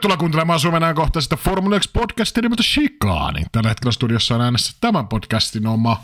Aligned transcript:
Tervetuloa 0.00 0.16
kuuntelemaan 0.16 0.60
Suomen 0.60 0.82
ajankohtaisesta 0.82 1.36
Formula 1.36 1.76
1 1.76 1.90
podcastia 1.92 2.42
nimeltä 2.42 2.62
Chicane. 2.62 3.42
Tällä 3.52 3.68
hetkellä 3.68 3.92
studiossa 3.92 4.34
on 4.34 4.40
äänessä 4.40 4.72
tämän 4.80 5.08
podcastin 5.08 5.66
oma 5.66 6.02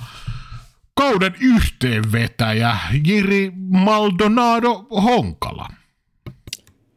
kauden 0.95 1.35
yhteenvetäjä 1.41 2.77
Jiri 3.07 3.53
Maldonado 3.57 4.87
Honkala. 5.03 5.69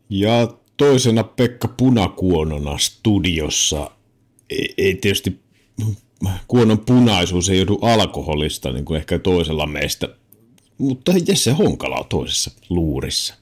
Ja 0.10 0.48
toisena 0.78 1.24
Pekka 1.24 1.68
Punakuonona 1.68 2.78
studiossa. 2.78 3.92
Ei, 4.50 4.74
ei 4.78 4.96
tietysti 4.96 5.44
kuonon 6.48 6.80
punaisuus 6.80 7.50
ei 7.50 7.58
joudu 7.58 7.80
alkoholista, 7.82 8.72
niin 8.72 8.86
kuin 8.86 8.98
ehkä 8.98 9.20
toisella 9.20 9.68
meistä, 9.68 10.10
mutta 10.78 11.12
Jesse 11.28 11.52
Honkala 11.52 11.96
on 11.96 12.06
toisessa 12.10 12.52
luurissa. 12.70 13.36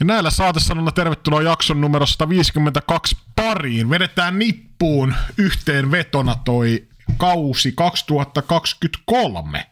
Ja 0.00 0.06
näillä 0.06 0.30
saatesanoilla 0.30 0.92
tervetuloa 0.92 1.42
jakson 1.42 1.80
numero 1.80 2.06
152 2.06 3.16
pariin. 3.36 3.90
Vedetään 3.90 4.38
nippuun 4.38 5.14
yhteen 5.38 5.90
vetona 5.90 6.34
toi 6.44 6.88
kausi 7.16 7.72
2023. 7.72 9.66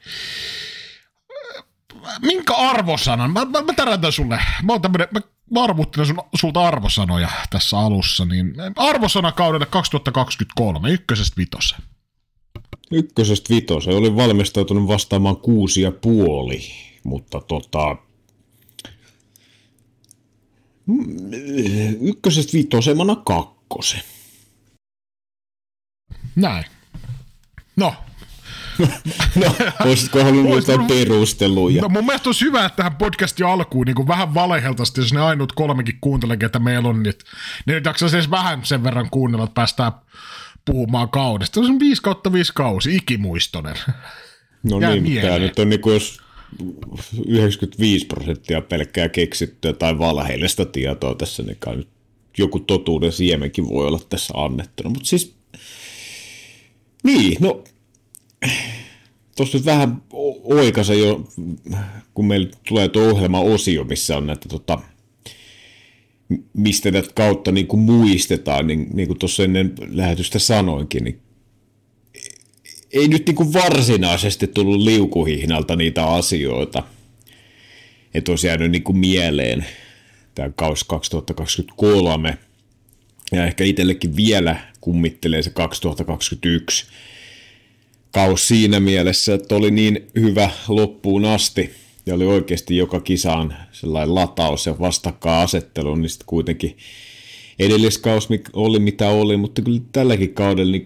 Minkä 2.22 2.54
arvosanan? 2.54 3.30
Mä, 3.30 3.44
mä, 3.44 3.62
mä 3.62 3.72
tärätän 3.76 4.12
sulle. 4.12 4.40
Mä 4.62 4.72
oon 4.72 4.82
tämmönen, 4.82 5.08
mä, 5.10 5.20
mä 5.50 5.64
arvuttelen 5.64 6.06
sun, 6.06 6.22
sulta 6.34 6.66
arvosanoja 6.66 7.28
tässä 7.50 7.78
alussa. 7.78 8.24
Niin 8.24 8.54
arvosana 8.76 9.32
kaudelle 9.32 9.66
2023, 9.66 10.90
ykkösestä 10.90 11.36
vitoseen. 11.36 11.82
Ykkösestä 12.90 13.54
vitoseen. 13.54 13.96
Olin 13.96 14.16
valmistautunut 14.16 14.88
vastaamaan 14.88 15.36
kuusi 15.36 15.82
ja 15.82 15.92
puoli, 15.92 16.60
mutta 17.04 17.40
tota, 17.40 17.96
ykkösestä 22.00 22.52
viitosemana 22.52 23.16
kakkosen. 23.16 24.00
Näin. 26.36 26.64
No. 27.76 27.94
no, 29.44 29.54
olisitko 29.84 30.24
halunnut 30.24 30.54
jotain 30.68 30.86
perusteluja? 30.86 31.82
No 31.82 31.88
mun 31.88 32.06
mielestä 32.06 32.28
olisi 32.28 32.44
hyvä, 32.44 32.64
että 32.64 32.76
tähän 32.76 32.96
podcastin 32.96 33.46
alkuun 33.46 33.86
niin 33.86 33.94
kuin 33.94 34.08
vähän 34.08 34.34
valeheltasti, 34.34 35.00
jos 35.00 35.12
ne 35.12 35.20
ainut 35.20 35.52
kolmekin 35.52 35.98
kuuntelee, 36.00 36.36
ketä 36.36 36.58
meillä 36.58 36.88
on, 36.88 37.02
niin, 37.02 37.14
niin 37.66 37.74
nyt 37.74 37.84
jaksaisi 37.84 38.16
edes 38.16 38.30
vähän 38.30 38.64
sen 38.64 38.84
verran 38.84 39.10
kuunnella, 39.10 39.44
että 39.44 39.54
päästään 39.54 39.92
puhumaan 40.64 41.08
kaudesta. 41.08 41.60
Se 41.60 41.72
on 41.72 41.80
5 41.80 42.02
kautta 42.02 42.32
5 42.32 42.52
kausi, 42.54 42.96
ikimuistoinen. 42.96 43.76
No 44.62 44.80
Jää 44.80 44.90
niin, 44.90 45.22
tämä 45.22 45.38
nyt 45.38 45.58
on 45.58 45.68
niin 45.68 45.80
kuin 45.80 45.94
jos 45.94 46.20
95 47.26 48.06
prosenttia 48.06 48.60
pelkkää 48.60 49.08
keksittyä 49.08 49.72
tai 49.72 49.98
valheellista 49.98 50.64
tietoa 50.64 51.14
tässä, 51.14 51.42
niin 51.42 51.56
kai 51.60 51.86
joku 52.38 52.60
totuuden 52.60 53.12
siemenkin 53.12 53.68
voi 53.68 53.86
olla 53.86 54.00
tässä 54.08 54.34
annettuna. 54.36 54.90
Mutta 54.90 55.08
siis, 55.08 55.34
niin, 57.04 57.36
no, 57.40 57.64
tuossa 59.36 59.58
nyt 59.58 59.66
vähän 59.66 60.02
oikaisen 60.44 60.98
jo, 60.98 61.28
kun 62.14 62.26
meillä 62.26 62.48
tulee 62.68 62.88
tuo 62.88 63.02
ohjelma-osio, 63.02 63.84
missä 63.84 64.16
on 64.16 64.26
näitä 64.26 64.48
tota, 64.48 64.78
mistä 66.52 66.90
näitä 66.90 67.10
kautta 67.14 67.52
niin 67.52 67.66
kuin 67.66 67.80
muistetaan, 67.80 68.66
niin, 68.66 68.86
niin 68.92 69.08
kuin 69.08 69.18
tuossa 69.18 69.44
ennen 69.44 69.74
lähetystä 69.88 70.38
sanoinkin, 70.38 71.04
niin 71.04 71.20
ei 72.92 73.08
nyt 73.08 73.26
niin 73.26 73.36
kuin 73.36 73.52
varsinaisesti 73.52 74.46
tullut 74.46 74.80
liukuhihnalta 74.80 75.76
niitä 75.76 76.04
asioita, 76.04 76.82
että 78.14 78.32
olisi 78.32 78.46
jäänyt 78.46 78.70
niin 78.70 78.82
kuin 78.82 78.98
mieleen 78.98 79.66
tämä 80.34 80.50
kaus 80.56 80.84
2023. 80.84 82.38
Ja 83.32 83.46
ehkä 83.46 83.64
itsellekin 83.64 84.16
vielä 84.16 84.56
kummittelee 84.80 85.42
se 85.42 85.50
2021 85.50 86.86
kaus 88.12 88.48
siinä 88.48 88.80
mielessä, 88.80 89.34
että 89.34 89.56
oli 89.56 89.70
niin 89.70 90.06
hyvä 90.14 90.50
loppuun 90.68 91.24
asti 91.24 91.70
ja 92.06 92.14
oli 92.14 92.26
oikeasti 92.26 92.76
joka 92.76 93.00
kisaan 93.00 93.54
sellainen 93.72 94.14
lataus 94.14 94.66
ja 94.66 94.78
vastakkainasettelu, 94.78 95.94
niin 95.94 96.08
sitten 96.08 96.26
kuitenkin 96.26 96.76
edelliskaus 97.58 98.28
oli 98.52 98.78
mitä 98.78 99.08
oli, 99.08 99.36
mutta 99.36 99.62
kyllä 99.62 99.80
tälläkin 99.92 100.34
kaudella 100.34 100.72
niin 100.72 100.84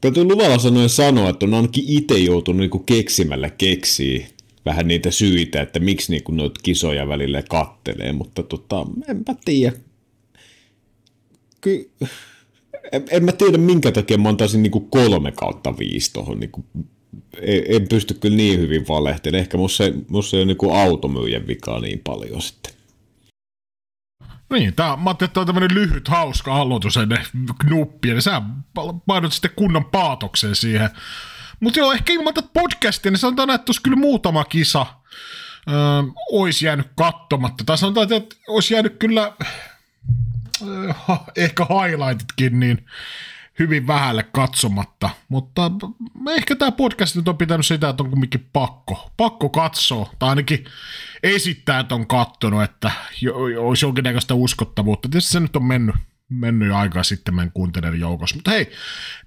Täytyy 0.00 0.24
luvalla 0.24 0.58
sanoen 0.58 0.88
sanoa, 0.88 1.28
että 1.28 1.46
on 1.46 1.54
ainakin 1.54 1.84
itse 1.86 2.18
joutunut 2.18 2.60
niinku 2.60 2.78
keksimällä 2.78 3.50
keksiä 3.50 4.26
vähän 4.66 4.88
niitä 4.88 5.10
syitä, 5.10 5.62
että 5.62 5.80
miksi 5.80 6.12
niinku 6.12 6.32
noita 6.32 6.60
kisoja 6.62 7.08
välillä 7.08 7.42
kattelee, 7.42 8.12
mutta 8.12 8.42
tota, 8.42 8.86
enpä 9.08 9.34
tiedä. 9.44 9.76
Ky- 11.60 11.90
en, 12.92 13.04
en 13.10 13.24
mä 13.24 13.32
tiedä 13.32 13.58
minkä 13.58 13.92
takia 13.92 14.18
mä 14.18 14.28
antaisin 14.28 14.62
niinku 14.62 14.80
kolme 14.80 15.32
kautta 15.32 15.78
viisi 15.78 16.12
tuohon. 16.12 16.40
Niinku, 16.40 16.64
en, 17.40 17.62
en, 17.68 17.88
pysty 17.88 18.14
kyllä 18.14 18.36
niin 18.36 18.60
hyvin 18.60 18.88
valehtelemaan. 18.88 19.40
Ehkä 19.40 19.56
musta, 19.56 19.84
musta 20.08 20.36
ei 20.36 20.40
ole 20.40 20.46
niinku 20.46 20.70
automyyjän 20.70 21.46
vikaa 21.46 21.80
niin 21.80 22.00
paljon 22.04 22.42
sitten. 22.42 22.72
Niin, 24.50 24.74
tää, 24.74 24.96
mä 24.96 25.10
ajattelin, 25.10 25.28
että 25.28 25.40
on 25.40 25.46
tämmönen 25.46 25.74
lyhyt, 25.74 26.08
hauska 26.08 26.56
aloitus 26.56 26.96
ennen 26.96 27.26
knuppia, 27.60 28.12
niin 28.12 28.22
sä 28.22 28.42
painot 29.06 29.32
sitten 29.32 29.50
kunnon 29.56 29.84
paatoksen 29.84 30.56
siihen. 30.56 30.90
Mutta 31.60 31.78
joo, 31.78 31.92
ehkä 31.92 32.12
ilman 32.12 32.34
tätä 32.34 32.48
podcastia, 32.52 33.10
niin 33.10 33.18
sanotaan, 33.18 33.50
että 33.50 33.70
olisi 33.70 33.82
kyllä 33.82 33.96
muutama 33.96 34.44
kisa 34.44 34.86
öö, 35.68 35.74
olisi 36.32 36.66
jäänyt 36.66 36.90
katsomatta. 36.96 37.64
Tai 37.64 37.78
sanotaan, 37.78 38.12
että 38.12 38.36
olisi 38.48 38.74
jäänyt 38.74 38.96
kyllä 38.98 39.32
öö, 40.62 40.92
ehkä 41.36 41.64
highlightitkin, 41.64 42.60
niin 42.60 42.86
hyvin 43.60 43.86
vähälle 43.86 44.22
katsomatta, 44.22 45.10
mutta 45.28 45.70
ehkä 46.36 46.56
tämä 46.56 46.72
podcast 46.72 47.16
nyt 47.16 47.28
on 47.28 47.38
pitänyt 47.38 47.66
sitä, 47.66 47.88
että 47.88 48.02
on 48.02 48.10
kumminkin 48.10 48.48
pakko, 48.52 49.10
pakko 49.16 49.48
katsoa, 49.48 50.10
tai 50.18 50.28
ainakin 50.28 50.64
esittää, 51.22 51.80
että 51.80 51.94
on 51.94 52.06
kattonut, 52.06 52.62
että 52.62 52.92
olisi 53.58 53.84
jonkinnäköistä 53.84 54.34
uskottavuutta. 54.34 55.08
Tietysti 55.08 55.32
se 55.32 55.40
nyt 55.40 55.56
on 55.56 55.64
mennyt, 55.64 55.94
mennyt 56.28 56.68
jo 56.68 56.76
aikaa 56.76 57.02
sitten 57.02 57.34
meidän 57.34 57.52
kuuntelijoiden 57.52 58.00
joukossa. 58.00 58.36
Mutta 58.36 58.50
hei, 58.50 58.72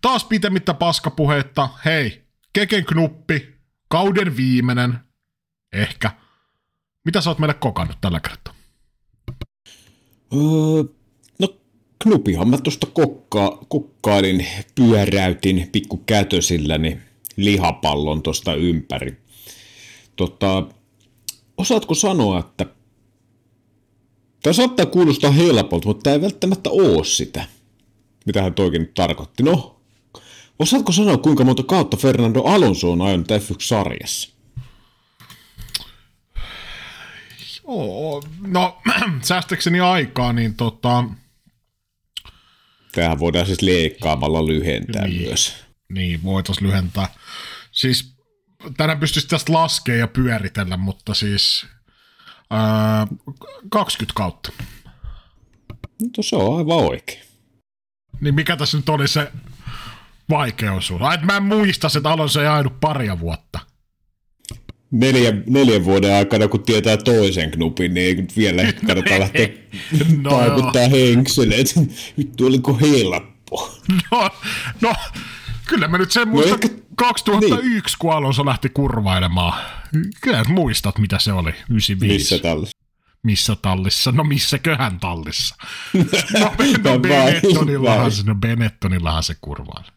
taas 0.01 0.23
pitemmittä 0.23 0.73
paskapuheetta. 0.73 1.69
Hei, 1.85 2.23
Keken 2.53 2.85
knuppi, 2.85 3.55
kauden 3.87 4.37
viimeinen, 4.37 4.99
ehkä. 5.73 6.11
Mitä 7.05 7.21
sä 7.21 7.29
oot 7.29 7.39
meille 7.39 7.53
kokannut 7.53 7.97
tällä 8.01 8.19
kertaa? 8.19 8.53
No 10.31 11.02
knupihan 12.03 12.49
mä 12.49 12.57
tuosta 12.57 12.87
kokka, 12.87 13.65
kokkailin, 13.67 14.47
pyöräytin 14.75 15.69
pikku 15.71 15.97
kätösilläni 15.97 16.97
lihapallon 17.35 18.23
tuosta 18.23 18.55
ympäri. 18.55 19.17
Tota, 20.15 20.67
osaatko 21.57 21.95
sanoa, 21.95 22.39
että 22.39 22.65
Tämä 24.43 24.53
saattaa 24.53 24.85
kuulostaa 24.85 25.31
helpolta, 25.31 25.87
mutta 25.87 26.03
tämä 26.03 26.13
ei 26.13 26.21
välttämättä 26.21 26.69
ole 26.69 27.05
sitä. 27.05 27.45
Mitä 28.25 28.43
hän 28.43 28.53
toikin 28.53 28.81
nyt 28.81 28.93
tarkoitti. 28.93 29.43
No, 29.43 29.79
osaatko 30.59 30.91
sanoa, 30.91 31.17
kuinka 31.17 31.43
monta 31.43 31.63
kautta 31.63 31.97
Fernando 31.97 32.41
Alonso 32.41 32.91
on 32.91 33.01
ajanut 33.01 33.27
F1-sarjassa? 33.31 34.33
Joo, 37.67 38.23
no 38.47 38.77
säästäkseni 39.21 39.79
aikaa, 39.79 40.33
niin 40.33 40.53
tota... 40.53 41.03
Tähän 42.95 43.19
voidaan 43.19 43.45
siis 43.45 43.61
leikkaamalla 43.61 44.47
lyhentää 44.47 45.07
niin, 45.07 45.27
myös. 45.27 45.55
Niin, 45.93 46.23
voitaisiin 46.23 46.67
lyhentää. 46.67 47.07
Siis 47.71 48.15
tänään 48.77 48.99
pystyisi 48.99 49.27
tästä 49.27 49.53
laskea 49.53 49.95
ja 49.95 50.07
pyöritellä, 50.07 50.77
mutta 50.77 51.13
siis 51.13 51.65
ää, 52.49 53.07
20 53.69 54.13
kautta. 54.17 54.51
No 56.17 56.23
se 56.23 56.35
on 56.35 56.57
aivan 56.57 56.77
oikein. 56.77 57.21
Niin 58.21 58.35
mikä 58.35 58.57
tässä 58.57 58.77
nyt 58.77 58.89
oli 58.89 59.07
se 59.07 59.31
vaikeus 60.29 60.87
sulla? 60.87 61.13
Et 61.13 61.21
mä 61.21 61.37
en 61.37 61.43
muista, 61.43 61.87
että 61.97 62.11
Alonso 62.11 62.41
ei 62.41 62.47
ajanut 62.47 62.79
paria 62.79 63.19
vuotta. 63.19 63.59
Neljä, 64.93 65.33
neljän 65.47 65.85
vuoden 65.85 66.13
aikana, 66.13 66.47
kun 66.47 66.63
tietää 66.63 66.97
toisen 66.97 67.51
knupin, 67.51 67.93
niin 67.93 68.07
ei 68.07 68.15
nyt 68.15 68.37
vielä 68.37 68.73
kannata 68.87 69.19
lähteä 69.19 69.47
no 70.21 70.29
paikuttaa 70.29 70.87
henkseleet. 70.87 71.75
Vittu, 72.17 72.45
oliko 72.45 72.79
helppo? 72.81 73.77
No, 74.11 74.29
no, 74.81 74.93
kyllä 75.65 75.87
mä 75.87 75.97
nyt 75.97 76.11
sen 76.11 76.27
no 76.27 76.33
muistan. 76.33 76.59
Ehkä 76.63 76.83
2001, 76.95 77.69
niin. 77.69 77.81
kun 77.99 78.13
Alonso 78.13 78.45
lähti 78.45 78.69
kurvailemaan. 78.69 79.61
Kyllä 80.21 80.43
muistat, 80.43 80.97
mitä 80.97 81.19
se 81.19 81.33
oli, 81.33 81.49
95. 81.69 82.07
Missä 82.07 82.39
tallissa? 82.39 82.77
Missä 83.23 83.55
tallissa? 83.55 84.11
No 84.11 84.23
missäköhän 84.23 84.99
tallissa? 84.99 85.55
No, 86.39 86.53
no 86.83 86.99
Benettonillahan, 86.99 88.11
se, 88.11 88.23
no 88.23 88.35
Benettonillahan 88.35 89.23
se 89.23 89.35
kurvaili. 89.41 89.87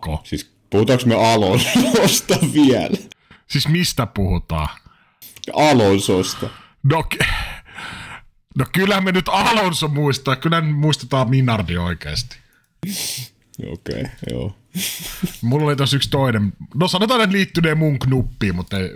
Ko? 0.00 0.20
Siis 0.24 0.52
puhutaanko 0.70 1.06
me 1.06 1.14
Alonsosta 1.14 2.38
vielä? 2.54 2.96
Siis 3.52 3.68
mistä 3.68 4.06
puhutaan? 4.06 4.68
Alonsosta. 5.54 6.48
No, 6.82 7.04
No 8.58 8.66
kyllä 8.72 9.00
me 9.00 9.12
nyt 9.12 9.28
Alonso 9.28 9.88
muistaa, 9.88 10.36
kyllä 10.36 10.60
me 10.60 10.72
muistetaan 10.72 11.30
Minardi 11.30 11.76
oikeasti. 11.76 12.36
Okei, 13.66 14.00
okay, 14.00 14.04
joo. 14.30 14.56
Mulla 15.42 15.66
oli 15.66 15.76
tossa 15.76 15.96
yksi 15.96 16.10
toinen, 16.10 16.52
no 16.74 16.88
sanotaan, 16.88 17.20
että 17.20 17.32
liittyneen 17.32 17.78
mun 17.78 17.98
knuppiin, 17.98 18.54
mutta 18.54 18.78
ei, 18.78 18.88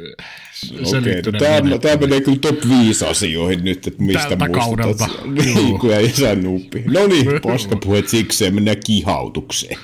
se 0.85 1.03
liittyneen 1.03 1.65
no 1.65 1.69
tämä, 1.69 1.79
tämä 1.79 1.97
menee 1.97 2.21
kyllä 2.21 2.39
top 2.39 2.59
5 2.69 3.07
asioihin 3.07 3.65
nyt, 3.65 3.87
että 3.87 4.03
mistä 4.03 4.29
Tältä 4.29 4.49
kaudelta. 4.49 5.09
Niin, 5.25 5.79
kun 5.79 5.95
ei 5.95 6.13
saa 6.13 6.35
nuppi. 6.35 6.85
No 6.87 7.07
niin, 7.07 7.27
paskapuheet 7.43 8.09
sikseen, 8.09 8.55
mennään 8.55 8.81
kihautukseen. 8.87 9.79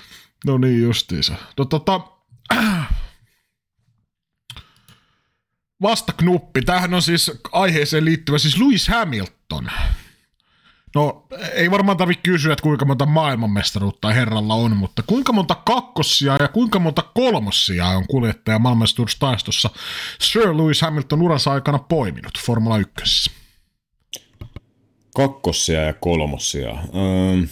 No 0.46 0.58
niin 0.58 0.82
justiinsa. 0.82 1.34
No 1.58 1.64
tota, 1.64 2.00
vasta 5.82 6.12
knuppi. 6.12 6.62
Tämähän 6.62 6.94
on 6.94 7.02
siis 7.02 7.32
aiheeseen 7.52 8.04
liittyvä 8.04 8.38
siis 8.38 8.58
Lewis 8.58 8.88
Hamilton. 8.88 9.70
No, 10.94 11.26
ei 11.54 11.70
varmaan 11.70 11.96
tarvitse 11.96 12.22
kysyä, 12.22 12.52
että 12.52 12.62
kuinka 12.62 12.84
monta 12.84 13.06
maailmanmestaruutta 13.06 14.08
herralla 14.08 14.54
on, 14.54 14.76
mutta 14.76 15.02
kuinka 15.02 15.32
monta 15.32 15.54
kakkossia 15.54 16.36
ja 16.40 16.48
kuinka 16.48 16.78
monta 16.78 17.02
kolmossia 17.02 17.86
on 17.86 18.06
kuljettaja 18.06 18.58
maailmanmestaruustaistossa 18.58 19.70
Sir 20.20 20.56
Lewis 20.56 20.82
Hamilton 20.82 21.22
uransa 21.22 21.52
aikana 21.52 21.78
poiminut 21.78 22.38
Formula 22.46 22.78
1. 22.78 23.30
Kakkosia 25.14 25.80
ja 25.80 25.92
kolmosia. 25.92 26.70
Ähm. 26.70 27.44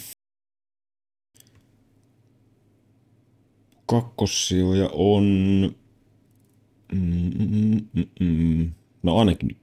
Kakkosioja 3.85 4.89
on... 4.93 5.75
Mm, 6.91 7.81
mm, 7.93 8.05
mm. 8.19 8.71
No 9.03 9.17
ainakin 9.17 9.57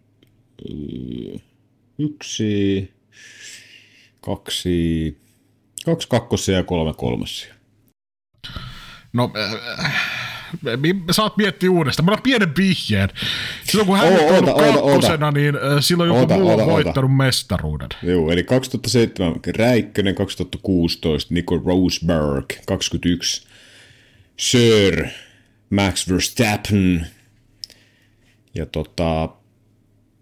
äh, 0.71 1.41
yksi, 1.99 2.93
kaksi, 4.21 5.17
kaksi 5.85 6.09
kakkosia 6.09 6.57
ja 6.57 6.65
kolme 6.65 6.95
kolmosia. 6.95 7.55
No, 9.13 9.31
äh, 9.37 9.85
äh, 9.85 10.19
saat 11.11 11.37
miettiä 11.37 11.71
uudestaan. 11.71 12.05
Mä 12.05 12.11
annan 12.11 12.23
pienen 12.23 12.57
vihjeen. 12.57 13.09
Silloin 13.65 13.87
kun 13.87 13.99
hän 13.99 14.13
on 14.13 14.21
ollut 14.21 14.57
kakkosena, 14.57 15.31
niin 15.31 15.55
silloin 15.81 16.09
joku 16.09 16.21
Oota, 16.21 16.35
muu 16.35 16.51
on 16.51 16.67
voittanut 16.67 17.17
mestaruuden. 17.17 17.89
Joo, 18.03 18.31
eli 18.31 18.45
2007 18.45 19.35
Räikkönen, 19.57 20.15
2016 20.15 21.35
Nico 21.35 21.63
Rosberg, 21.67 22.45
21 22.67 23.47
Sir 24.39 25.07
Max 25.71 26.09
Verstappen. 26.09 27.07
Ja 28.59 28.67
tota, 28.67 29.29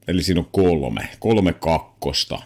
eli 0.08 0.22
siinä 0.22 0.40
on 0.40 0.48
kolme, 0.52 1.08
kolme 1.18 1.52
kakkosta. 1.52 2.42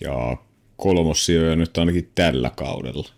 Ja 0.00 0.36
kolmossijoja 0.76 1.56
nyt 1.56 1.78
ainakin 1.78 2.10
tällä 2.14 2.50
kaudella. 2.50 3.08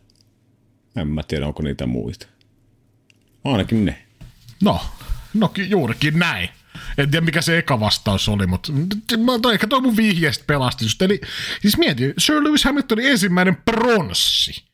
En 0.97 1.09
mä 1.09 1.23
tiedä, 1.23 1.47
onko 1.47 1.63
niitä 1.63 1.87
muita. 1.87 2.27
Ainakin 3.45 3.85
ne. 3.85 4.07
No, 4.63 4.81
no 5.35 5.53
juurikin 5.69 6.19
näin. 6.19 6.49
En 6.99 7.11
tiedä, 7.11 7.25
mikä 7.25 7.43
se 7.43 7.59
eka 7.59 7.81
vastaus 7.81 8.29
oli, 8.29 8.47
mutta 8.47 8.73
toi, 9.43 9.55
ehkä 9.55 9.67
toi 9.67 9.81
mun 9.81 9.97
vihjeestä 9.97 10.45
pelasti 10.47 10.85
just. 10.85 11.03
Eli 11.03 11.21
siis 11.63 11.79
mieti, 11.79 12.15
Sir 12.19 12.45
Lewis 12.45 12.65
Hamiltonin 12.65 13.11
ensimmäinen 13.11 13.57
pronssi 13.57 14.65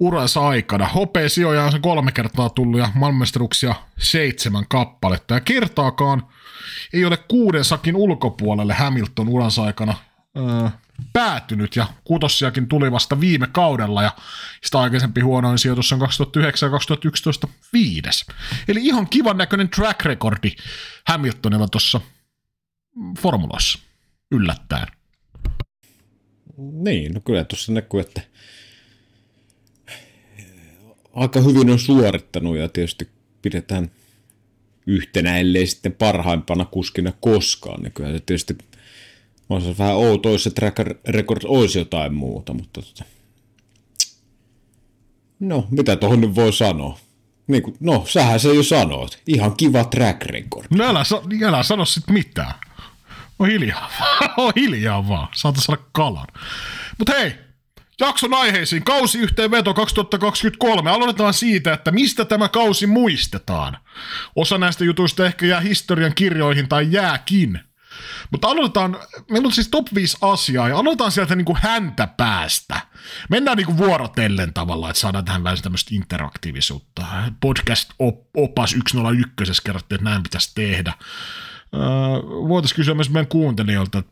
uransa 0.00 0.48
aikana. 0.48 0.86
Hopea 0.88 1.28
sijoja 1.28 1.64
on 1.64 1.72
se 1.72 1.78
kolme 1.78 2.12
kertaa 2.12 2.50
tullut 2.50 2.80
ja 2.80 2.88
maailmanmestaruuksia 2.94 3.74
seitsemän 3.98 4.64
kappaletta. 4.68 5.34
Ja 5.34 5.40
kertaakaan 5.40 6.26
ei 6.92 7.04
ole 7.04 7.16
kuuden 7.16 7.64
sakin 7.64 7.96
ulkopuolelle 7.96 8.74
Hamilton 8.74 9.28
uransa 9.28 9.62
aikana 9.62 9.94
öö, 10.36 10.68
päätynyt 11.12 11.76
ja 11.76 11.86
kutossiakin 12.04 12.68
tuli 12.68 12.92
vasta 12.92 13.20
viime 13.20 13.46
kaudella 13.46 14.02
ja 14.02 14.12
sitä 14.64 14.80
aikaisempi 14.80 15.20
huonoin 15.20 15.58
sijoitus 15.58 15.92
on 15.92 15.98
2009 15.98 16.66
ja 16.66 16.70
2011 16.70 17.48
viides. 17.72 18.26
Eli 18.68 18.80
ihan 18.86 19.08
kivan 19.08 19.36
näköinen 19.36 19.68
track 19.68 20.04
recordi 20.04 20.50
Hamiltonilla 21.06 21.68
tuossa 21.68 22.00
formuloissa 23.18 23.78
yllättäen. 24.30 24.86
Niin, 26.56 27.14
no 27.14 27.20
kyllä 27.20 27.44
tuossa 27.44 27.72
näkyy, 27.72 28.00
että 28.00 28.20
aika 31.14 31.40
hyvin 31.40 31.70
on 31.70 31.78
suorittanut 31.78 32.56
ja 32.56 32.68
tietysti 32.68 33.08
pidetään 33.42 33.90
yhtenä, 34.86 35.38
ellei 35.38 35.66
sitten 35.66 35.92
parhaimpana 35.92 36.64
kuskina 36.64 37.12
koskaan. 37.20 37.82
Niin 37.82 37.92
kyllä 37.92 38.12
se 38.12 38.20
tietysti 38.20 38.58
on 39.48 39.62
se 39.62 39.78
vähän 39.78 39.96
outoa, 39.96 40.32
jos 40.32 40.44
se 40.44 40.50
track 40.50 40.78
record 41.08 41.42
olisi 41.44 41.78
jotain 41.78 42.14
muuta, 42.14 42.54
mutta 42.54 42.82
tota. 42.82 43.04
No, 45.40 45.66
mitä 45.70 45.96
tuohon 45.96 46.20
nyt 46.20 46.34
voi 46.34 46.52
sanoa? 46.52 46.98
Niin 47.46 47.62
kuin, 47.62 47.76
no, 47.80 48.04
sähän 48.08 48.40
se 48.40 48.54
jo 48.54 48.62
sanoit. 48.62 49.22
Ihan 49.26 49.56
kiva 49.56 49.84
track 49.84 50.22
record. 50.22 50.66
No 50.70 50.84
älä, 50.84 51.04
sa- 51.04 51.22
älä 51.46 51.62
sano 51.62 51.84
sit 51.84 52.10
mitään. 52.10 52.54
On 53.38 53.48
hiljaa. 53.48 53.90
on 54.36 54.52
hiljaa 54.56 55.08
vaan. 55.08 55.28
Saata 55.34 55.60
saada 55.60 55.82
kalan. 55.92 56.26
Mut 56.98 57.08
hei, 57.08 57.32
jakson 58.00 58.34
aiheisiin. 58.34 58.84
Kausi 58.84 59.18
yhteenveto 59.18 59.74
2023. 59.74 60.90
Aloitetaan 60.90 61.34
siitä, 61.34 61.72
että 61.72 61.90
mistä 61.90 62.24
tämä 62.24 62.48
kausi 62.48 62.86
muistetaan. 62.86 63.78
Osa 64.36 64.58
näistä 64.58 64.84
jutuista 64.84 65.26
ehkä 65.26 65.46
jää 65.46 65.60
historian 65.60 66.14
kirjoihin 66.14 66.68
tai 66.68 66.86
jääkin. 66.90 67.60
Mutta 68.30 68.48
aloitetaan, 68.48 68.96
meillä 69.30 69.46
on 69.46 69.52
siis 69.52 69.68
top 69.68 69.86
5 69.94 70.16
asiaa 70.20 70.68
ja 70.68 70.78
aloitetaan 70.78 71.12
sieltä 71.12 71.36
niinku 71.36 71.56
häntä 71.62 72.06
päästä. 72.06 72.80
Mennään 73.30 73.56
niinku 73.56 73.76
vuorotellen 73.76 74.52
tavallaan, 74.52 74.90
että 74.90 75.00
saadaan 75.00 75.24
tähän 75.24 75.44
vähän 75.44 75.62
tämmöistä 75.62 75.94
interaktiivisuutta. 75.94 77.06
Podcast-opas 77.40 78.70
101 78.70 79.62
kerrottiin, 79.64 79.96
että 79.96 80.10
näin 80.10 80.22
pitäisi 80.22 80.54
tehdä. 80.54 80.94
Öö, 81.74 81.80
Voitaisiin 82.48 82.76
kysyä 82.76 82.94
myös 82.94 83.10
meidän 83.10 83.28
kuuntelijoilta 83.28 84.02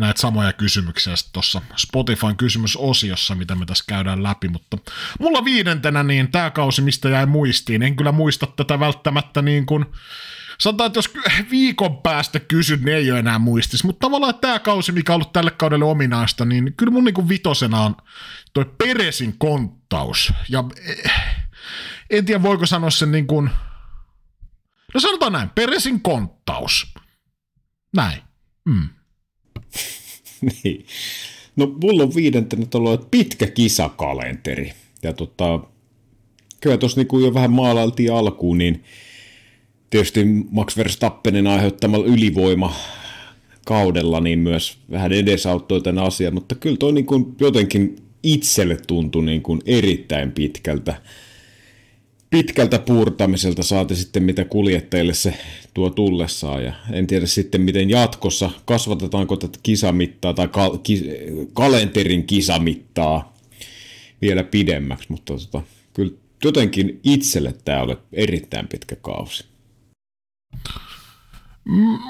näitä 0.00 0.20
samoja 0.20 0.52
kysymyksiä 0.52 1.14
tuossa 1.32 1.62
Spotifyn 1.76 2.36
kysymysosiossa, 2.36 3.34
mitä 3.34 3.54
me 3.54 3.66
tässä 3.66 3.84
käydään 3.88 4.22
läpi, 4.22 4.48
mutta 4.48 4.78
mulla 5.20 5.44
viidentenä 5.44 6.02
niin 6.02 6.30
tämä 6.30 6.50
kausi, 6.50 6.82
mistä 6.82 7.08
jäi 7.08 7.26
muistiin, 7.26 7.82
en 7.82 7.96
kyllä 7.96 8.12
muista 8.12 8.46
tätä 8.46 8.80
välttämättä 8.80 9.42
niin 9.42 9.66
kuin 9.66 9.86
sanotaan, 10.58 10.86
että 10.86 10.98
jos 10.98 11.10
viikon 11.50 12.02
päästä 12.02 12.40
kysyt, 12.40 12.82
niin 12.82 12.96
ei 12.96 13.10
ole 13.10 13.18
enää 13.18 13.38
muistis. 13.38 13.84
Mutta 13.84 14.06
tavallaan 14.06 14.34
tämä 14.34 14.58
kausi, 14.58 14.92
mikä 14.92 15.12
on 15.12 15.14
ollut 15.14 15.32
tälle 15.32 15.50
kaudelle 15.50 15.84
ominaista, 15.84 16.44
niin 16.44 16.74
kyllä 16.76 16.92
mun 16.92 17.04
niinku 17.04 17.28
vitosena 17.28 17.80
on 17.80 17.96
toi 18.52 18.64
Peresin 18.78 19.38
konttaus. 19.38 20.32
Ja 20.48 20.64
eh, 20.86 21.12
en 22.10 22.24
tiedä, 22.24 22.42
voiko 22.42 22.66
sanoa 22.66 22.90
sen 22.90 23.12
niin 23.12 23.26
kuin, 23.26 23.50
no 24.94 25.00
sanotaan 25.00 25.32
näin, 25.32 25.50
Peresin 25.50 26.02
konttaus. 26.02 26.94
Näin. 27.96 28.22
Mm. 28.64 28.88
niin. 30.64 30.86
No 31.56 31.66
mulla 31.82 32.02
on 32.02 32.14
viidentenä 32.14 32.66
ollut 32.74 33.10
pitkä 33.10 33.46
kisakalenteri. 33.46 34.72
Ja 35.02 35.12
tota, 35.12 35.60
kyllä 36.60 36.76
tuossa 36.76 37.00
niinku 37.00 37.18
jo 37.18 37.34
vähän 37.34 37.52
maalailtiin 37.52 38.12
alkuun, 38.12 38.58
niin 38.58 38.84
tietysti 39.90 40.24
Max 40.50 40.76
Verstappenin 40.76 41.46
aiheuttamalla 41.46 42.06
ylivoima 42.06 42.74
kaudella 43.66 44.20
niin 44.20 44.38
myös 44.38 44.78
vähän 44.90 45.12
edesauttoi 45.12 45.80
tämän 45.80 46.04
asian, 46.04 46.34
mutta 46.34 46.54
kyllä 46.54 46.76
toi 46.76 46.92
niin 46.92 47.06
kuin 47.06 47.36
jotenkin 47.40 47.96
itselle 48.22 48.76
tuntui 48.86 49.24
niin 49.24 49.42
kuin 49.42 49.60
erittäin 49.66 50.32
pitkältä, 50.32 51.02
pitkältä 52.30 52.78
puurtamiselta 52.78 53.62
saati 53.62 53.96
sitten 53.96 54.22
mitä 54.22 54.44
kuljettajille 54.44 55.14
se 55.14 55.34
tuo 55.74 55.90
tullessaan 55.90 56.64
ja 56.64 56.72
en 56.92 57.06
tiedä 57.06 57.26
sitten 57.26 57.60
miten 57.60 57.90
jatkossa, 57.90 58.50
kasvatetaanko 58.64 59.36
tätä 59.36 59.58
kisamittaa 59.62 60.34
tai 60.34 60.48
kal- 60.48 60.78
ki- 60.82 61.10
kalenterin 61.52 62.26
kisamittaa 62.26 63.36
vielä 64.22 64.44
pidemmäksi, 64.44 65.06
mutta 65.08 65.32
tota, 65.32 65.62
kyllä 65.94 66.12
jotenkin 66.44 67.00
itselle 67.04 67.54
tämä 67.64 67.82
oli 67.82 67.96
erittäin 68.12 68.68
pitkä 68.68 68.96
kausi. 68.96 69.44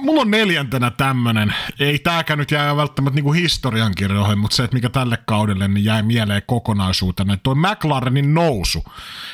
Mulla 0.03 0.21
on 0.21 0.31
neljäntenä 0.31 0.91
tämmönen, 0.91 1.55
ei 1.79 1.99
tääkään 1.99 2.39
nyt 2.39 2.51
jää 2.51 2.77
välttämättä 2.77 3.15
niinku 3.15 3.33
historiankirjoihin, 3.33 4.39
mutta 4.39 4.57
se, 4.57 4.65
että 4.65 4.75
mikä 4.75 4.89
tälle 4.89 5.19
kaudelle 5.27 5.69
niin 5.69 5.85
jäi 5.85 6.03
mieleen 6.03 6.43
kokonaisuutena, 6.47 7.35
että 7.35 7.43
toi 7.43 7.55
McLarenin 7.55 8.35
nousu, 8.35 8.85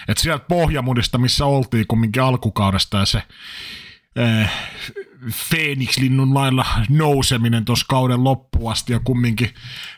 että 0.08 0.22
sieltä 0.22 0.44
pohjamudista, 0.48 1.18
missä 1.18 1.46
oltiin 1.46 1.86
kumminkin 1.86 2.22
alkukaudesta 2.22 2.98
ja 2.98 3.06
se 3.06 3.22
äh, 4.18 4.52
Phoenix-linnun 5.48 6.34
lailla 6.34 6.66
nouseminen 6.88 7.64
tuossa 7.64 7.86
kauden 7.88 8.24
loppuun 8.24 8.72
asti 8.72 8.92
ja 8.92 9.00
kumminkin 9.04 9.50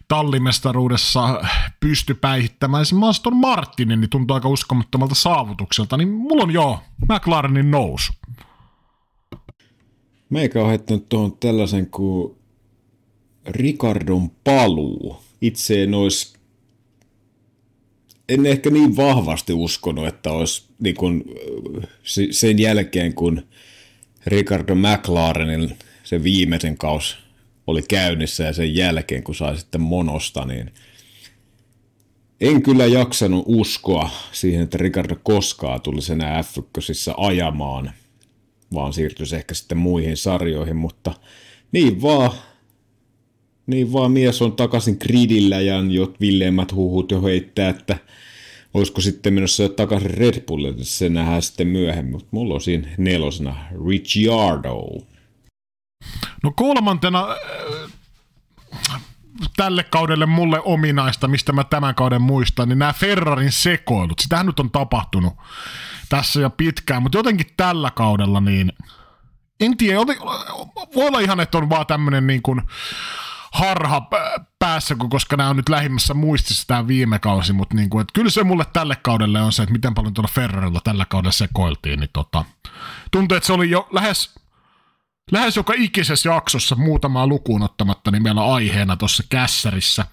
tallimestaruudessa 0.08 1.40
pysty 1.80 2.14
päihittämään. 2.14 2.86
Sen 2.86 3.04
Aston 3.04 3.36
Martinin, 3.36 4.00
niin 4.00 4.10
tuntuu 4.10 4.34
aika 4.34 4.48
uskomattomalta 4.48 5.14
saavutukselta, 5.14 5.96
niin 5.96 6.08
mulla 6.08 6.42
on 6.42 6.50
joo 6.50 6.82
McLarenin 7.12 7.70
nousu. 7.70 8.12
Meikä 10.30 10.62
on 10.62 10.68
heittänyt 10.68 11.08
tuohon 11.08 11.36
tällaisen 11.36 11.86
kuin 11.86 12.34
Ricardon 13.46 14.30
paluu. 14.44 15.16
Itse 15.40 15.82
en 15.82 15.94
olisi, 15.94 16.34
en 18.28 18.46
ehkä 18.46 18.70
niin 18.70 18.96
vahvasti 18.96 19.52
uskonut, 19.52 20.06
että 20.06 20.32
olisi 20.32 20.64
niin 20.78 20.94
kuin, 20.94 21.24
sen 22.30 22.58
jälkeen, 22.58 23.14
kun 23.14 23.42
Ricardo 24.26 24.74
McLarenin 24.74 25.76
se 26.04 26.22
viimeisen 26.22 26.78
kaus 26.78 27.18
oli 27.66 27.82
käynnissä 27.82 28.44
ja 28.44 28.52
sen 28.52 28.76
jälkeen, 28.76 29.22
kun 29.22 29.34
sai 29.34 29.58
sitten 29.58 29.80
monosta, 29.80 30.44
niin 30.44 30.72
en 32.40 32.62
kyllä 32.62 32.86
jaksanut 32.86 33.44
uskoa 33.46 34.10
siihen, 34.32 34.62
että 34.62 34.78
Ricardo 34.78 35.16
koskaan 35.22 35.80
tulisi 35.80 36.12
enää 36.12 36.42
f 36.42 36.58
ajamaan, 37.16 37.92
vaan 38.74 38.92
siirtyisi 38.92 39.36
ehkä 39.36 39.54
sitten 39.54 39.78
muihin 39.78 40.16
sarjoihin, 40.16 40.76
mutta 40.76 41.14
niin 41.72 42.02
vaan, 42.02 42.30
niin 43.66 43.92
vaan 43.92 44.12
mies 44.12 44.42
on 44.42 44.52
takaisin 44.52 44.96
gridillä 45.00 45.60
ja 45.60 45.74
jo 45.90 46.14
villeimmät 46.20 46.72
huhut 46.72 47.10
jo 47.10 47.22
heittää, 47.22 47.68
että 47.68 47.96
olisiko 48.74 49.00
sitten 49.00 49.34
menossa 49.34 49.62
jo 49.62 49.68
takaisin 49.68 50.10
Red 50.10 50.40
Bullille, 50.40 50.84
se 50.84 51.08
nähdään 51.08 51.42
sitten 51.42 51.66
myöhemmin, 51.66 52.12
mutta 52.12 52.28
mulla 52.30 52.54
on 52.54 52.60
siinä 52.60 52.88
nelosena 52.98 53.56
Ricciardo. 53.88 54.86
No 56.42 56.52
kolmantena 56.56 57.26
äh, 57.28 59.02
tälle 59.56 59.84
kaudelle 59.84 60.26
mulle 60.26 60.60
ominaista, 60.60 61.28
mistä 61.28 61.52
mä 61.52 61.64
tämän 61.64 61.94
kauden 61.94 62.22
muistan, 62.22 62.68
niin 62.68 62.78
nämä 62.78 62.92
Ferrarin 62.92 63.52
sekoilut. 63.52 64.18
Sitähän 64.18 64.46
nyt 64.46 64.60
on 64.60 64.70
tapahtunut 64.70 65.32
tässä 66.16 66.40
jo 66.40 66.50
pitkään, 66.50 67.02
mutta 67.02 67.18
jotenkin 67.18 67.46
tällä 67.56 67.90
kaudella 67.90 68.40
niin, 68.40 68.72
en 69.60 69.76
tiedä, 69.76 69.98
voi 70.94 71.06
olla 71.06 71.20
ihan, 71.20 71.40
että 71.40 71.58
on 71.58 71.70
vaan 71.70 71.86
tämmöinen 71.86 72.26
niin 72.26 72.42
kuin 72.42 72.62
harha 73.52 74.08
päässä, 74.58 74.96
koska 75.10 75.36
nämä 75.36 75.50
on 75.50 75.56
nyt 75.56 75.68
lähimmässä 75.68 76.14
muistissa 76.14 76.66
tämä 76.66 76.88
viime 76.88 77.18
kausi, 77.18 77.52
mutta 77.52 77.74
niin 77.74 77.90
kuin, 77.90 78.00
että 78.00 78.12
kyllä 78.12 78.30
se 78.30 78.44
mulle 78.44 78.64
tälle 78.72 78.96
kaudelle 78.96 79.42
on 79.42 79.52
se, 79.52 79.62
että 79.62 79.72
miten 79.72 79.94
paljon 79.94 80.14
tuolla 80.14 80.30
Ferrarilla 80.34 80.80
tällä 80.84 81.04
kaudella 81.04 81.32
sekoiltiin, 81.32 82.00
niin 82.00 82.10
tota, 82.12 82.44
tuntuu, 83.10 83.36
että 83.36 83.46
se 83.46 83.52
oli 83.52 83.70
jo 83.70 83.88
lähes 83.92 84.34
lähes 85.32 85.56
joka 85.56 85.72
ikisessä 85.76 86.28
jaksossa 86.28 86.76
muutamaa 86.76 87.26
lukuun 87.26 87.62
ottamatta, 87.62 88.10
niin 88.10 88.22
meillä 88.22 88.42
on 88.42 88.54
aiheena 88.54 88.96
tuossa 88.96 89.22
kässärissä, 89.28 90.06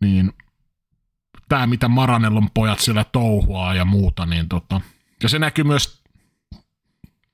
niin 0.00 0.32
tämä, 1.48 1.66
mitä 1.66 1.88
Maranellon 1.88 2.50
pojat 2.54 2.80
siellä 2.80 3.04
touhuaa 3.04 3.74
ja 3.74 3.84
muuta, 3.84 4.26
niin 4.26 4.48
tota, 4.48 4.80
ja 5.22 5.28
se 5.28 5.38
näkyy 5.38 5.64
myös, 5.64 6.02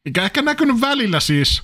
mikä 0.04 0.24
ehkä 0.24 0.42
näkynyt 0.42 0.80
välillä 0.80 1.20
siis 1.20 1.62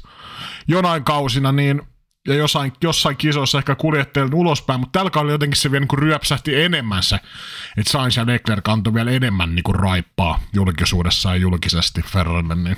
jonain 0.69 1.05
kausina, 1.05 1.53
niin 1.53 1.83
ja 2.29 2.35
jossain, 2.35 2.73
jossain 2.83 3.17
kisoissa 3.17 3.59
ehkä 3.59 3.75
kuljettajilta 3.75 4.37
ulospäin, 4.37 4.81
mutta 4.81 4.99
tällä 4.99 5.11
kaudella 5.11 5.33
jotenkin 5.33 5.57
se 5.57 5.71
vielä 5.71 5.81
niin 5.81 5.89
kuin 5.89 5.99
ryöpsähti 5.99 6.63
enemmän 6.63 7.03
se, 7.03 7.17
että 7.77 7.91
Sainz 7.91 8.17
ja 8.17 8.27
Leclerc 8.27 8.69
antoi 8.69 8.95
vielä 8.95 9.11
enemmän 9.11 9.55
niin 9.55 9.63
kuin 9.63 9.75
raippaa 9.75 10.41
julkisuudessa 10.53 11.31
ja 11.31 11.37
julkisesti 11.37 12.03
Ferrarille, 12.03 12.55
niin 12.55 12.77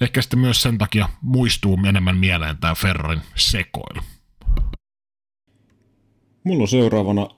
ehkä 0.00 0.22
sitten 0.22 0.38
myös 0.38 0.62
sen 0.62 0.78
takia 0.78 1.08
muistuu 1.22 1.78
enemmän 1.88 2.16
mieleen 2.16 2.56
tämä 2.56 2.74
Ferrarin 2.74 3.20
sekoilu. 3.34 4.02
Mulla 6.44 6.62
on 6.62 6.68
seuraavana 6.68 7.28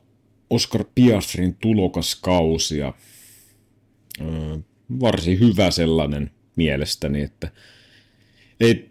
Oscar 0.50 0.84
Piastrin 0.94 1.56
tulokaskausi 1.56 2.78
ja 2.78 2.94
öö, 4.20 4.58
varsin 5.00 5.40
hyvä 5.40 5.70
sellainen 5.70 6.30
mielestäni, 6.56 7.22
että 7.22 7.50
ei, 8.61 8.90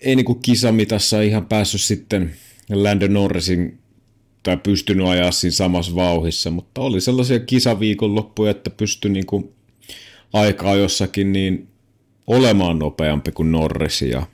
ei 0.00 0.16
niin 0.16 0.40
kisamitassa 0.42 1.22
ihan 1.22 1.46
päässyt 1.46 1.80
sitten 1.80 2.32
Lando 2.70 3.06
Norrisin 3.06 3.78
tai 4.42 4.56
pystynyt 4.56 5.06
ajaa 5.06 5.32
siinä 5.32 5.54
samassa 5.54 5.94
vauhissa, 5.94 6.50
mutta 6.50 6.80
oli 6.80 7.00
sellaisia 7.00 7.40
kisaviikonloppuja, 7.40 8.50
että 8.50 8.70
pystyi 8.70 9.10
niin 9.10 9.26
kuin 9.26 9.52
aikaa 10.32 10.74
jossakin 10.74 11.32
niin 11.32 11.68
olemaan 12.26 12.78
nopeampi 12.78 13.32
kuin 13.32 13.52
Norris 13.52 14.02
ja 14.02 14.26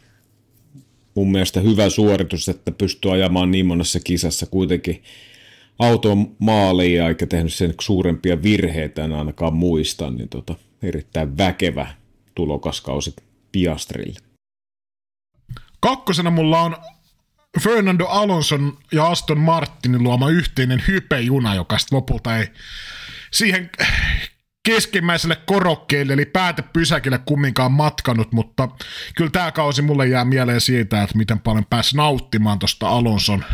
mun 1.15 1.33
mielestä 1.33 1.61
hyvä 1.61 1.91
suoritus, 1.91 2.49
että 2.49 2.73
pystyy 2.73 3.13
ajamaan 3.13 3.51
niin 3.51 3.67
monessa 3.67 4.01
kisassa 4.01 4.47
kuitenkin 4.47 5.03
auton 5.79 6.37
maaliin 6.39 7.03
eikä 7.03 7.27
tehnyt 7.27 7.55
sen 7.55 7.75
suurempia 7.81 8.43
virheitä 8.43 9.05
en 9.05 9.13
ainakaan 9.13 9.55
muista, 9.55 10.11
niin 10.11 10.29
tota, 10.29 10.55
erittäin 10.83 11.39
väkevä 11.39 11.95
tulokaskausi 12.35 13.17
Piastrille. 13.53 14.21
Kakkosena 15.81 16.31
mulla 16.31 16.61
on 16.61 16.77
Fernando 17.61 18.07
Alonson 18.07 18.79
ja 18.93 19.07
Aston 19.07 19.39
Martinin 19.39 20.03
luoma 20.03 20.31
yhteinen 20.31 20.83
hypejuna, 20.89 21.55
joka 21.55 21.79
sitten 21.79 21.97
lopulta 21.97 22.37
ei 22.37 22.47
siihen 23.33 23.71
keskimmäiselle 24.63 25.37
korokkeelle, 25.37 26.13
eli 26.13 26.27
päätepysäkille 26.27 27.19
kumminkaan 27.19 27.73
matkanut, 27.73 28.33
mutta 28.33 28.69
kyllä 29.17 29.31
tämä 29.31 29.53
kausi 29.53 29.83
mulle 29.83 30.07
jää 30.07 30.25
mieleen 30.25 30.61
siitä, 30.61 31.03
että 31.03 31.19
miten 31.19 31.41
paljon 31.41 31.67
pääsi 31.71 31.97
nauttimaan 31.97 32.59
tuosta 32.59 32.89
Alonson, 32.89 33.45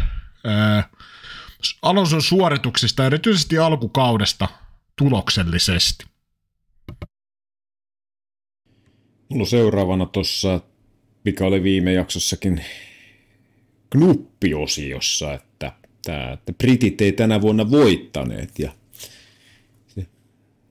Alonson 1.83 2.23
suorituksista, 2.23 3.07
erityisesti 3.07 3.59
alkukaudesta 3.59 4.49
tuloksellisesti. 4.97 6.07
Mulla 9.29 9.47
seuraavana 9.47 10.07
tuossa 10.07 10.61
mikä 11.25 11.45
oli 11.47 11.63
viime 11.63 11.93
jaksossakin 11.93 12.61
knuppiosiossa, 13.91 15.35
että, 15.35 15.73
tämä, 16.05 16.33
että 16.33 16.53
britit 16.53 17.01
ei 17.01 17.13
tänä 17.13 17.41
vuonna 17.41 17.71
voittaneet 17.71 18.59
ja 18.59 18.73
se, 19.87 20.07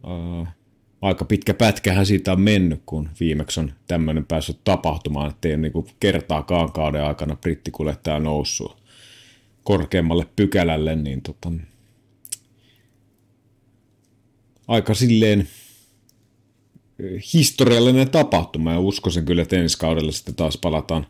ää, 0.08 0.54
aika 1.02 1.26
pitkä 1.26 1.54
pätkähän 1.54 2.06
siitä 2.06 2.32
on 2.32 2.42
mennyt, 2.42 2.82
kun 2.86 3.10
viimeksi 3.20 3.60
on 3.60 3.74
tämmöinen 3.88 4.26
päässyt 4.26 4.60
tapahtumaan, 4.64 5.30
että 5.30 5.48
ei 5.48 5.54
ole 5.54 5.62
niin 5.62 5.96
kertaakaan 6.00 6.72
kauden 6.72 7.04
aikana 7.04 7.36
brittikuljettaja 7.36 8.20
noussut 8.20 8.84
korkeammalle 9.64 10.28
pykälälle, 10.36 10.96
niin 10.96 11.22
tota, 11.22 11.52
aika 14.68 14.94
silleen 14.94 15.48
historiallinen 17.34 18.10
tapahtuma 18.10 18.72
ja 18.72 18.80
uskoisin 18.80 19.26
kyllä, 19.26 19.42
että 19.42 19.56
ensi 19.56 19.78
kaudella 19.78 20.12
sitten 20.12 20.36
taas 20.36 20.58
palataan 20.58 21.08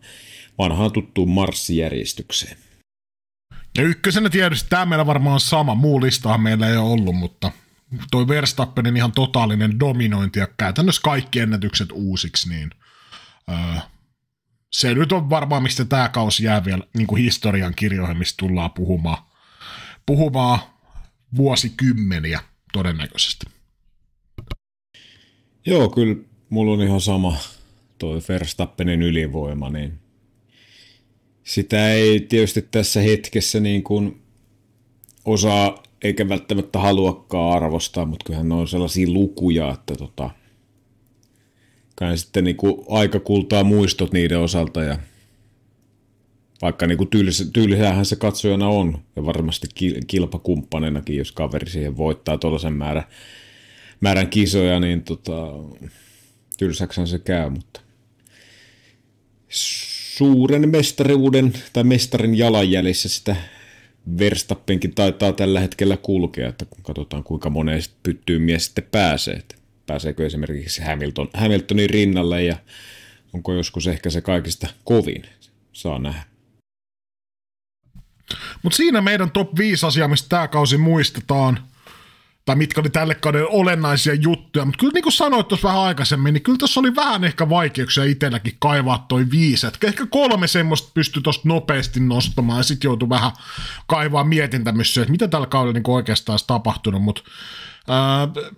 vanhaan 0.58 0.92
tuttuun 0.92 1.30
marssijärjestykseen. 1.30 2.58
Ja 3.78 3.84
ykkösenä 3.84 4.30
tietysti 4.30 4.70
tämä 4.70 4.86
meillä 4.86 5.06
varmaan 5.06 5.34
on 5.34 5.40
sama, 5.40 5.76
muu 5.76 6.02
listahan 6.02 6.42
meillä 6.42 6.70
ei 6.70 6.78
ole 6.78 6.90
ollut, 6.90 7.16
mutta 7.16 7.52
toi 8.12 8.28
Verstappenin 8.28 8.98
ihan 8.98 9.12
totaalinen 9.12 9.80
dominointi 9.80 10.40
ja 10.40 10.48
käytännössä 10.58 11.02
kaikki 11.02 11.40
ennätykset 11.40 11.90
uusiksi, 11.92 12.50
niin 12.50 12.70
öö, 13.50 13.82
se 14.72 14.94
nyt 14.94 15.12
on 15.12 15.30
varmaan, 15.30 15.64
mistä 15.64 15.86
tämä 15.86 16.10
kausi 16.10 16.44
jää 16.44 16.66
vielä 16.66 16.84
niin 16.98 17.08
kuin 17.08 17.24
historian 17.24 17.76
kirjoihin, 17.76 18.18
mistä 18.18 18.38
tullaan 18.38 18.72
puhumaan, 18.72 19.24
puhumaan 20.06 20.60
vuosikymmeniä 21.36 22.40
todennäköisesti. 22.74 23.46
Joo, 25.66 25.90
kyllä 25.90 26.16
mulla 26.50 26.74
on 26.74 26.82
ihan 26.82 27.02
sama 27.02 27.38
toi 27.98 28.20
Verstappenin 28.30 29.02
ylivoima, 29.02 29.70
niin 29.70 29.94
sitä 31.44 31.94
ei 31.94 32.20
tietysti 32.20 32.62
tässä 32.62 33.02
hetkessä 33.02 33.60
niin 33.60 33.84
kuin 33.84 34.22
osaa 35.26 35.84
eikä 36.02 36.30
välttämättä 36.30 36.80
haluakaan 36.80 37.56
arvostaa, 37.56 38.06
mutta 38.06 38.24
kyllähän 38.26 38.50
ne 38.50 38.56
on 38.56 38.68
sellaisia 38.68 39.10
lukuja, 39.10 39.72
että 39.72 39.96
tota, 39.96 40.30
kai 41.96 42.18
sitten 42.18 42.44
niin 42.44 42.56
kuin 42.56 42.86
aika 42.90 43.20
kultaa 43.20 43.64
muistot 43.64 44.14
niiden 44.14 44.40
osalta 44.40 44.84
ja 44.84 44.98
vaikka 46.62 46.88
niin 46.88 47.10
tyylisähän 47.54 48.06
se 48.06 48.16
katsojana 48.16 48.68
on 48.68 48.98
ja 49.16 49.26
varmasti 49.26 49.68
kilpakumppanenakin, 50.08 51.18
jos 51.18 51.32
kaveri 51.32 51.70
siihen 51.70 51.98
voittaa 51.98 52.38
tuollaisen 52.38 52.74
määrän 52.74 53.04
määrän 54.04 54.30
kisoja, 54.30 54.80
niin 54.80 55.04
tota, 55.04 55.52
tylsäksän 56.58 57.08
se 57.08 57.20
käy, 57.20 57.50
mutta 57.50 57.82
suuren 59.50 60.70
mestariuden 60.70 61.54
tai 61.74 61.84
mestarin 61.84 62.38
jalanjäljissä 62.38 63.10
sitä 63.10 63.36
Verstappenkin 64.20 64.96
taitaa 64.96 65.34
tällä 65.34 65.60
hetkellä 65.60 65.98
kulkea, 65.98 66.50
että 66.50 66.66
kun 66.66 66.84
katsotaan 66.84 67.24
kuinka 67.24 67.50
moneen 67.50 67.82
pyttyyn 68.04 68.42
mies 68.42 68.66
sitten 68.66 68.88
pääsee. 68.92 69.34
Että 69.34 69.56
pääseekö 69.86 70.26
esimerkiksi 70.26 70.82
Hamilton, 70.82 71.30
Hamiltonin 71.34 71.90
rinnalle 71.90 72.44
ja 72.44 72.58
onko 73.34 73.54
joskus 73.54 73.88
ehkä 73.88 74.10
se 74.10 74.22
kaikista 74.22 74.68
kovin, 74.84 75.24
saa 75.74 76.00
nähdä. 76.00 76.24
Mutta 78.64 78.78
siinä 78.78 79.02
meidän 79.02 79.32
top 79.32 79.58
5 79.58 79.86
asia, 79.86 80.08
mistä 80.08 80.30
tämä 80.30 80.48
kausi 80.48 80.78
muistetaan– 80.78 81.60
tai 82.46 82.56
mitkä 82.56 82.82
oli 82.82 82.90
tälle 82.90 83.16
kaudelle 83.16 83.48
olennaisia 83.52 84.14
juttuja, 84.14 84.66
mutta 84.66 84.80
kyllä 84.80 84.94
niin 84.94 85.04
kuin 85.04 85.14
sanoit 85.14 85.48
tuossa 85.48 85.68
vähän 85.68 85.82
aikaisemmin, 85.82 86.34
niin 86.34 86.44
kyllä 86.44 86.58
tuossa 86.58 86.80
oli 86.80 86.96
vähän 86.96 87.24
ehkä 87.24 87.50
vaikeuksia 87.50 88.04
itselläkin 88.04 88.56
kaivaa 88.60 89.06
toi 89.08 89.26
viisi, 89.32 89.68
että 89.68 89.88
ehkä 89.88 90.06
kolme 90.06 90.48
semmoista 90.48 90.92
pystyi 90.94 91.24
tuosta 91.24 91.48
nopeasti 91.48 92.00
nostamaan, 92.00 92.60
ja 92.60 92.64
sitten 92.64 92.90
joutui 92.90 93.10
vähän 93.10 93.32
kaivaa 93.88 94.24
mietintämyssä, 94.24 95.02
että 95.02 95.12
mitä 95.12 95.28
tällä 95.28 95.48
kaudella 95.48 95.74
niin 95.74 95.90
oikeastaan 95.90 96.34
olisi 96.34 96.48
tapahtunut, 96.48 97.04
mutta 97.04 97.22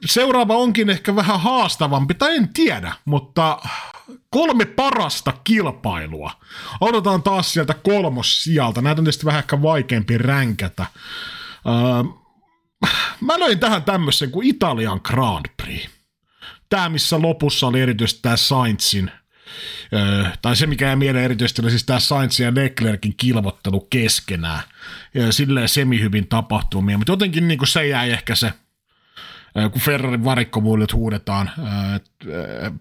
seuraava 0.06 0.56
onkin 0.56 0.90
ehkä 0.90 1.16
vähän 1.16 1.40
haastavampi, 1.40 2.14
tai 2.14 2.36
en 2.36 2.50
tiedä, 2.54 2.94
mutta 3.06 3.60
kolme 4.30 4.66
parasta 4.66 5.34
kilpailua. 5.44 6.32
Odotetaan 6.82 7.24
taas 7.24 7.54
sieltä 7.54 7.74
kolmos 7.74 8.44
sieltä. 8.44 8.82
Näitä 8.82 9.02
on 9.02 9.06
tietysti 9.06 9.26
vähän 9.26 9.40
ehkä 9.40 9.62
vaikeampi 9.62 10.18
ränkätä. 10.18 10.86
Mä 13.22 13.40
löin 13.40 13.60
tähän 13.60 13.84
tämmöisen 13.84 14.32
kuin 14.32 14.48
Italian 14.48 15.02
Grand 15.04 15.46
Prix. 15.64 15.90
Tämä, 16.70 16.90
missä 16.90 17.22
lopussa 17.22 17.68
oli 17.68 17.82
erityisesti 17.82 18.22
tämä 18.22 18.38
Sainzin 18.38 19.12
tai 20.42 20.56
se, 20.56 20.68
mikä 20.68 20.86
jäi 20.86 20.96
mieleen 20.96 21.26
erityisesti, 21.26 21.62
oli 21.62 21.70
siis 21.70 21.86
tämä 21.86 22.00
Sainz 22.00 22.40
ja 22.40 22.52
Leclerkin 22.56 23.14
kilvottelu 23.18 23.80
keskenään. 23.80 24.64
Ja 25.14 25.32
silleen 25.32 25.70
semihyvin 25.70 26.28
tapahtumia, 26.28 26.98
mutta 26.98 27.12
jotenkin 27.12 27.48
niin 27.48 27.58
kuin 27.58 27.68
se 27.68 27.88
jäi 27.88 28.12
ehkä 28.12 28.36
se 28.36 28.54
kun 29.72 29.82
Ferrarin 29.82 30.24
varikkomuulit 30.24 30.94
huudetaan, 30.94 31.52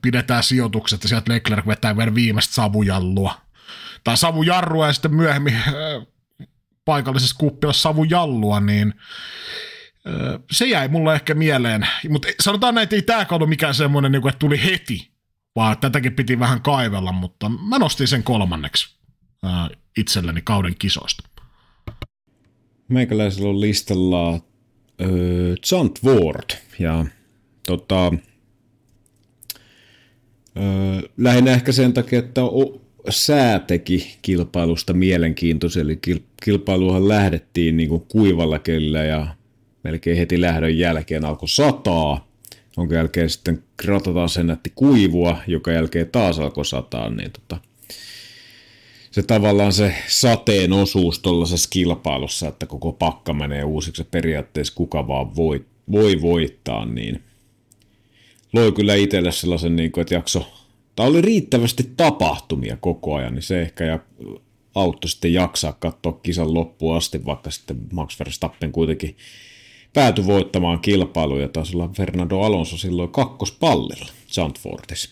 pidetään 0.03 0.43
sijoitukset 0.43 1.03
ja 1.03 1.09
sieltä 1.09 1.33
Leclerc 1.33 1.67
vetää 1.67 1.97
vielä 1.97 2.15
viimeistä 2.15 2.55
savujallua. 2.55 3.41
Tai 4.05 4.17
savujarrua 4.17 4.87
ja 4.87 4.93
sitten 4.93 5.15
myöhemmin 5.15 5.61
paikallisessa 6.85 7.37
kuppilassa 7.39 7.83
savujallua, 7.83 8.61
niin 8.61 8.95
se 10.51 10.67
jäi 10.67 10.89
mulle 10.89 11.15
ehkä 11.15 11.35
mieleen. 11.35 11.87
Mutta 12.09 12.29
sanotaan 12.41 12.75
näin, 12.75 12.83
että 12.83 12.97
ei 12.97 13.03
tämä 13.03 13.27
ollut 13.31 13.49
mikään 13.49 13.75
semmoinen, 13.75 14.13
niin 14.13 14.29
että 14.29 14.39
tuli 14.39 14.65
heti, 14.65 15.11
vaan 15.57 15.79
tätäkin 15.79 16.13
piti 16.13 16.39
vähän 16.39 16.63
kaivella, 16.63 17.13
mutta 17.13 17.49
mä 17.49 17.79
nostin 17.79 18.09
sen 18.09 18.23
kolmanneksi 18.23 18.97
itselleni 19.99 20.43
kauden 20.43 20.75
kisoista. 20.79 21.29
Meikäläisellä 22.89 23.49
on 23.49 23.61
listalla 23.61 24.35
äh, 24.35 24.41
Ward 26.05 26.51
ja 26.79 27.07
tota, 27.67 28.07
äh, 28.07 28.13
lähinnä 31.17 31.53
ehkä 31.53 31.73
sen 31.73 31.93
takia, 31.93 32.19
että 32.19 32.45
o, 32.45 32.81
sää 33.11 33.59
teki 33.59 34.19
kilpailusta 34.23 34.93
mielenkiintoisen, 34.93 35.83
eli 35.83 35.99
kilpailuhan 36.45 37.09
lähdettiin 37.09 37.77
niin 37.77 37.89
kuin 37.89 38.07
kuivalla 38.09 38.59
kellä 38.59 39.05
ja 39.05 39.35
melkein 39.85 40.17
heti 40.17 40.41
lähdön 40.41 40.79
jälkeen 40.79 41.25
alkoi 41.25 41.49
sataa, 41.49 42.29
jonka 42.77 42.95
jälkeen 42.95 43.31
sitten 43.31 43.63
ratataan 43.85 44.29
sen 44.29 44.47
nätti 44.47 44.73
kuivua, 44.75 45.39
joka 45.47 45.73
jälkeen 45.73 46.09
taas 46.13 46.39
alkoi 46.39 46.65
sataa, 46.65 47.11
niin 47.11 47.31
tota, 47.33 47.57
se 49.11 49.23
tavallaan 49.23 49.73
se 49.73 49.95
sateen 50.09 50.73
osuus 50.73 51.19
tuollaisessa 51.19 51.69
kilpailussa, 51.73 52.49
että 52.49 52.67
koko 52.67 52.93
pakka 52.93 53.33
menee 53.33 53.65
uusiksi 53.65 54.03
ja 54.03 54.07
periaatteessa 54.11 54.75
kuka 54.77 55.09
vaan 55.09 55.37
voi, 55.37 55.65
voi 55.93 56.23
voittaa, 56.23 56.87
niin 56.87 57.23
loi 58.53 58.73
kyllä 58.73 58.95
itselle 58.95 59.33
sellaisen, 59.33 59.77
niin 59.77 59.93
kuin, 59.93 60.03
että 60.03 60.15
jakso, 60.15 60.53
tai 60.97 61.09
oli 61.09 61.21
riittävästi 61.21 61.91
tapahtumia 61.97 62.77
koko 62.81 63.15
ajan, 63.15 63.35
niin 63.35 63.43
se 63.43 63.63
ehkä 63.63 63.85
ja 63.85 63.99
auttoi 64.75 65.11
sitten 65.11 65.33
jaksaa 65.33 65.73
katsoa 65.73 66.21
kisan 66.23 66.55
loppuun 66.55 66.97
asti, 66.97 67.25
vaikka 67.25 67.51
sitten 67.51 67.77
Max 67.93 68.19
Verstappen 68.19 68.73
kuitenkin 68.73 69.17
päätyi 69.95 70.27
voittamaan 70.27 70.81
kilpailuja, 70.81 71.49
taisi 71.49 71.77
olla 71.77 71.89
Fernando 71.89 72.41
Alonso 72.41 72.77
silloin 72.77 73.11
kakkospallilla 73.11 74.13
Zandvoortissa. 74.33 75.11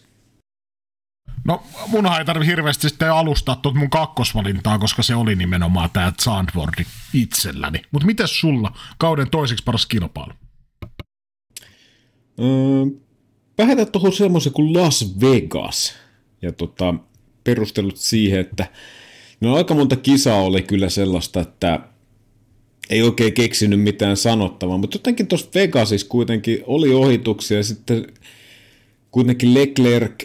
No 1.44 1.62
munhan 1.86 2.18
ei 2.18 2.24
tarvi 2.24 2.46
hirveästi 2.46 2.88
sitten 2.88 3.12
alustaa 3.12 3.56
tuot 3.56 3.74
mun 3.74 3.90
kakkosvalintaa, 3.90 4.78
koska 4.78 5.02
se 5.02 5.14
oli 5.14 5.36
nimenomaan 5.36 5.90
tämä 5.90 6.12
Sandwordi 6.20 6.84
itselläni. 7.14 7.82
Mutta 7.90 8.06
miten 8.06 8.28
sulla 8.28 8.72
kauden 8.98 9.30
toiseksi 9.30 9.64
paras 9.64 9.86
kilpailu? 9.86 10.32
Öö, 12.40 13.86
tuohon 13.92 14.12
semmoisen 14.12 14.52
kuin 14.52 14.74
Las 14.74 15.20
Vegas. 15.20 15.94
Ja 16.42 16.52
tota, 16.52 16.94
perustelut 17.44 17.96
siihen, 17.96 18.40
että 18.40 18.66
no 19.40 19.54
aika 19.54 19.74
monta 19.74 19.96
kisaa 19.96 20.40
oli 20.40 20.62
kyllä 20.62 20.88
sellaista, 20.88 21.40
että 21.40 21.80
ei 22.92 23.02
oikein 23.02 23.33
keksinyt 23.33 23.81
mitään 23.81 24.16
sanottavaa, 24.16 24.78
mutta 24.78 24.94
jotenkin 24.94 25.26
tuossa 25.26 25.48
Vegasissa 25.55 26.07
kuitenkin 26.09 26.59
oli 26.66 26.94
ohituksia 26.94 27.57
ja 27.57 27.62
sitten 27.62 28.07
kuitenkin 29.11 29.55
Leclerc 29.55 30.24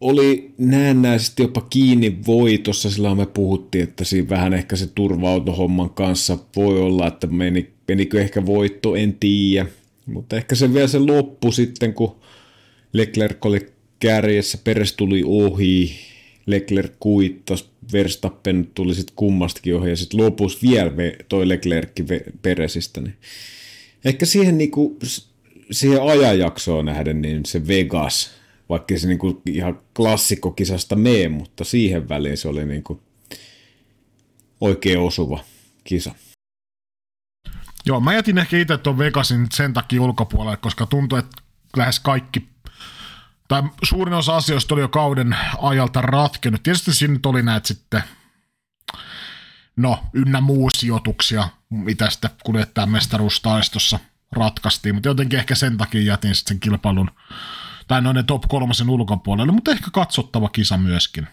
oli 0.00 0.54
näennäisesti 0.58 1.42
jopa 1.42 1.60
kiinni 1.60 2.18
voitossa, 2.26 2.90
sillä 2.90 3.14
me 3.14 3.26
puhuttiin, 3.26 3.84
että 3.84 4.04
siinä 4.04 4.28
vähän 4.28 4.54
ehkä 4.54 4.76
se 4.76 4.86
turvautohomman 4.94 5.90
kanssa 5.90 6.38
voi 6.56 6.80
olla, 6.80 7.06
että 7.06 7.26
meni, 7.26 7.70
menikö 7.88 8.20
ehkä 8.20 8.46
voitto, 8.46 8.96
en 8.96 9.16
tiedä. 9.20 9.66
Mutta 10.06 10.36
ehkä 10.36 10.54
se 10.54 10.74
vielä 10.74 10.86
se 10.86 10.98
loppu 10.98 11.52
sitten, 11.52 11.94
kun 11.94 12.16
Leclerc 12.92 13.46
oli 13.46 13.66
kärjessä, 14.00 14.58
Peres 14.64 14.92
tuli 14.92 15.22
ohi, 15.26 15.94
Leclerc 16.46 16.92
kuittas, 17.00 17.70
Verstappen 17.92 18.70
tuli 18.74 18.94
sitten 18.94 19.16
kummastakin 19.16 19.76
ohi 19.76 19.90
ja 19.90 19.96
sitten 19.96 20.20
lopussa 20.20 20.58
vielä 20.62 20.92
toi 21.28 21.48
Leclerc 21.48 21.90
Peresistä. 22.42 23.00
Niin 23.00 23.16
ehkä 24.04 24.26
siihen, 24.26 24.58
niinku, 24.58 24.98
siihen 25.70 26.02
ajanjaksoon 26.02 26.84
nähden, 26.84 27.22
niin 27.22 27.46
se 27.46 27.68
Vegas– 27.68 28.30
vaikka 28.68 28.98
se 28.98 29.08
niinku 29.08 29.42
ihan 29.46 29.80
klassikkokisasta 29.96 30.96
mene, 30.96 31.28
mutta 31.28 31.64
siihen 31.64 32.08
väliin 32.08 32.36
se 32.36 32.48
oli 32.48 32.64
niinku 32.64 33.02
oikein 34.60 34.98
osuva 34.98 35.44
kisa. 35.84 36.14
Joo, 37.86 38.00
mä 38.00 38.14
jätin 38.14 38.38
ehkä 38.38 38.58
itse 38.58 38.78
tuon 38.78 38.98
Vegasin 38.98 39.46
sen 39.54 39.72
takia 39.72 40.02
ulkopuolelle, 40.02 40.56
koska 40.56 40.86
tuntuu, 40.86 41.18
että 41.18 41.42
lähes 41.76 42.00
kaikki, 42.00 42.48
tai 43.48 43.62
suurin 43.82 44.14
osa 44.14 44.36
asioista 44.36 44.74
oli 44.74 44.82
jo 44.82 44.88
kauden 44.88 45.36
ajalta 45.62 46.00
ratkennut. 46.00 46.62
Tietysti 46.62 46.94
siinä 46.94 47.18
oli 47.26 47.42
näitä 47.42 47.68
sitten, 47.68 48.02
no, 49.76 50.04
ynnä 50.12 50.40
muu 50.40 50.70
sijoituksia, 50.70 51.48
mitä 51.70 52.10
sitten 52.10 52.30
kuljettajan 52.44 52.90
mestaruustaistossa 52.90 53.98
ratkaistiin, 54.32 54.94
mutta 54.94 55.08
jotenkin 55.08 55.38
ehkä 55.38 55.54
sen 55.54 55.76
takia 55.76 56.02
jätin 56.02 56.34
sitten 56.34 56.54
sen 56.54 56.60
kilpailun 56.60 57.10
tai 57.88 58.02
noiden 58.02 58.26
top 58.26 58.42
kolmasen 58.48 58.90
ulkopuolelle, 58.90 59.52
mutta 59.52 59.70
ehkä 59.70 59.90
katsottava 59.92 60.48
kisa 60.48 60.76
myöskin 60.76 61.28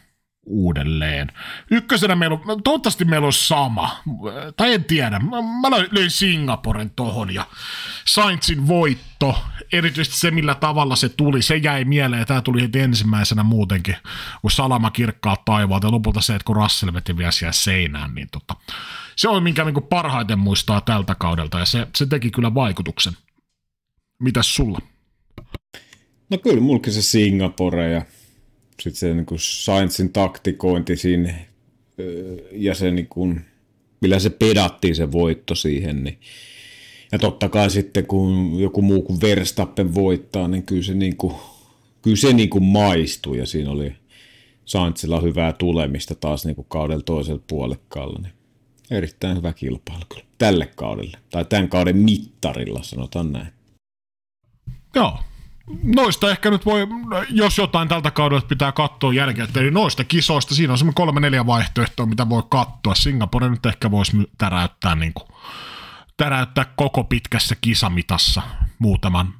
uudelleen. 0.46 1.32
Ykkösenä 1.72 2.16
meillä 2.16 2.38
on, 2.48 2.64
toivottavasti 2.64 3.06
meillä 3.06 3.28
on 3.28 3.34
sama, 3.34 4.04
tai 4.58 4.74
en 4.74 4.84
tiedä, 4.84 5.20
mä 5.62 5.70
löin 5.92 6.12
Singaporen 6.12 6.90
tohon 6.90 7.34
ja 7.34 7.46
Sainzin 8.08 8.68
voitto, 8.68 9.44
erityisesti 9.72 10.20
se 10.20 10.32
millä 10.32 10.56
tavalla 10.56 10.96
se 10.96 11.10
tuli, 11.10 11.42
se 11.42 11.56
jäi 11.56 11.86
mieleen, 11.86 12.28
tämä 12.28 12.42
tuli 12.42 12.62
heti 12.62 12.80
ensimmäisenä 12.80 13.44
muutenkin, 13.44 13.96
kun 14.42 14.52
salama 14.52 14.92
kirkkaa 14.92 15.38
taivaalta 15.46 15.88
ja 15.88 15.92
lopulta 15.92 16.22
se, 16.22 16.36
että 16.36 16.46
kun 16.46 16.56
Russell 16.56 16.94
veti 16.94 17.18
vielä 17.18 17.32
siellä 17.32 17.52
seinään, 17.52 18.16
niin 18.16 18.28
tota, 18.32 18.56
se 19.16 19.30
on 19.30 19.44
minkä 19.44 19.64
niin 19.64 19.84
parhaiten 19.90 20.40
muistaa 20.40 20.82
tältä 20.82 21.16
kaudelta 21.16 21.60
ja 21.60 21.66
se, 21.66 21.88
se 21.96 22.06
teki 22.06 22.32
kyllä 22.32 22.54
vaikutuksen. 22.54 23.14
Mitäs 24.20 24.56
sulla? 24.56 24.80
No 26.30 26.38
kyllä, 26.38 26.62
mulkin 26.62 26.94
se 26.94 27.02
Singapore 27.02 27.92
ja 27.92 28.02
sitten 28.80 29.00
se 29.00 29.14
niin 29.14 29.26
kuin 29.26 29.40
Sainzin 29.40 30.14
taktikointi 30.14 30.96
siinä 30.96 31.34
ja 32.52 32.76
se 32.76 32.92
niin 32.92 33.08
kuin, 33.08 33.46
millä 34.02 34.20
se 34.20 34.30
pedattiin 34.30 34.96
se 34.96 35.12
voitto 35.12 35.56
siihen, 35.56 36.04
niin 36.04 36.20
ja 37.12 37.20
totta 37.20 37.50
kai 37.50 37.70
sitten 37.70 38.06
kun 38.06 38.60
joku 38.60 38.82
muu 38.82 39.02
kuin 39.02 39.22
Verstappen 39.22 39.96
voittaa, 39.96 40.48
niin 40.48 40.64
kyllä 40.64 40.84
se, 40.84 40.94
niin 40.94 41.18
kuin, 41.18 41.36
kyllä 42.02 42.18
se 42.18 42.34
niin 42.34 42.50
kuin 42.50 42.64
maistuu 42.64 43.34
ja 43.34 43.46
siinä 43.46 43.72
oli 43.72 43.96
Sainzilla 44.66 45.22
hyvää 45.22 45.54
tulemista 45.54 46.16
taas 46.16 46.46
niin 46.46 46.56
kuin 46.56 46.68
kaudella 46.70 47.04
toisella 47.04 47.42
puolekkaalla. 47.48 48.20
Niin 48.24 48.34
erittäin 48.92 49.38
hyvä 49.38 49.54
kilpailu 49.54 50.02
kyllä 50.10 50.26
tälle 50.38 50.66
kaudelle, 50.76 51.18
tai 51.30 51.46
tämän 51.46 51.70
kauden 51.70 51.98
mittarilla 51.98 52.84
sanotaan 52.84 53.32
näin. 53.32 53.48
Joo, 54.96 55.20
noista 55.84 56.32
ehkä 56.32 56.52
nyt 56.52 56.66
voi, 56.66 56.88
jos 57.30 57.58
jotain 57.58 57.88
tältä 57.88 58.12
kaudelta 58.12 58.48
pitää 58.48 58.72
katsoa 58.72 59.14
jälkeen, 59.14 59.48
eli 59.56 59.72
noista 59.72 60.04
kisoista, 60.04 60.56
siinä 60.56 60.74
on 60.74 60.78
semmoinen 60.78 60.96
kolme 60.96 61.20
neljä 61.20 61.46
vaihtoehtoa, 61.46 62.06
mitä 62.06 62.30
voi 62.30 62.44
katsoa. 62.50 62.96
Singapore 62.96 63.50
nyt 63.50 63.66
ehkä 63.66 63.92
voisi 63.92 64.18
täräyttää, 64.38 64.96
niin 64.96 65.14
kuin, 65.14 65.28
täräyttää 66.18 66.66
koko 66.76 67.04
pitkässä 67.04 67.56
kisamitassa 67.62 68.42
muutaman, 68.80 69.34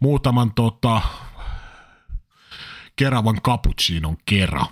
muutaman 0.00 0.54
tota, 0.54 1.00
keravan 2.96 3.40
cappuccinon 3.42 4.16
kera. 4.24 4.66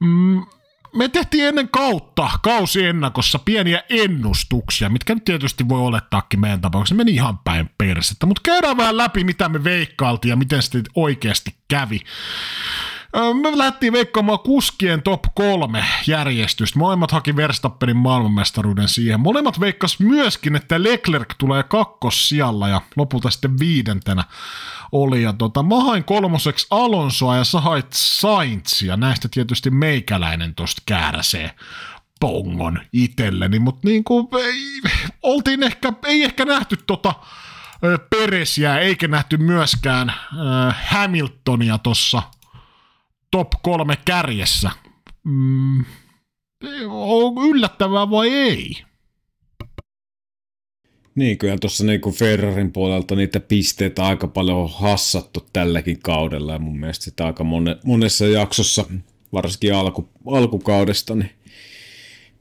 Mm, 0.00 0.46
me 0.94 1.08
tehtiin 1.08 1.44
ennen 1.44 1.68
kautta 1.68 2.30
kausiennakossa 2.42 3.38
pieniä 3.38 3.82
ennustuksia, 3.88 4.88
mitkä 4.88 5.14
nyt 5.14 5.24
tietysti 5.24 5.68
voi 5.68 5.80
olettaakin 5.80 6.40
meidän 6.40 6.60
tapauksessa. 6.60 6.94
Meni 6.94 7.12
ihan 7.12 7.38
päin 7.38 7.70
persettä, 7.78 8.26
mutta 8.26 8.42
käydään 8.44 8.76
vähän 8.76 8.96
läpi, 8.96 9.24
mitä 9.24 9.48
me 9.48 9.64
veikkailtiin 9.64 10.30
ja 10.30 10.36
miten 10.36 10.62
sitten 10.62 10.82
oikeasti 10.94 11.54
kävi. 11.68 12.00
Me 13.12 13.58
lähdettiin 13.58 13.92
veikkaamaan 13.92 14.38
kuskien 14.38 15.02
top 15.02 15.22
kolme 15.34 15.84
järjestystä. 16.06 16.78
Molemmat 16.78 17.10
haki 17.10 17.36
Verstappenin 17.36 17.96
maailmanmestaruuden 17.96 18.88
siihen. 18.88 19.20
Molemmat 19.20 19.60
veikkas 19.60 20.00
myöskin, 20.00 20.56
että 20.56 20.82
Leclerc 20.82 21.34
tulee 21.38 21.62
kakkossijalla 21.62 22.68
ja 22.68 22.80
lopulta 22.96 23.30
sitten 23.30 23.58
viidentenä 23.58 24.24
oli. 24.92 25.22
Ja 25.22 25.32
tota, 25.32 25.62
mä 25.62 25.80
hain 25.80 26.04
kolmoseksi 26.04 26.66
Alonsoa 26.70 27.36
ja 27.36 27.44
sä 27.44 27.60
hait 27.60 27.86
Saintsia. 27.92 28.96
Näistä 28.96 29.28
tietysti 29.30 29.70
meikäläinen 29.70 30.54
tosta 30.54 30.82
kääräsee 30.86 31.50
pongon 32.20 32.80
itselleni, 32.92 33.58
mutta 33.58 33.88
niin 33.88 34.04
kuin, 34.04 34.28
ei, 34.44 34.92
oltiin 35.22 35.62
ehkä, 35.62 35.92
ei 36.06 36.22
ehkä 36.22 36.44
nähty 36.44 36.76
tota 36.86 37.14
Peresiä, 38.10 38.78
eikä 38.78 39.08
nähty 39.08 39.36
myöskään 39.36 40.08
äh, 40.08 40.76
Hamiltonia 40.86 41.78
tuossa 41.78 42.22
top 43.30 43.48
kolme 43.62 43.96
kärjessä. 44.04 44.70
Mm, 45.24 45.84
on 46.88 47.48
yllättävää 47.50 48.10
vai 48.10 48.28
ei? 48.28 48.76
Niin, 51.14 51.38
kyllä 51.38 51.58
tuossa 51.60 51.84
niinku 51.84 52.12
Ferrarin 52.12 52.72
puolelta 52.72 53.14
niitä 53.14 53.40
pisteitä 53.40 54.06
aika 54.06 54.28
paljon 54.28 54.58
on 54.58 54.70
hassattu 54.74 55.46
tälläkin 55.52 56.00
kaudella 56.02 56.52
ja 56.52 56.58
mun 56.58 56.80
mielestä 56.80 57.04
sitä 57.04 57.26
aika 57.26 57.44
mone, 57.44 57.76
monessa 57.84 58.26
jaksossa, 58.26 58.84
varsinkin 59.32 59.74
alku, 59.74 60.08
alkukaudesta, 60.26 61.14
niin 61.14 61.30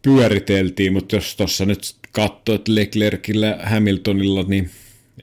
pyöriteltiin, 0.02 0.93
mutta 0.93 1.15
jos 1.15 1.36
tuossa 1.36 1.65
nyt 1.65 1.95
katsoo, 2.12 2.56
että 2.56 2.75
Leclercillä 2.75 3.60
Hamiltonilla, 3.63 4.43
niin 4.43 4.69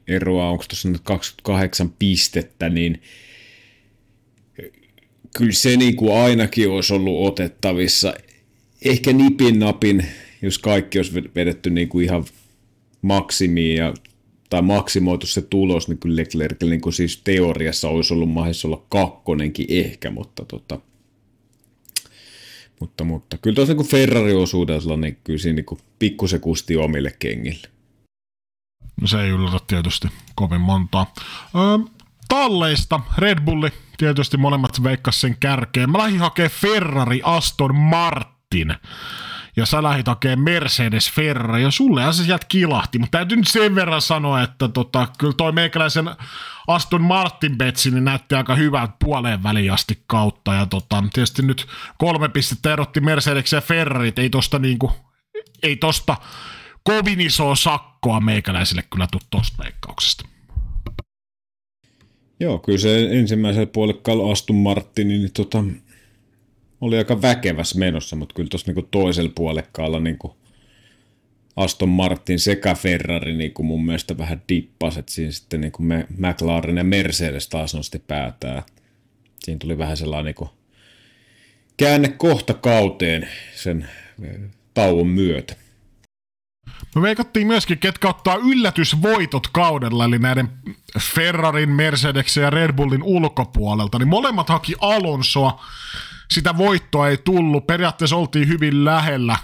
eroa 0.09 0.51
onko 0.51 0.65
tuossa 0.69 0.89
nyt 0.89 1.01
28 1.05 1.91
pistettä, 1.99 2.69
niin 2.69 3.03
kyllä 5.37 5.53
se 5.53 5.77
niin 5.77 5.97
kuin 5.97 6.23
ainakin 6.23 6.71
olisi 6.71 6.95
ollut 6.95 7.29
otettavissa. 7.29 8.15
Ehkä 8.85 9.13
nipin 9.13 9.59
napin, 9.59 10.07
jos 10.43 10.59
kaikki 10.59 10.99
olisi 10.99 11.15
vedetty 11.35 11.71
niin 11.71 11.89
kuin 11.89 12.05
ihan 12.05 12.25
maksimiin 13.03 13.77
ja, 13.77 13.95
tai 14.51 14.63
maksimoitu 14.63 15.27
se 15.27 15.43
tulos, 15.43 15.89
niin 15.89 15.99
kyllä 15.99 16.17
Leclerc 16.17 16.63
niin 16.63 16.81
kuin 16.81 16.93
siis 16.93 17.21
teoriassa 17.25 17.89
olisi 17.89 18.15
ollut 18.15 18.31
mahdollista 18.31 18.69
olla 18.69 18.85
kakkonenkin 18.89 19.67
ehkä, 19.69 20.11
mutta 20.11 20.45
tota, 20.45 20.81
mutta, 22.81 23.05
mutta 23.05 23.39
kyllä 23.39 23.55
tuossa 23.55 23.75
niin 23.75 23.87
Ferrari-osuudella 23.87 24.97
niin 24.97 25.19
kyllä 25.25 25.39
siinä 25.39 25.57
niin 25.57 25.81
pikkusen 25.99 26.41
kusti 26.41 26.77
omille 26.77 27.13
kengille. 27.19 27.69
No 29.01 29.07
se 29.07 29.21
ei 29.21 29.31
yllätä 29.31 29.59
tietysti 29.67 30.09
kovin 30.35 30.61
montaa. 30.61 31.15
Öö, 31.55 31.96
talleista. 32.29 33.01
Red 33.19 33.41
Bulli 33.45 33.73
tietysti 33.97 34.37
molemmat 34.37 34.83
veikkas 34.83 35.21
sen 35.21 35.37
kärkeen. 35.41 35.91
Mä 35.91 35.99
lähdin 35.99 36.21
hakemaan 36.21 36.51
Ferrari 36.51 37.21
Aston 37.25 37.75
Martin. 37.75 38.75
Ja 39.57 39.67
sä 39.67 39.83
lähit 39.83 40.07
hakemaan 40.07 40.45
Mercedes 40.45 41.13
Ferrari, 41.13 41.63
ja 41.63 41.71
sulle 41.71 42.13
sieltä 42.13 42.47
kilahti, 42.49 42.99
mutta 42.99 43.19
täytyy 43.19 43.37
nyt 43.37 43.49
sen 43.49 43.75
verran 43.75 44.03
sanoa, 44.03 44.43
että 44.43 44.69
tota, 44.69 45.09
kyllä 45.19 45.33
toi 45.33 45.53
meikäläisen 45.53 46.11
Aston 46.67 47.03
Martin 47.03 47.59
betsi 47.59 47.91
niin 47.91 48.05
näytti 48.05 48.35
aika 48.35 48.55
hyvältä 48.55 48.93
puoleen 49.05 49.43
väliin 49.43 49.73
asti 49.73 50.03
kautta, 50.07 50.55
ja 50.55 50.67
tota, 50.67 51.05
tietysti 51.13 51.43
nyt 51.43 51.67
kolme 51.99 52.29
pistettä 52.29 52.73
erotti 52.73 53.01
Mercedes 53.01 53.53
ja 53.53 53.61
Ferrari, 53.61 54.13
ei 54.17 54.31
tosta 54.31 54.59
niinku, 54.59 54.93
ei 55.63 55.77
tosta 55.77 56.17
kovin 56.83 57.21
isoa 57.21 57.55
sakkoa 57.55 58.21
meikäläisille 58.21 58.83
kyllä 58.83 59.07
tuu 59.11 59.21
tosta 59.31 59.65
veikkauksesta. 59.65 60.36
Joo, 62.41 62.59
kyllä 62.59 62.79
se 62.79 63.09
ensimmäisellä 63.11 63.67
puolella 63.67 64.33
Aston 64.33 64.57
Martin, 64.57 65.09
niin 65.09 65.33
tota, 65.33 65.65
oli 66.81 66.99
aika 66.99 67.23
väkeväs 67.23 67.75
menossa, 67.75 68.17
mutta 68.17 68.35
kyllä 68.35 68.49
tuossa 68.49 68.67
niinku 68.67 68.89
toisella 68.91 69.33
puolekkaalla 69.35 70.01
niinku 70.01 70.37
Aston 71.57 71.89
Martin 71.89 72.39
sekä 72.39 72.75
Ferrari 72.75 73.37
niinku 73.37 73.63
mun 73.63 73.87
mielestä 73.87 74.19
vähän 74.19 74.43
dippas, 74.49 74.97
että 74.97 75.13
siinä 75.13 75.31
sitten 75.31 75.61
niinku 75.61 75.83
McLaren 76.19 76.77
ja 76.77 76.85
Mercedes 76.85 77.49
taas 77.49 77.75
nosti 77.75 77.99
päätään. 77.99 78.63
Siinä 79.45 79.59
tuli 79.59 79.79
vähän 79.79 79.97
sellainen 79.97 80.25
niinku 80.25 80.51
käänne 81.77 82.09
kohta 82.09 82.55
kauteen 82.55 83.29
sen 83.55 83.89
tauon 84.75 85.07
myötä. 85.07 85.57
Me 86.97 87.03
veikattiin 87.03 87.47
myöskin, 87.47 87.79
ketkä 87.79 88.09
ottaa 88.09 88.37
yllätysvoitot 88.37 89.49
kaudella, 89.53 90.05
eli 90.05 90.19
näiden 90.19 90.51
Ferrarin, 91.01 91.71
Mercedes 91.71 92.37
ja 92.37 92.51
Red 92.51 92.73
Bullin 92.73 93.03
ulkopuolelta, 93.03 93.99
niin 93.99 94.09
molemmat 94.09 94.49
haki 94.49 94.75
Alonsoa 94.81 95.65
sitä 96.31 96.57
voittoa 96.57 97.09
ei 97.09 97.17
tullut. 97.17 97.67
Periaatteessa 97.67 98.17
oltiin 98.17 98.49
hyvin 98.49 98.85
lähellä. 98.85 99.37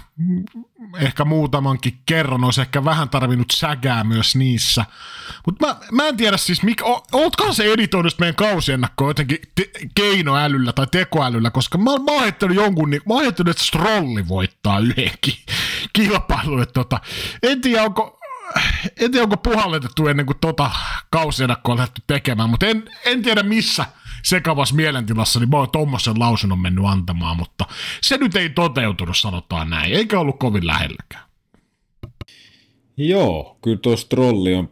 Ehkä 0.97 1.25
muutamankin 1.25 1.99
kerran 2.05 2.43
olisi 2.43 2.61
ehkä 2.61 2.85
vähän 2.85 3.09
tarvinnut 3.09 3.51
sägää 3.51 4.03
myös 4.03 4.35
niissä. 4.35 4.85
Mutta 5.45 5.67
mä, 5.67 5.75
mä 5.91 6.07
en 6.07 6.17
tiedä 6.17 6.37
siis, 6.37 6.63
mikä, 6.63 6.85
ootkohan 7.11 7.55
se 7.55 7.73
editoinut 7.73 8.19
meidän 8.19 8.35
kausiennakkoa 8.35 9.09
jotenkin 9.09 9.37
te, 9.55 9.69
keinoälyllä 9.95 10.73
tai 10.73 10.87
tekoälyllä, 10.91 11.51
koska 11.51 11.77
mä, 11.77 11.91
mä 11.91 12.11
oon 12.11 12.55
jonkun, 12.55 12.89
niin, 12.89 13.01
mä 13.07 13.13
oon 13.13 13.25
että 13.25 13.53
Strolli 13.57 14.27
voittaa 14.27 14.79
yhdenkin 14.79 15.35
kilpailun. 15.93 16.65
Tota, 16.73 16.99
en 17.43 17.61
tiedä, 17.61 17.83
onko, 17.83 18.19
en 18.99 19.11
tiedä, 19.11 19.23
onko 19.23 19.37
puhalletettu 19.37 20.07
ennen 20.07 20.25
kuin 20.25 20.37
tota 20.41 20.71
kausiennakkoa 21.09 21.77
lähdetty 21.77 22.01
tekemään, 22.07 22.49
mutta 22.49 22.65
en, 22.65 22.89
en 23.05 23.23
tiedä 23.23 23.43
missä– 23.43 23.85
sekavassa 24.25 24.75
mielentilassa, 24.75 25.39
niin 25.39 25.49
mä 25.49 25.57
oon 25.57 25.69
tuommoisen 25.69 26.19
lausunnon 26.19 26.59
mennyt 26.59 26.85
antamaan, 26.85 27.37
mutta 27.37 27.65
se 28.01 28.17
nyt 28.17 28.35
ei 28.35 28.49
toteutunut, 28.49 29.17
sanotaan 29.17 29.69
näin, 29.69 29.93
eikä 29.93 30.19
ollut 30.19 30.39
kovin 30.39 30.67
lähelläkään. 30.67 31.23
Joo, 32.97 33.57
kyllä 33.61 33.77
tuo 33.77 33.95
trolli 34.09 34.53
on... 34.53 34.69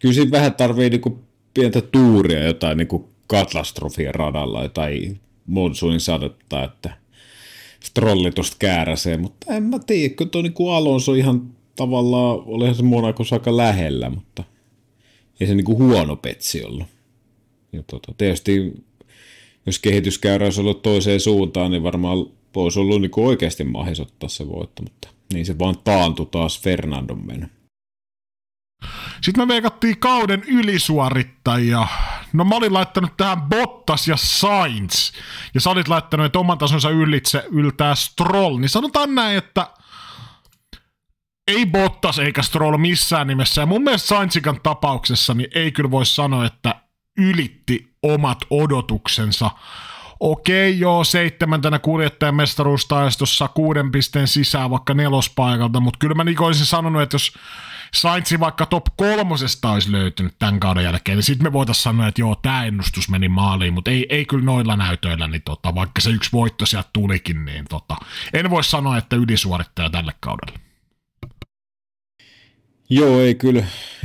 Kyllä 0.00 0.14
siinä 0.14 0.30
vähän 0.30 0.54
tarvii 0.54 0.90
niinku 0.90 1.24
pientä 1.54 1.80
tuuria, 1.80 2.44
jotain 2.44 2.78
niinku 2.78 3.12
katastrofia 3.26 4.12
radalla, 4.12 4.62
jotain 4.62 5.20
monsuunin 5.46 6.00
sadetta, 6.00 6.64
että 6.64 6.96
trolli 7.94 8.30
tuosta 8.30 8.56
kääräsee, 8.58 9.16
mutta 9.16 9.54
en 9.54 9.62
mä 9.62 9.78
tiedä, 9.78 10.14
kyllä 10.14 10.30
tuo 10.30 10.42
niinku 10.42 10.70
Alonso 10.70 11.14
ihan 11.14 11.54
tavallaan, 11.76 12.38
olihan 12.46 12.74
se 12.74 12.82
Monacossa 12.82 13.36
aika 13.36 13.56
lähellä, 13.56 14.10
mutta 14.10 14.44
ei 15.40 15.46
se 15.46 15.54
niinku 15.54 15.78
huono 15.78 16.16
petsi 16.16 16.64
ollut. 16.64 16.86
Ja 17.72 17.82
tota, 17.82 18.12
tietysti 18.18 18.72
jos 19.66 19.78
kehityskäyrä 19.78 20.46
olisi 20.46 20.60
ollut 20.60 20.82
toiseen 20.82 21.20
suuntaan, 21.20 21.70
niin 21.70 21.82
varmaan 21.82 22.18
olisi 22.56 22.80
ollut 22.80 23.00
niin 23.00 23.10
oikeasti 23.16 23.64
mahis 23.64 24.00
ottaa 24.00 24.28
se 24.28 24.48
voitto, 24.48 24.82
mutta 24.82 25.08
niin 25.32 25.46
se 25.46 25.58
vaan 25.58 25.78
taantui 25.84 26.26
taas 26.26 26.62
Fernandon 26.62 27.26
mennä. 27.26 27.48
Sitten 29.22 29.44
me 29.44 29.48
veikattiin 29.48 29.98
kauden 29.98 30.42
ylisuorittajia. 30.46 31.86
No 32.32 32.44
mä 32.44 32.56
olin 32.56 32.74
laittanut 32.74 33.16
tähän 33.16 33.42
Bottas 33.42 34.08
ja 34.08 34.16
Sainz. 34.16 35.12
Ja 35.54 35.60
sä 35.60 35.70
olit 35.70 35.88
laittanut, 35.88 36.26
että 36.26 36.38
oman 36.38 36.58
tasonsa 36.58 36.90
ylitse 36.90 37.44
yltää 37.50 37.94
Stroll. 37.94 38.58
Niin 38.58 38.68
sanotaan 38.68 39.14
näin, 39.14 39.38
että 39.38 39.66
ei 41.46 41.66
Bottas 41.66 42.18
eikä 42.18 42.42
Stroll 42.42 42.76
missään 42.76 43.26
nimessä. 43.26 43.60
Ja 43.62 43.66
mun 43.66 43.82
mielestä 43.82 44.08
Sainzikan 44.08 44.60
tapauksessa 44.62 45.34
niin 45.34 45.50
ei 45.54 45.72
kyllä 45.72 45.90
voi 45.90 46.06
sanoa, 46.06 46.46
että 46.46 46.74
ylitti 47.18 47.88
omat 48.02 48.38
odotuksensa. 48.50 49.50
Okei, 50.20 50.78
joo, 50.78 51.04
seitsemäntenä 51.04 51.78
kuljettajan 51.78 52.34
mestaruustaistossa 52.34 53.48
kuuden 53.48 53.92
pisteen 53.92 54.28
sisään 54.28 54.70
vaikka 54.70 54.94
nelospaikalta, 54.94 55.80
mutta 55.80 55.98
kyllä 55.98 56.14
mä 56.14 56.24
niin 56.24 56.42
olisin 56.42 56.66
sanonut, 56.66 57.02
että 57.02 57.14
jos 57.14 57.32
Saintsi 57.94 58.40
vaikka 58.40 58.66
top 58.66 58.86
kolmosesta 58.96 59.70
olisi 59.70 59.92
löytynyt 59.92 60.34
tämän 60.38 60.60
kauden 60.60 60.84
jälkeen, 60.84 61.16
niin 61.16 61.22
sitten 61.24 61.46
me 61.46 61.52
voitaisiin 61.52 61.82
sanoa, 61.82 62.08
että 62.08 62.20
joo, 62.20 62.34
tämä 62.34 62.64
ennustus 62.64 63.10
meni 63.10 63.28
maaliin, 63.28 63.74
mutta 63.74 63.90
ei, 63.90 64.06
ei 64.08 64.26
kyllä 64.26 64.44
noilla 64.44 64.76
näytöillä, 64.76 65.28
niin 65.28 65.42
tota, 65.42 65.74
vaikka 65.74 66.00
se 66.00 66.10
yksi 66.10 66.32
voitto 66.32 66.66
sieltä 66.66 66.88
tulikin, 66.92 67.44
niin 67.44 67.64
tota, 67.68 67.96
en 68.32 68.50
voi 68.50 68.64
sanoa, 68.64 68.98
että 68.98 69.16
ylisuorittaja 69.16 69.90
tälle 69.90 70.12
kaudelle. 70.20 70.67
Joo, 72.90 73.20
ei 73.20 73.34
kyllä, 73.34 73.64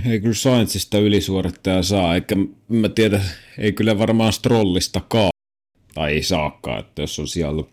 ei 0.09 0.19
kyllä 0.19 0.33
Sainzista 0.33 0.97
ylisuorittaja 0.97 1.83
saa, 1.83 2.15
eikä 2.15 2.35
mä 2.69 2.89
tiedä, 2.89 3.21
ei 3.57 3.71
kyllä 3.71 3.97
varmaan 3.97 4.33
Strollistakaan, 4.33 5.31
tai 5.93 6.11
ei 6.11 6.23
saakaan, 6.23 6.79
että 6.79 7.01
jos 7.01 7.19
on 7.19 7.27
siellä, 7.27 7.63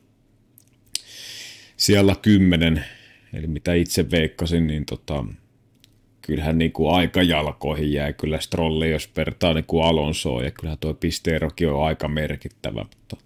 siellä 1.77 2.17
kymmenen, 2.23 2.85
eli 3.33 3.47
mitä 3.47 3.75
itse 3.75 4.11
veikkasin, 4.11 4.67
niin 4.67 4.87
tota, 4.87 5.25
kyllähän 6.23 6.59
niin 6.59 6.73
kuin 6.73 6.95
aika 6.95 7.23
jalkoihin 7.23 7.93
jää 7.93 8.13
kyllä 8.13 8.41
Strolli, 8.41 8.91
jos 8.91 9.11
vertaa 9.17 9.55
niin 9.55 9.65
kuin 9.65 9.85
Alonsoa, 9.85 10.43
ja 10.43 10.51
kyllähän 10.51 10.79
tuo 10.79 10.95
pisteerokin 10.95 11.69
on 11.69 11.87
aika 11.87 12.09
merkittävä, 12.09 12.85
mutta 12.85 13.17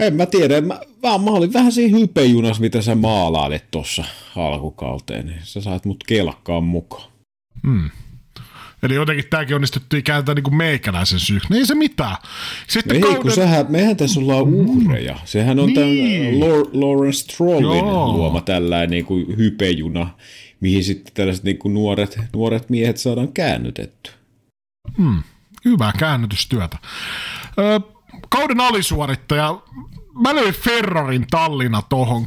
En 0.00 0.14
mä 0.14 0.26
tiedä, 0.26 0.60
mä, 0.60 0.80
mä, 1.02 1.18
mä 1.18 1.30
olin 1.30 1.52
vähän 1.52 1.72
siinä 1.72 1.98
hypejunas, 1.98 2.60
mitä 2.60 2.82
sä 2.82 2.94
maalailit 2.94 3.70
tuossa 3.70 4.04
alkukauteen, 4.36 5.26
niin 5.26 5.40
sä 5.42 5.60
saat 5.60 5.84
mut 5.84 6.04
kelkkaan 6.06 6.64
mukaan. 6.64 7.10
Hmm. 7.66 7.90
Eli 8.82 8.94
jotenkin 8.94 9.24
tämäkin 9.30 9.54
onnistuttiin 9.54 10.04
kääntää 10.04 10.34
niin 10.34 10.42
kuin 10.42 10.56
meikäläisen 10.56 11.20
syyksi. 11.20 11.48
Niin 11.50 11.58
ei 11.58 11.66
se 11.66 11.74
mitään. 11.74 12.16
Sitten 12.68 13.00
no 13.00 13.06
kauden... 13.06 13.22
kun 13.22 13.30
sähän, 13.30 13.66
mehän 13.68 13.96
tässä 13.96 14.20
ollaan 14.20 14.48
mm. 14.48 14.68
uhreja. 14.68 15.16
Sehän 15.24 15.58
on 15.58 15.66
niin. 15.66 16.40
tämän 16.40 16.80
Lawrence 16.80 17.36
Trollin 17.36 17.78
Joo. 17.78 18.12
luoma 18.12 18.40
tällainen 18.40 18.90
niin 18.90 19.04
kuin 19.04 19.36
hypejuna, 19.36 20.10
mihin 20.60 20.84
sitten 20.84 21.14
tällaiset 21.14 21.44
niin 21.44 21.58
kuin 21.58 21.74
nuoret, 21.74 22.18
nuoret 22.32 22.70
miehet 22.70 22.96
saadaan 22.96 23.32
käännytetty. 23.32 24.10
Hmm. 24.98 25.22
Hyvää 25.64 25.92
käännytystyötä. 25.98 26.78
Kauden 28.34 28.60
alisuorittaja, 28.60 29.62
mä 30.22 30.34
löin 30.34 30.54
Ferrarin 30.54 31.26
tallina 31.30 31.82
tohon. 31.82 32.26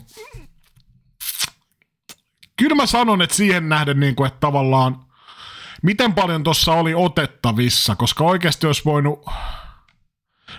Kyllä 2.55 2.75
mä 2.75 2.85
sanon, 2.85 3.21
että 3.21 3.35
siihen 3.35 3.69
nähden, 3.69 3.99
niin 3.99 4.15
kuin, 4.15 4.27
että 4.27 4.39
tavallaan 4.39 5.05
miten 5.83 6.13
paljon 6.13 6.43
tuossa 6.43 6.73
oli 6.73 6.93
otettavissa, 6.95 7.95
koska 7.95 8.23
oikeasti 8.23 8.67
olisi 8.67 8.81
voinut 8.85 9.25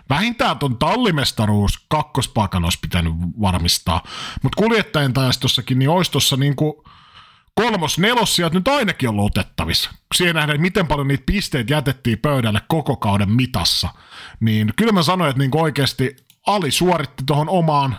vähintään 0.09 0.59
tuon 0.59 0.79
tallimestaruus 0.79 1.85
kakkospaikan 1.89 2.65
olisi 2.65 2.79
pitänyt 2.83 3.13
varmistaa, 3.41 4.03
mutta 4.43 4.57
kuljettajien 4.57 5.13
tajastossakin 5.13 5.79
niin 5.79 5.91
olisi 5.91 6.11
tuossa 6.11 6.37
niin 6.37 6.57
kuin 6.57 6.75
kolmos, 7.59 7.99
nelos 7.99 8.37
sieltä 8.37 8.55
nyt 8.55 8.69
ainakin 8.69 9.09
ollut 9.09 9.25
otettavissa. 9.25 9.91
Siihen 10.15 10.35
nähdään, 10.35 10.61
miten 10.61 10.87
paljon 10.87 11.09
niitä 11.09 11.23
pisteitä 11.27 11.75
jätettiin 11.75 12.19
pöydälle 12.19 12.61
koko 12.69 12.97
kauden 12.97 13.31
mitassa. 13.31 13.89
Niin 14.41 14.73
kyllä 14.77 14.93
mä 14.93 15.03
sanoin, 15.03 15.31
että 15.31 15.39
niin 15.39 15.57
oikeasti 15.57 16.17
Ali 16.47 16.71
suoritti 16.71 17.23
tuohon 17.27 17.49
omaan 17.49 17.99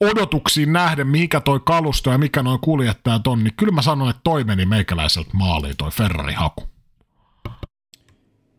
odotuksiin 0.00 0.72
nähden, 0.72 1.06
mikä 1.06 1.40
toi 1.40 1.60
kalusto 1.64 2.10
ja 2.10 2.18
mikä 2.18 2.42
noin 2.42 2.60
kuljettajat 2.60 3.26
on, 3.26 3.44
niin 3.44 3.54
kyllä 3.56 3.72
mä 3.72 3.82
sanoin, 3.82 4.10
että 4.10 4.20
toi 4.24 4.44
meni 4.44 4.66
meikäläiseltä 4.66 5.30
maaliin 5.32 5.76
toi 5.76 5.90
Ferrari-haku. 5.90 6.64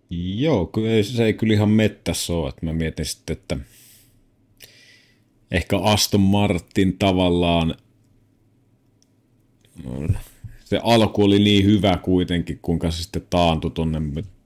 Joo, 0.10 0.72
se 1.02 1.26
ei 1.26 1.34
kyllä 1.34 1.54
ihan 1.54 1.70
mettässä 1.70 2.34
ole, 2.34 2.50
että 2.50 2.66
mä 2.66 2.74
mietin 2.74 3.06
sitten, 3.06 3.34
että 3.34 3.58
ehkä 5.52 5.80
Aston 5.80 6.22
Martin 6.22 6.98
tavallaan 6.98 7.76
se 10.66 10.80
alku 10.84 11.24
oli 11.24 11.40
niin 11.40 11.66
hyvä 11.66 11.98
kuitenkin, 11.98 12.60
kuinka 12.62 12.92
se 12.92 13.04
sitten 13.04 13.28
taantui 13.30 13.72
tuonne 13.72 14.02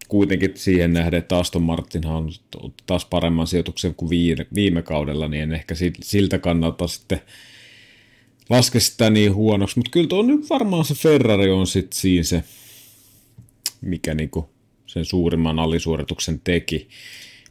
kuitenkin 0.08 0.52
siihen 0.56 0.94
nähden, 0.94 1.18
että 1.18 1.38
Aston 1.38 1.64
Martinhan 1.64 2.16
on 2.16 2.74
taas 2.86 3.06
paremman 3.06 3.48
sijoituksen 3.48 3.96
kuin 3.96 4.10
viime, 4.56 4.82
kaudella, 4.82 5.28
niin 5.28 5.44
en 5.44 5.52
ehkä 5.52 5.76
siltä 6.02 6.40
kannalta 6.40 6.88
sitten 6.88 7.22
laske 8.50 8.80
sitä 8.80 9.10
niin 9.10 9.34
huonoksi, 9.34 9.80
mutta 9.80 9.92
kyllä 9.92 10.08
tuo 10.08 10.22
nyt 10.22 10.50
varmaan 10.50 10.86
se 10.86 10.96
Ferrari 10.96 11.52
on 11.52 11.68
sitten 11.68 12.00
siinä 12.00 12.24
se, 12.24 12.44
mikä 13.82 14.14
niinku 14.14 14.50
sen 14.86 15.06
suurimman 15.06 15.60
alisuorituksen 15.60 16.42
teki. 16.44 16.88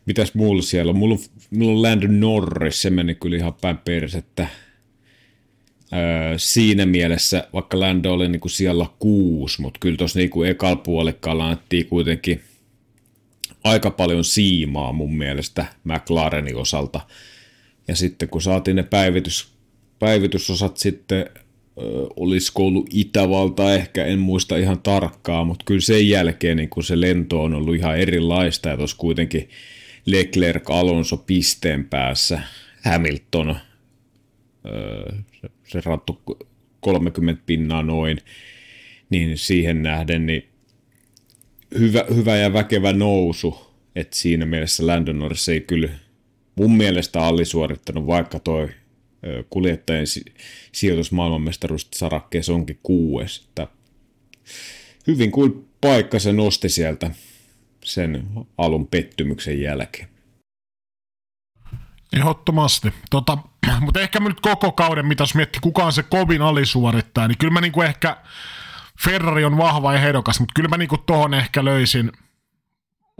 Mitäs 0.07 0.35
mulla 0.35 0.63
siellä 0.63 0.91
on? 0.91 0.99
Mulla 0.99 1.15
on, 1.15 1.21
mulla 1.51 1.73
on 1.73 1.83
Landon 1.83 2.21
Norris, 2.21 2.83
se 2.83 2.91
meni 2.91 3.15
kyllä 3.15 3.37
ihan 3.37 3.55
päin 3.55 3.79
persettä 3.79 4.49
siinä 6.37 6.87
mielessä, 6.87 7.49
vaikka 7.53 7.81
Lando 7.81 8.13
oli 8.13 8.29
niin 8.29 8.41
kuin 8.41 8.53
siellä 8.53 8.87
kuusi, 8.99 9.61
mutta 9.61 9.81
kyllä 9.81 9.97
tuossa 9.97 10.19
niin 10.19 10.47
ekalla 10.47 10.77
puolikkaalla 10.77 11.45
annettiin 11.45 11.87
kuitenkin 11.87 12.41
aika 13.65 13.91
paljon 13.91 14.25
siimaa 14.25 14.93
mun 14.93 15.17
mielestä 15.17 15.67
McLarenin 15.85 16.57
osalta. 16.57 17.01
Ja 17.89 17.97
sitten 17.97 18.29
kun 18.29 18.43
saatiin 18.43 18.77
ne 18.77 18.83
päivitys, 18.83 19.49
päivitysosat 19.99 20.77
sitten, 20.77 21.27
olisiko 22.17 22.67
ollut 22.67 22.89
Itävalta 22.93 23.75
ehkä, 23.75 24.05
en 24.05 24.19
muista 24.19 24.57
ihan 24.57 24.81
tarkkaan, 24.83 25.47
mutta 25.47 25.65
kyllä 25.65 25.81
sen 25.81 26.09
jälkeen 26.09 26.57
niin 26.57 26.69
kun 26.69 26.85
se 26.85 27.01
lento 27.01 27.43
on 27.43 27.55
ollut 27.55 27.75
ihan 27.75 27.99
erilaista, 27.99 28.69
ja 28.69 28.77
tuossa 28.77 28.97
kuitenkin 28.97 29.49
Leclerc 30.07 30.71
Alonso 30.71 31.17
pisteen 31.17 31.85
päässä, 31.85 32.41
Hamilton 32.85 33.57
se, 35.41 35.49
se 35.67 35.81
rattu 35.85 36.23
30 36.81 37.43
pinnaa 37.47 37.83
noin, 37.83 38.19
niin 39.11 39.39
siihen 39.39 39.83
nähden 39.83 40.27
niin 40.27 40.49
hyvä, 41.79 42.05
hyvä 42.15 42.37
ja 42.37 42.53
väkevä 42.53 42.93
nousu, 42.93 43.67
että 43.97 44.17
siinä 44.17 44.47
mielessä 44.47 44.87
Landon 44.87 45.19
Norris 45.19 45.49
ei 45.49 45.61
kyllä 45.61 45.89
mun 46.55 46.77
mielestä 46.77 47.21
allisuorittanut, 47.21 48.07
vaikka 48.07 48.39
toi 48.39 48.69
kuljettajien 49.51 50.07
sijoitus 50.73 51.13
maailmanmestaruudesta 51.13 51.99
sarakkeessa 51.99 52.55
onkin 52.55 52.79
kuues. 52.83 53.45
Että 53.49 53.69
hyvin 55.07 55.31
kuin 55.31 55.69
paikka 55.81 56.19
se 56.19 56.33
nosti 56.33 56.69
sieltä 56.69 57.11
sen 57.85 58.25
alun 58.59 58.87
pettymyksen 58.87 59.61
jälkeen. 59.61 60.09
Ehdottomasti. 62.13 62.95
Tota, 63.11 63.39
mutta 63.81 64.01
ehkä 64.01 64.21
nyt 64.21 64.41
koko 64.41 64.73
kauden, 64.73 65.07
mitä 65.07 65.23
jos 65.23 65.35
miettii, 65.35 65.61
kuka 65.61 65.85
on 65.85 65.93
se 65.93 66.03
kovin 66.03 66.43
alisuorittaja, 66.43 67.29
niin 67.29 67.39
kyllä 67.39 67.53
mä 67.53 67.61
niinku 67.61 67.83
ehkä, 67.83 68.17
Ferrari 69.05 69.45
on 69.45 69.57
vahva 69.59 69.93
ja 69.93 70.01
ehdokas, 70.01 70.41
mutta 70.41 70.53
kyllä 70.57 70.69
mä 70.69 70.77
niinku 70.77 70.99
tohon 70.99 71.35
ehkä 71.35 71.65
löysin, 71.65 72.13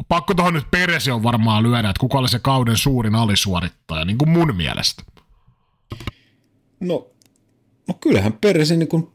pakko 0.09 0.35
tohon 0.35 0.55
nyt 0.55 0.71
Peresi 0.71 1.11
on 1.11 1.23
varmaan 1.23 1.63
lyödä, 1.63 1.89
että 1.89 2.01
kuka 2.01 2.19
oli 2.19 2.29
se 2.29 2.39
kauden 2.39 2.77
suurin 2.77 3.15
alisuorittaja, 3.15 4.05
niin 4.05 4.19
kuin 4.19 4.29
mun 4.29 4.57
mielestä. 4.57 5.03
No, 6.81 7.11
no 7.89 7.95
kyllähän 8.01 8.33
Peresi 8.33 8.77
niin 8.77 8.89
kuin, 8.89 9.09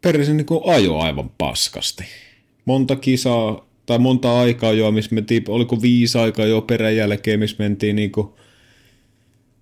Peresi 0.00 0.34
niin 0.34 0.46
kuin 0.46 0.60
ajo 0.74 0.98
aivan 0.98 1.30
paskasti. 1.38 2.04
Monta 2.64 2.96
kisaa 2.96 3.68
tai 3.86 3.98
monta 3.98 4.40
aikaa 4.40 4.72
jo, 4.72 4.90
missä 4.90 5.14
mentiin, 5.14 5.44
oliko 5.48 5.82
viisi 5.82 6.18
aikaa 6.18 6.46
jo 6.46 6.60
perän 6.60 6.96
jälkeen, 6.96 7.40
missä 7.40 7.56
mentiin 7.58 7.96
niin 7.96 8.12
kuin 8.12 8.28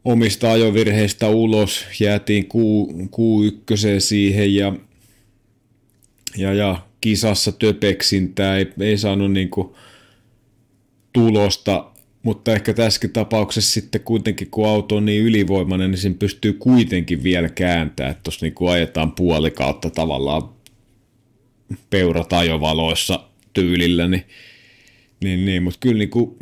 omista 0.07 0.53
ajovirheistä 0.53 1.29
ulos, 1.29 1.87
jäätiin 2.01 2.49
Q, 2.49 2.55
Q1 3.03 4.01
siihen 4.01 4.55
ja, 4.55 4.73
ja, 6.37 6.55
ja 6.55 6.87
kisassa 7.01 7.53
töpeksintää, 7.53 8.59
ei, 8.59 8.73
ei 8.81 8.99
saanut 8.99 9.33
niin 9.33 9.51
kuin 9.51 9.69
tulosta, 11.13 11.91
mutta 12.23 12.53
ehkä 12.53 12.75
tässäkin 12.75 13.13
tapauksessa 13.13 13.73
sitten 13.73 14.01
kuitenkin, 14.01 14.51
kun 14.51 14.69
auto 14.69 14.97
on 14.97 15.05
niin 15.05 15.23
ylivoimainen, 15.23 15.91
niin 15.91 15.99
sen 15.99 16.15
pystyy 16.15 16.53
kuitenkin 16.53 17.23
vielä 17.23 17.49
kääntämään, 17.49 18.11
että 18.11 18.23
tuossa 18.23 18.47
niin 18.47 18.71
ajetaan 18.71 19.13
puoli 19.13 19.51
kautta 19.51 19.91
tavallaan 19.91 20.43
peurat 21.91 22.33
ajovaloissa 22.33 23.21
tyylillä, 23.53 24.09
niin, 24.09 24.25
niin, 25.25 25.45
niin 25.45 25.63
mutta 25.63 25.79
kyllä 25.81 25.99
niin 25.99 26.11
kuin, 26.11 26.37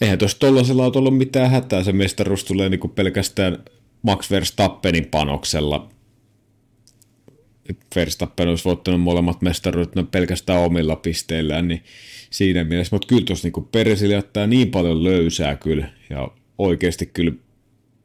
Eihän 0.00 0.18
tuossa 0.18 0.38
tuollaisella 0.38 0.86
ole 0.94 1.10
mitään 1.10 1.50
hätää, 1.50 1.82
se 1.82 1.92
mestaruus 1.92 2.44
tulee 2.44 2.68
niinku 2.68 2.88
pelkästään 2.88 3.58
Max 4.02 4.30
Verstappenin 4.30 5.06
panoksella. 5.06 5.88
Verstappen 7.96 8.48
olisi 8.48 8.64
voittanut 8.64 9.00
molemmat 9.00 9.42
mestaruudet 9.42 9.94
no 9.94 10.04
pelkästään 10.04 10.60
omilla 10.60 10.96
pisteillään, 10.96 11.68
niin 11.68 11.84
siinä 12.30 12.64
mielessä, 12.64 12.96
mutta 12.96 13.08
kyllä 13.08 13.24
tuossa 13.24 13.46
niinku 13.46 13.60
Peresille 13.60 14.14
jättää 14.14 14.46
niin 14.46 14.70
paljon 14.70 15.04
löysää 15.04 15.56
kyllä, 15.56 15.88
ja 16.10 16.28
oikeasti 16.58 17.06
kyllä 17.06 17.32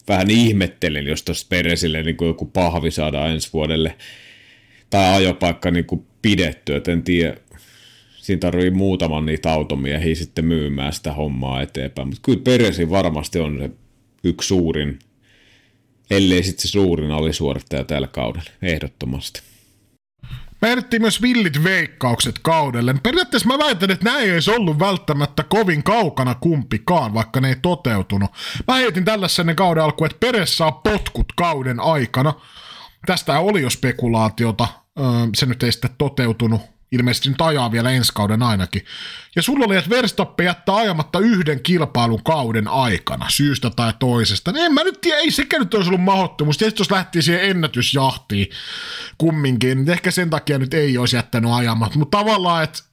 vähän 0.07 0.29
ihmettelin, 0.29 1.07
jos 1.07 1.23
tuossa 1.23 1.47
Peresille 1.49 2.03
niin 2.03 2.17
kuin 2.17 2.27
joku 2.27 2.45
pahvi 2.45 2.91
saadaan 2.91 3.31
ensi 3.31 3.49
vuodelle, 3.53 3.95
tai 4.89 5.15
ajopaikka 5.15 5.71
niin 5.71 5.85
kuin 5.85 6.05
pidetty, 6.21 6.75
et 6.75 6.87
en 6.87 7.03
tiedä, 7.03 7.37
siinä 8.25 8.39
tarvii 8.39 8.71
muutaman 8.71 9.25
niitä 9.25 9.51
automiehiä 9.51 10.15
sitten 10.15 10.45
myymään 10.45 10.93
sitä 10.93 11.13
hommaa 11.13 11.61
eteenpäin. 11.61 12.07
Mutta 12.07 12.21
kyllä 12.25 12.39
Peresi 12.43 12.89
varmasti 12.89 13.39
on 13.39 13.57
se 13.57 13.69
yksi 14.23 14.47
suurin, 14.47 14.99
ellei 16.11 16.43
sitten 16.43 16.61
se 16.61 16.67
suurin 16.67 17.11
alisuorittaja 17.11 17.83
tällä 17.83 18.07
kaudella, 18.07 18.49
ehdottomasti. 18.61 19.41
Me 20.61 20.99
myös 20.99 21.21
villit 21.21 21.63
veikkaukset 21.63 22.39
kaudelle. 22.41 22.95
Periaatteessa 23.03 23.47
mä 23.47 23.57
väitän, 23.57 23.91
että 23.91 24.05
näin 24.05 24.23
ei 24.23 24.33
olisi 24.33 24.51
ollut 24.51 24.79
välttämättä 24.79 25.43
kovin 25.43 25.83
kaukana 25.83 26.35
kumpikaan, 26.35 27.13
vaikka 27.13 27.41
ne 27.41 27.49
ei 27.49 27.55
toteutunut. 27.61 28.31
Mä 28.67 28.73
heitin 28.73 29.05
tällaisen 29.05 29.55
kauden 29.55 29.83
alkuun, 29.83 30.05
että 30.05 30.27
Peres 30.27 30.57
saa 30.57 30.71
potkut 30.71 31.33
kauden 31.35 31.79
aikana. 31.79 32.33
Tästä 33.05 33.39
oli 33.39 33.61
jo 33.61 33.69
spekulaatiota, 33.69 34.67
se 35.35 35.45
nyt 35.45 35.63
ei 35.63 35.71
sitten 35.71 35.91
toteutunut 35.97 36.74
ilmeisesti 36.95 37.29
nyt 37.29 37.41
ajaa 37.41 37.71
vielä 37.71 37.91
ensi 37.91 38.11
kauden 38.15 38.43
ainakin. 38.43 38.85
Ja 39.35 39.41
sulla 39.41 39.65
oli, 39.65 39.77
että 39.77 39.89
Verstappe 39.89 40.43
jättää 40.43 40.75
ajamatta 40.75 41.19
yhden 41.19 41.63
kilpailun 41.63 42.23
kauden 42.23 42.67
aikana, 42.67 43.25
syystä 43.29 43.69
tai 43.69 43.93
toisesta. 43.99 44.51
Niin 44.51 44.65
en 44.65 44.73
mä 44.73 44.83
nyt 44.83 45.01
tiedä, 45.01 45.17
ei 45.17 45.31
sekään 45.31 45.59
nyt 45.59 45.73
olisi 45.73 45.89
ollut 45.89 46.03
mahdottomuus. 46.03 46.57
Tietysti 46.57 46.81
jos 46.81 46.91
lähti 46.91 47.21
siihen 47.21 47.49
ennätysjahtiin 47.49 48.47
kumminkin, 49.17 49.77
niin 49.77 49.89
ehkä 49.89 50.11
sen 50.11 50.29
takia 50.29 50.57
nyt 50.57 50.73
ei 50.73 50.97
olisi 50.97 51.15
jättänyt 51.15 51.51
ajamatta. 51.51 51.99
Mutta 51.99 52.17
tavallaan, 52.17 52.63
että 52.63 52.83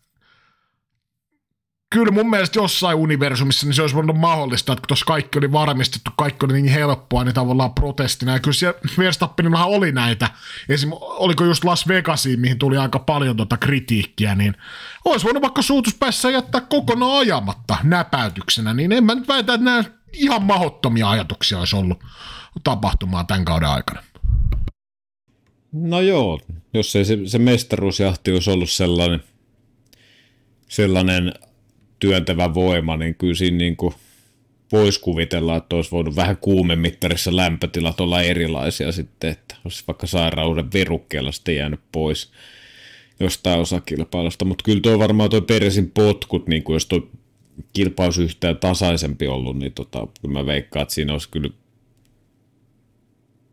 kyllä 1.93 2.13
mun 2.13 2.31
mielestä 2.31 2.59
jossain 2.59 2.99
universumissa 2.99 3.67
niin 3.67 3.75
se 3.75 3.83
olisi 3.83 3.95
voinut 3.95 4.17
mahdollista, 4.17 4.73
että 4.73 4.83
tuossa 4.89 5.07
kaikki 5.07 5.39
oli 5.39 5.53
varmistettu, 5.53 6.11
kaikki 6.17 6.47
oli 6.47 6.53
niin 6.53 6.73
helppoa, 6.75 7.25
niin 7.25 7.35
tavallaan 7.35 7.75
protestina. 7.75 8.33
Ja 8.33 8.41
kyllä 8.41 8.55
siellä 8.55 8.79
Verstappenillahan 8.99 9.69
oli 9.69 9.93
näitä. 9.93 10.29
Esim. 10.69 10.91
oliko 10.93 11.45
just 11.45 11.65
Las 11.65 11.89
Vegasiin, 11.89 12.41
mihin 12.41 12.59
tuli 12.59 12.77
aika 12.77 12.99
paljon 12.99 13.37
tuota 13.37 13.57
kritiikkiä, 13.57 14.35
niin 14.35 14.55
olisi 15.05 15.25
voinut 15.25 15.43
vaikka 15.43 15.63
suutuspäissä 15.63 16.31
jättää 16.31 16.61
kokonaan 16.61 17.19
ajamatta 17.19 17.77
näpäytyksenä, 17.83 18.75
niin 18.75 18.93
en 18.93 19.05
mä 19.05 19.15
nyt 19.15 19.29
väitä, 19.29 19.55
että 19.55 19.65
nämä 19.65 19.85
ihan 20.13 20.43
mahottomia 20.43 21.11
ajatuksia 21.11 21.59
olisi 21.59 21.77
ollut 21.77 21.99
tapahtumaan 22.65 23.27
tämän 23.27 23.45
kauden 23.45 23.69
aikana. 23.69 24.03
No 25.73 26.01
joo, 26.01 26.41
jos 26.75 26.97
ei 26.97 27.05
se, 27.05 27.19
se 27.27 27.39
mestaruusjahti 27.39 28.33
olisi 28.33 28.51
ollut 28.51 28.71
sellainen, 28.71 29.23
sellainen 30.69 31.33
työntävä 32.03 32.55
voima, 32.55 32.97
niin 32.97 33.15
kyllä 33.15 33.35
siinä 33.35 33.57
niin 33.57 33.77
kuin 33.77 33.95
voisi 34.73 35.01
kuvitella, 35.01 35.57
että 35.57 35.77
olisi 35.77 35.91
voinut 35.91 36.17
vähän 36.17 36.37
kuumemittarissa 36.37 37.37
lämpötilat 37.37 38.01
olla 38.01 38.23
erilaisia 38.23 38.93
sitten, 38.93 39.31
että 39.31 39.57
olisi 39.65 39.85
vaikka 39.87 40.07
sairauden 40.07 40.73
verukkeella 40.73 41.33
sitten 41.33 41.57
jäänyt 41.57 41.81
pois 41.93 42.33
jostain 43.21 43.61
osakilpailusta, 43.61 44.45
mutta 44.45 44.63
kyllä 44.65 44.81
tuo 44.81 44.99
varmaan 44.99 45.31
tuo 45.31 45.41
Peresin 45.41 45.91
potkut, 45.91 46.47
niin 46.47 46.63
kuin 46.63 46.75
jos 46.75 46.87
tuo 46.87 47.09
kilpaus 47.73 48.19
yhtään 48.19 48.57
tasaisempi 48.57 49.27
ollut, 49.27 49.59
niin 49.59 49.73
tota, 49.73 50.07
kyllä 50.21 50.33
mä 50.39 50.47
veikkaan, 50.47 50.83
että 50.83 50.95
siinä 50.95 51.13
olisi 51.13 51.29
kyllä 51.29 51.51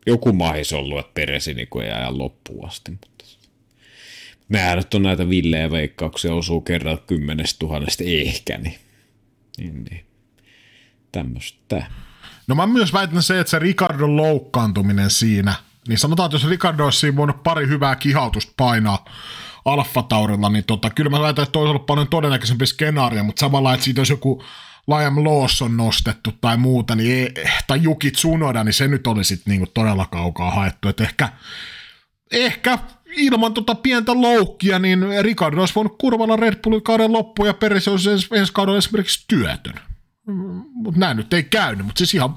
joku 0.06 0.32
mahis 0.32 0.72
ollut, 0.72 0.98
että 0.98 1.12
Peresi 1.14 1.54
niin 1.54 1.68
kuin 1.70 1.86
ei 1.86 1.92
ajan 1.92 2.18
loppuun 2.18 2.66
asti, 2.66 2.90
mutta 2.90 3.19
Nämä 4.50 4.76
nyt 4.76 4.94
on 4.94 5.02
näitä 5.02 5.28
villejä 5.28 5.70
veikkauksia, 5.70 6.34
osuu 6.34 6.60
kerran 6.60 6.98
kymmenestä 7.06 7.58
tuhannesta 7.58 8.04
ehkä, 8.06 8.58
niin, 8.58 8.78
niin, 9.58 9.84
niin. 9.84 10.04
tämmöistä. 11.12 11.86
No 12.46 12.54
mä 12.54 12.66
myös 12.66 12.92
väitän 12.92 13.22
se, 13.22 13.40
että 13.40 13.50
se 13.50 13.58
Ricardon 13.58 14.16
loukkaantuminen 14.16 15.10
siinä, 15.10 15.54
niin 15.88 15.98
sanotaan, 15.98 16.26
että 16.26 16.34
jos 16.34 16.48
Ricardo 16.48 16.84
olisi 16.84 16.98
siinä 16.98 17.16
voinut 17.16 17.42
pari 17.42 17.68
hyvää 17.68 17.96
kihautusta 17.96 18.52
painaa 18.56 19.04
Alfa 19.64 20.02
Taurilla, 20.02 20.48
niin 20.48 20.64
tota, 20.64 20.90
kyllä 20.90 21.10
mä 21.10 21.20
väitän, 21.20 21.42
että 21.42 21.58
olisi 21.58 21.70
ollut 21.70 21.86
paljon 21.86 22.08
todennäköisempi 22.08 22.66
skenaario, 22.66 23.24
mutta 23.24 23.40
samalla, 23.40 23.74
että 23.74 23.84
siitä 23.84 24.00
olisi 24.00 24.12
joku 24.12 24.42
Liam 24.86 25.24
Lawson 25.24 25.76
nostettu 25.76 26.32
tai 26.40 26.56
muuta, 26.56 26.94
niin 26.94 27.16
ei, 27.16 27.44
tai 27.66 27.82
Juki 27.82 28.10
Tsunoda, 28.10 28.64
niin 28.64 28.72
se 28.72 28.88
nyt 28.88 29.06
oli 29.06 29.24
sitten 29.24 29.50
niinku 29.50 29.66
todella 29.74 30.06
kaukaa 30.06 30.50
haettu, 30.50 30.88
että 30.88 31.04
ehkä, 31.04 31.28
ehkä 32.30 32.78
ilman 33.16 33.54
tota 33.54 33.74
pientä 33.74 34.12
loukkia, 34.14 34.78
niin 34.78 35.06
Ricardo 35.20 35.60
olisi 35.60 35.74
voinut 35.74 35.98
kurvalla 35.98 36.36
Red 36.36 36.56
Bullin 36.62 36.82
kauden 36.82 37.12
loppuun 37.12 37.48
ja 37.48 37.54
Peres 37.54 37.88
olisi 37.88 38.10
ensi, 38.10 38.28
ensi 38.32 38.52
kaudella 38.52 38.78
esimerkiksi 38.78 39.24
työtön. 39.28 39.74
Mutta 40.74 41.00
näin 41.00 41.16
nyt 41.16 41.32
ei 41.32 41.42
käynyt, 41.42 41.86
mutta 41.86 41.98
siis 41.98 42.14
ihan, 42.14 42.34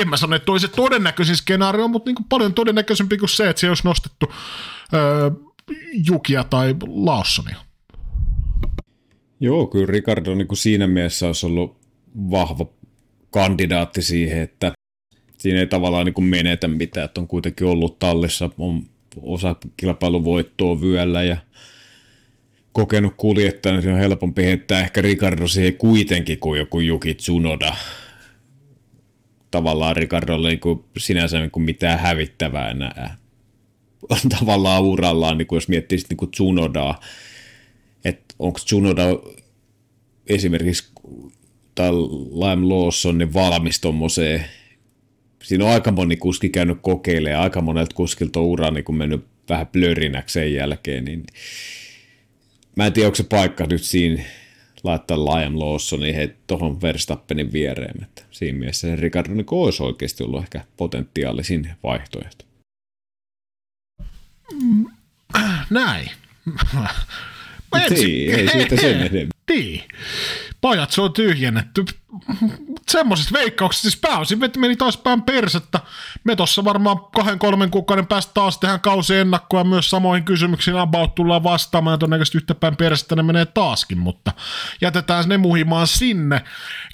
en 0.00 0.08
mä 0.08 0.16
sano, 0.16 0.36
että 0.36 0.52
olisi 0.52 0.68
todennäköisin 0.68 1.36
skenaario, 1.36 1.88
mutta 1.88 2.10
niin 2.10 2.28
paljon 2.28 2.54
todennäköisempi 2.54 3.18
kuin 3.18 3.28
se, 3.28 3.48
että 3.48 3.60
se 3.60 3.68
olisi 3.68 3.84
nostettu 3.84 4.32
öö, 4.94 5.30
Jukia 6.10 6.44
tai 6.44 6.74
Lawsonia. 6.86 7.56
Joo, 9.40 9.66
kyllä 9.66 9.86
Ricardo 9.86 10.34
niin 10.34 10.48
kuin 10.48 10.58
siinä 10.58 10.86
mielessä 10.86 11.26
olisi 11.26 11.46
ollut 11.46 11.76
vahva 12.16 12.66
kandidaatti 13.30 14.02
siihen, 14.02 14.42
että 14.42 14.72
siinä 15.38 15.60
ei 15.60 15.66
tavallaan 15.66 16.06
niin 16.06 16.14
kuin 16.14 16.24
menetä 16.24 16.68
mitään, 16.68 17.04
että 17.04 17.20
on 17.20 17.28
kuitenkin 17.28 17.66
ollut 17.66 17.98
tallissa, 17.98 18.50
on 18.58 18.82
osa 19.22 19.56
kilpailuvoittoa 19.76 20.80
vyöllä 20.80 21.22
ja 21.22 21.36
kokenut 22.72 23.14
kuljettaja, 23.16 23.72
niin 23.72 23.82
se 23.82 23.92
on 23.92 23.98
helpompi 23.98 24.44
heittää 24.44 24.80
ehkä 24.80 25.02
Ricardo 25.02 25.48
siihen 25.48 25.76
kuitenkin 25.76 26.38
kuin 26.38 26.58
joku 26.58 26.80
Juki 26.80 27.14
Tsunoda. 27.14 27.74
Tavallaan 29.50 29.96
Ricardolle 29.96 30.48
niin 30.48 30.60
kuin 30.60 30.84
sinänsä 30.98 31.38
niin 31.38 31.50
kuin 31.50 31.62
mitään 31.62 31.98
hävittävää 31.98 32.70
enää. 32.70 33.16
On 34.08 34.18
tavallaan 34.38 34.82
urallaan, 34.82 35.38
niin 35.38 35.46
kuin 35.46 35.56
jos 35.56 35.68
miettii 35.68 35.98
niin 36.08 36.16
kuin 36.16 36.30
Tsunodaa, 36.30 37.00
että 38.04 38.34
onko 38.38 38.58
Tsunoda 38.64 39.04
esimerkiksi 40.26 40.92
tai 41.74 41.92
Lime 42.32 42.66
Lawson 42.66 43.18
niin 43.18 43.34
valmis 43.34 43.80
tuommoiseen 43.80 44.44
siinä 45.48 45.64
on 45.64 45.70
aika 45.70 45.92
moni 45.92 46.16
kuski 46.16 46.48
käynyt 46.48 46.78
kokeilemaan, 46.82 47.42
aika 47.42 47.60
monelta 47.60 47.94
kuskilta 47.94 48.40
on 48.40 48.46
ura 48.46 48.70
niin 48.70 48.96
mennyt 48.96 49.24
vähän 49.48 49.66
blörinäksi 49.66 50.32
sen 50.32 50.54
jälkeen, 50.54 51.04
niin 51.04 51.26
mä 52.76 52.86
en 52.86 52.92
tiedä, 52.92 53.06
onko 53.06 53.16
se 53.16 53.22
paikka 53.22 53.66
nyt 53.66 53.82
siinä 53.82 54.22
laittaa 54.84 55.24
Liam 55.24 55.58
Lawsonin 55.58 56.14
he 56.14 56.34
tuohon 56.46 56.82
Verstappenin 56.82 57.52
viereen, 57.52 58.02
että 58.02 58.22
siinä 58.30 58.58
mielessä 58.58 58.88
se 58.88 58.96
Ricardo 58.96 59.34
niin 59.34 59.46
olisi 59.50 59.82
oikeasti 59.82 60.24
ollut 60.24 60.42
ehkä 60.42 60.64
potentiaalisin 60.76 61.70
vaihtoehto. 61.82 62.44
Näin. 65.70 66.10
Ei, 67.90 68.32
ei 68.32 68.48
siitä 68.48 68.76
sen 68.76 69.00
enemmän. 69.00 69.28
Niin. 69.50 69.82
Pajat 70.60 70.90
se 70.90 71.00
on 71.00 71.12
tyhjennetty. 71.12 71.84
Semmoisista 72.88 73.38
veikkauksista 73.38 73.82
siis 73.82 74.00
pääosin 74.00 74.38
meni 74.38 74.76
taas 74.76 74.96
päin 74.96 75.22
persettä. 75.22 75.80
Me 76.24 76.36
tossa 76.36 76.64
varmaan 76.64 77.00
kahden 77.14 77.38
kolmen 77.38 77.70
kuukauden 77.70 78.06
päästä 78.06 78.32
taas 78.34 78.58
tehdään 78.58 78.80
kausi 78.80 79.16
ennakkoa 79.16 79.64
myös 79.64 79.90
samoihin 79.90 80.24
kysymyksiin 80.24 80.76
about 80.76 81.14
tullaan 81.14 81.42
vastaamaan 81.42 81.94
ja 81.94 81.98
todennäköisesti 81.98 82.38
yhtä 82.38 82.54
päin 82.54 82.76
persettä 82.76 83.16
ne 83.16 83.22
menee 83.22 83.46
taaskin, 83.46 83.98
mutta 83.98 84.32
jätetään 84.80 85.28
ne 85.28 85.38
muhimaan 85.38 85.86
sinne. 85.86 86.44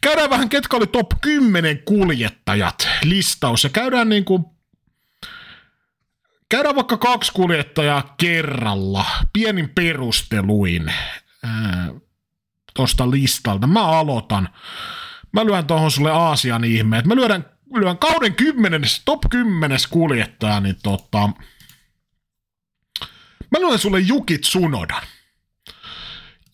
Käydään 0.03 0.31
vähän 0.31 0.49
ketkä 0.49 0.77
oli 0.77 0.87
top 0.87 1.11
10 1.21 1.79
kuljettajat 1.85 2.89
listaus 3.05 3.65
ja 3.65 3.71
käydään 3.71 4.09
niin 4.09 4.25
kuin 4.25 4.45
Käydään 6.49 6.77
vaikka 6.77 6.97
kaksi 6.97 7.33
kuljettajaa 7.33 8.15
kerralla, 8.17 9.05
pienin 9.33 9.69
perusteluin 9.69 10.93
tuosta 12.75 13.11
listalta. 13.11 13.67
Mä 13.67 13.87
aloitan. 13.87 14.49
Mä 15.35 15.47
lyön 15.47 15.67
tuohon 15.67 15.91
sulle 15.91 16.11
Aasian 16.11 16.65
ihmeet. 16.65 17.07
Mä 17.07 17.15
lyön, 17.17 17.45
lyön 17.75 17.99
kauden 17.99 18.35
kymmenes, 18.35 19.03
top 19.05 19.21
kymmenes 19.31 19.87
kuljettaja, 19.87 20.61
niin 20.61 20.77
tota... 20.83 21.31
Mä 23.51 23.61
lyön 23.61 23.79
sulle 23.79 24.01
Juki 24.01 24.39
Tsunodan. 24.39 25.03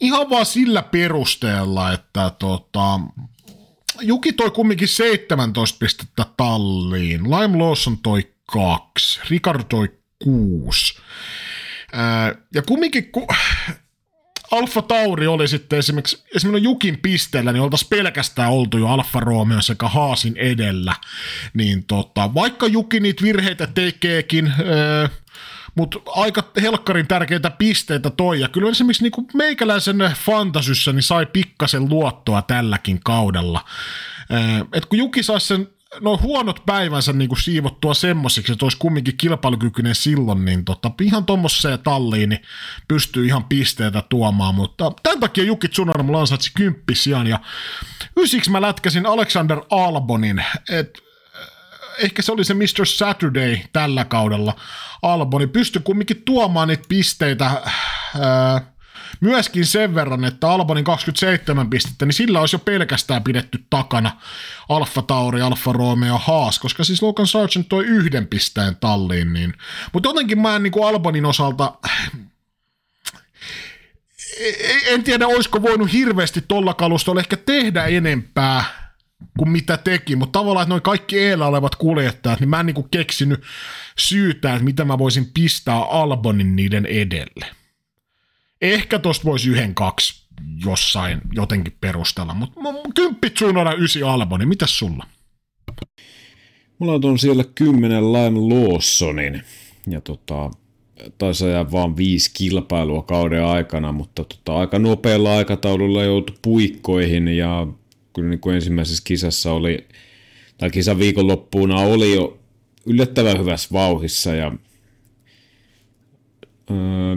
Ihan 0.00 0.30
vaan 0.30 0.46
sillä 0.46 0.82
perusteella, 0.82 1.92
että 1.92 2.30
tota, 2.38 3.00
Juki 4.00 4.32
toi 4.32 4.50
kumminkin 4.50 4.88
17 4.88 5.78
pistettä 5.78 6.26
talliin, 6.36 7.24
Lime 7.24 7.58
Lawson 7.58 7.98
toi 7.98 8.34
kaksi, 8.46 9.20
Ricardo 9.30 9.64
toi 9.64 9.88
kuusi. 10.24 10.94
ja 12.54 12.62
kumminkin, 12.62 13.12
kun 13.12 13.26
Alfa 14.50 14.82
Tauri 14.82 15.26
oli 15.26 15.48
sitten 15.48 15.78
esimerkiksi, 15.78 16.24
esimerkiksi 16.36 16.64
Jukin 16.64 16.98
pisteellä, 16.98 17.52
niin 17.52 17.62
oltaisiin 17.62 17.88
pelkästään 17.88 18.52
oltu 18.52 18.78
jo 18.78 18.88
Alfa 18.88 19.20
Romeo 19.20 19.62
sekä 19.62 19.88
Haasin 19.88 20.36
edellä. 20.36 20.94
Niin 21.54 21.84
tota, 21.84 22.34
vaikka 22.34 22.66
Juki 22.66 23.00
niitä 23.00 23.22
virheitä 23.22 23.66
tekeekin, 23.66 24.52
öö, 24.60 25.08
mutta 25.74 25.98
aika 26.06 26.42
helkkarin 26.62 27.06
tärkeitä 27.06 27.50
pisteitä 27.50 28.10
toi. 28.10 28.40
Ja 28.40 28.48
kyllä 28.48 28.70
esimerkiksi 28.70 29.02
niin 29.02 29.26
meikäläisen 29.34 29.98
fantasyssä 30.24 30.92
niin 30.92 31.02
sai 31.02 31.26
pikkasen 31.26 31.88
luottoa 31.88 32.42
tälläkin 32.42 33.00
kaudella. 33.04 33.64
Öö, 34.32 34.64
et 34.72 34.86
kun 34.86 34.98
Juki 34.98 35.22
saisi 35.22 35.46
sen 35.46 35.68
no 36.00 36.18
huonot 36.22 36.62
päivänsä 36.66 37.12
niin 37.12 37.28
kuin 37.28 37.42
siivottua 37.42 37.94
semmosiksi, 37.94 38.52
että 38.52 38.64
olisi 38.64 38.78
kumminkin 38.78 39.16
kilpailukykyinen 39.16 39.94
silloin, 39.94 40.44
niin 40.44 40.64
tota, 40.64 40.90
ihan 41.00 41.26
tuommoiseen 41.26 41.78
talliin 41.78 42.28
niin 42.28 42.42
pystyy 42.88 43.26
ihan 43.26 43.44
pisteitä 43.44 44.02
tuomaan, 44.08 44.54
mutta 44.54 44.92
tämän 45.02 45.20
takia 45.20 45.44
Jukki 45.44 45.68
Tsunoda 45.68 46.02
mulla 46.02 46.20
ansaitsi 46.20 46.50
kymppisijan 46.56 47.26
ja 47.26 47.38
ysiksi 48.16 48.50
mä 48.50 48.60
lätkäsin 48.60 49.06
Alexander 49.06 49.60
Albonin, 49.70 50.44
että 50.70 51.00
eh, 51.34 52.04
ehkä 52.04 52.22
se 52.22 52.32
oli 52.32 52.44
se 52.44 52.54
Mr. 52.54 52.86
Saturday 52.86 53.58
tällä 53.72 54.04
kaudella. 54.04 54.56
Alboni 55.02 55.46
pystyi 55.46 55.82
kumminkin 55.82 56.22
tuomaan 56.24 56.68
niitä 56.68 56.84
pisteitä 56.88 57.46
ää, 57.46 58.72
myöskin 59.20 59.66
sen 59.66 59.94
verran, 59.94 60.24
että 60.24 60.50
Albonin 60.50 60.84
27 60.84 61.70
pistettä, 61.70 62.06
niin 62.06 62.12
sillä 62.12 62.40
olisi 62.40 62.54
jo 62.54 62.58
pelkästään 62.58 63.24
pidetty 63.24 63.64
takana 63.70 64.16
Alfa 64.68 65.02
Tauri, 65.02 65.42
Alfa 65.42 65.72
Romeo, 65.72 66.18
Haas, 66.18 66.58
koska 66.58 66.84
siis 66.84 67.02
Logan 67.02 67.26
Sargent 67.26 67.68
toi 67.68 67.84
yhden 67.84 68.26
pisteen 68.26 68.76
talliin. 68.76 69.32
Niin. 69.32 69.54
Mutta 69.92 70.08
jotenkin 70.08 70.40
mä 70.40 70.56
en 70.56 70.62
niin 70.62 70.72
kuin 70.72 70.88
Albonin 70.88 71.26
osalta 71.26 71.72
en 74.86 75.04
tiedä, 75.04 75.26
olisiko 75.26 75.62
voinut 75.62 75.92
hirveästi 75.92 76.44
tuolla 76.48 76.74
kalustolla 76.74 77.20
ehkä 77.20 77.36
tehdä 77.36 77.84
enempää 77.84 78.64
kuin 79.38 79.50
mitä 79.50 79.76
teki, 79.76 80.16
mutta 80.16 80.38
tavallaan, 80.38 80.62
että 80.64 80.70
noin 80.70 80.82
kaikki 80.82 81.18
eellä 81.18 81.46
olevat 81.46 81.74
kuljettajat, 81.74 82.40
niin 82.40 82.48
mä 82.48 82.60
en 82.60 82.66
niin 82.66 82.74
kuin 82.74 82.88
keksinyt 82.90 83.42
syytä, 83.98 84.52
että 84.52 84.64
mitä 84.64 84.84
mä 84.84 84.98
voisin 84.98 85.30
pistää 85.34 85.84
Albonin 85.84 86.56
niiden 86.56 86.86
edelle. 86.86 87.59
Ehkä 88.60 88.98
tosta 88.98 89.24
voisi 89.24 89.50
yhden, 89.50 89.74
kaksi 89.74 90.26
jossain 90.64 91.20
jotenkin 91.32 91.76
perustella. 91.80 92.34
Mutta 92.34 92.60
kymppit 92.94 93.34
Tsunoda, 93.34 93.72
ysi 93.72 94.02
Alboni, 94.02 94.46
mitäs 94.46 94.78
sulla? 94.78 95.06
Mulla 96.78 97.08
on 97.08 97.18
siellä 97.18 97.44
kymmenen 97.54 98.12
Lime 98.12 98.54
Lawsonin 98.54 99.42
ja 99.86 100.00
tota, 100.00 100.50
taisi 101.18 101.44
ajaa 101.44 101.72
vaan 101.72 101.96
viisi 101.96 102.30
kilpailua 102.34 103.02
kauden 103.02 103.44
aikana, 103.44 103.92
mutta 103.92 104.24
tota, 104.24 104.56
aika 104.56 104.78
nopealla 104.78 105.36
aikataululla 105.36 106.04
joutui 106.04 106.36
puikkoihin 106.42 107.28
ja 107.28 107.66
kyllä 108.12 108.28
niin 108.28 108.40
kuin 108.40 108.54
ensimmäisessä 108.54 109.02
kisassa 109.06 109.52
oli, 109.52 109.88
tai 110.58 110.70
kisan 110.70 110.98
viikonloppuuna 110.98 111.80
oli 111.80 112.14
jo 112.14 112.38
yllättävän 112.86 113.38
hyvässä 113.38 113.68
vauhissa 113.72 114.34
ja 114.34 114.52
öö, 116.70 117.16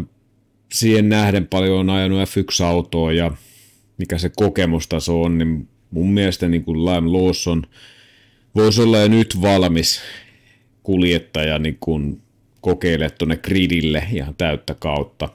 siihen 0.73 1.09
nähden 1.09 1.47
paljon 1.47 1.79
on 1.79 1.89
ajanut 1.89 2.19
F1-autoa 2.29 3.11
ja 3.11 3.31
mikä 3.97 4.17
se 4.17 4.31
kokemustaso 4.35 5.21
on, 5.21 5.37
niin 5.37 5.67
mun 5.91 6.13
mielestä 6.13 6.47
niin 6.47 6.63
kuin 6.63 6.85
Lime 6.85 7.09
Lawson 7.09 7.63
voisi 8.55 8.81
olla 8.81 8.97
jo 8.97 9.07
nyt 9.07 9.41
valmis 9.41 10.01
kuljettaja 10.83 11.59
niin 11.59 11.77
kuin 11.79 12.21
kokeile 12.61 13.09
tuonne 13.09 13.37
gridille 13.37 14.07
ihan 14.13 14.35
täyttä 14.35 14.75
kautta. 14.79 15.29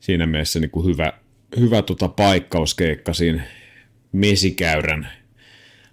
Siinä 0.00 0.26
mielessä 0.26 0.60
niin 0.60 0.70
kuin 0.70 0.86
hyvä, 0.86 1.12
hyvä 1.58 1.82
tota 1.82 2.08
paikkauskeikka 2.08 3.12
siinä 3.12 3.42
mesikäyrän 4.12 5.08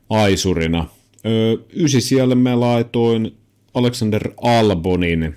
aisurina. 0.10 0.88
Öö, 1.26 1.56
ysi 1.74 2.02
siellä 2.02 2.36
mä 2.36 2.60
laitoin 2.60 3.38
Alexander 3.74 4.32
Albonin 4.42 5.36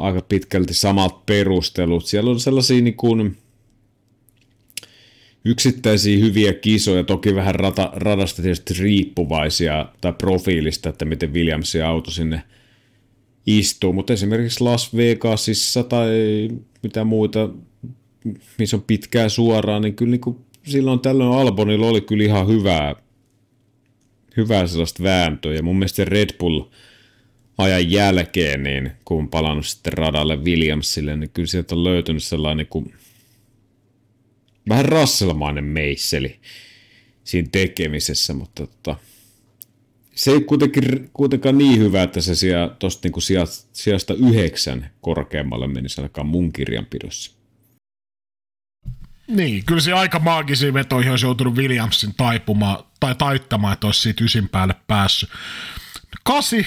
aika 0.00 0.20
pitkälti 0.20 0.74
samat 0.74 1.26
perustelut. 1.26 2.06
Siellä 2.06 2.30
on 2.30 2.40
sellaisia 2.40 2.80
niin 2.80 2.96
kuin, 2.96 3.36
yksittäisiä 5.44 6.18
hyviä 6.18 6.52
kisoja, 6.52 7.04
toki 7.04 7.34
vähän 7.34 7.54
rata, 7.54 7.90
radasta 7.94 8.42
tietysti 8.42 8.74
riippuvaisia 8.74 9.86
tai 10.00 10.12
profiilista, 10.12 10.88
että 10.88 11.04
miten 11.04 11.32
Williamsin 11.32 11.84
auto 11.84 12.10
sinne 12.10 12.42
istuu, 13.46 13.92
mutta 13.92 14.12
esimerkiksi 14.12 14.64
Las 14.64 14.96
Vegasissa 14.96 15.82
tai 15.82 16.08
mitä 16.82 17.04
muita, 17.04 17.50
missä 18.58 18.76
on 18.76 18.82
pitkää 18.86 19.28
suoraan, 19.28 19.82
niin 19.82 19.96
kyllä 19.96 20.10
niin 20.10 20.20
kuin 20.20 20.36
silloin 20.66 21.00
tällöin 21.00 21.32
Albonilla 21.32 21.86
oli 21.86 22.00
kyllä 22.00 22.24
ihan 22.24 22.48
hyvää, 22.48 22.94
hyvää 24.36 24.66
sellaista 24.66 25.02
vääntöä, 25.02 25.54
ja 25.54 25.62
mun 25.62 25.76
mielestä 25.78 26.04
Red 26.04 26.38
Bull 26.38 26.62
ajan 27.60 27.90
jälkeen, 27.90 28.62
niin 28.62 28.92
kun 29.04 29.28
palannut 29.28 29.66
sitten 29.66 29.92
radalle 29.92 30.36
Williamsille, 30.36 31.16
niin 31.16 31.30
kyllä 31.30 31.46
sieltä 31.46 31.74
on 31.74 31.84
löytynyt 31.84 32.22
sellainen 32.22 32.66
kuin 32.66 32.94
vähän 34.68 34.84
rasselmainen 34.84 35.64
meisseli 35.64 36.40
siinä 37.24 37.48
tekemisessä, 37.52 38.34
mutta 38.34 38.66
tota, 38.66 38.96
se 40.14 40.30
ei 40.30 40.40
kuitenkin, 40.40 41.10
kuitenkaan 41.12 41.58
niin 41.58 41.78
hyvä, 41.78 42.02
että 42.02 42.20
se 42.20 42.32
tuosta 42.78 43.06
niinku 43.06 43.20
sijasta 43.72 44.14
yhdeksän 44.14 44.90
korkeammalle 45.00 45.68
menisi 45.68 46.00
ainakaan 46.00 46.26
mun 46.26 46.52
kirjanpidossa. 46.52 47.40
Niin, 49.28 49.64
kyllä 49.64 49.80
se 49.80 49.92
aika 49.92 50.18
maagisiin 50.18 50.74
vetoihin 50.74 51.10
olisi 51.10 51.26
joutunut 51.26 51.56
Williamsin 51.56 52.14
taipumaan 52.16 52.84
tai 53.00 53.14
taittamaan, 53.14 53.72
että 53.72 53.86
olisi 53.86 54.00
siitä 54.00 54.24
ysin 54.24 54.48
päälle 54.48 54.74
päässyt. 54.86 55.30
Kasi, 56.22 56.66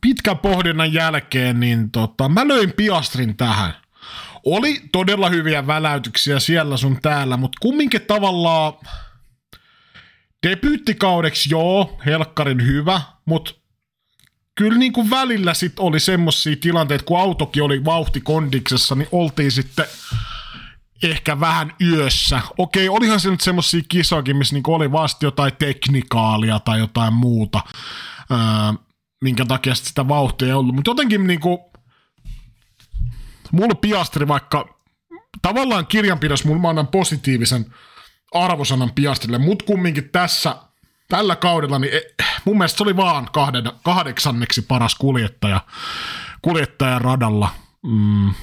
pitkän 0.00 0.38
pohdinnan 0.38 0.92
jälkeen, 0.92 1.60
niin 1.60 1.90
tota, 1.90 2.28
mä 2.28 2.48
löin 2.48 2.72
Piastrin 2.72 3.36
tähän– 3.36 3.74
oli 4.46 4.80
todella 4.92 5.28
hyviä 5.28 5.66
väläytyksiä 5.66 6.40
siellä 6.40 6.76
sun 6.76 6.98
täällä, 7.02 7.36
mutta 7.36 7.58
kumminkin 7.60 8.02
tavallaan 8.02 8.72
debyyttikaudeksi 10.46 11.48
joo, 11.52 12.00
helkkarin 12.06 12.66
hyvä, 12.66 13.00
mutta 13.24 13.52
kyllä 14.54 14.78
niin 14.78 14.92
kuin 14.92 15.10
välillä 15.10 15.54
sit 15.54 15.78
oli 15.78 16.00
semmosia 16.00 16.56
tilanteita, 16.60 17.04
kun 17.04 17.20
autokin 17.20 17.62
oli 17.62 17.84
vauhtikondiksessa, 17.84 18.94
niin 18.94 19.08
oltiin 19.12 19.52
sitten 19.52 19.86
ehkä 21.02 21.40
vähän 21.40 21.72
yössä. 21.80 22.40
Okei, 22.58 22.88
olihan 22.88 23.20
se 23.20 23.30
nyt 23.30 23.40
semmosia 23.40 23.82
kisoakin, 23.88 24.36
missä 24.36 24.54
niinku 24.54 24.74
oli 24.74 24.92
vasta 24.92 25.26
jotain 25.26 25.52
teknikaalia 25.58 26.60
tai 26.60 26.78
jotain 26.78 27.14
muuta, 27.14 27.60
öö, 28.30 28.38
minkä 29.20 29.44
takia 29.44 29.74
sitä 29.74 30.08
vauhtia 30.08 30.48
ei 30.48 30.54
ollut. 30.54 30.74
Mutta 30.74 30.90
jotenkin 30.90 31.26
niinku, 31.26 31.72
mulla 33.52 33.74
Piastri 33.74 34.28
vaikka 34.28 34.78
tavallaan 35.42 35.86
kirjanpidossa 35.86 36.48
mulla 36.48 36.60
mä 36.60 36.68
annan 36.68 36.88
positiivisen 36.88 37.74
arvosanan 38.34 38.92
Piastrille, 38.92 39.38
mutta 39.38 39.64
kumminkin 39.64 40.08
tässä 40.10 40.56
tällä 41.08 41.36
kaudella, 41.36 41.78
niin 41.78 41.94
e, 41.94 42.00
mun 42.44 42.58
mielestä 42.58 42.76
se 42.76 42.82
oli 42.82 42.96
vaan 42.96 43.28
kahden, 43.32 43.72
kahdeksanneksi 43.82 44.62
paras 44.62 44.94
kuljettaja, 44.94 45.60
kuljettaja 46.42 46.98
radalla. 46.98 47.48
Mm. 47.82 48.34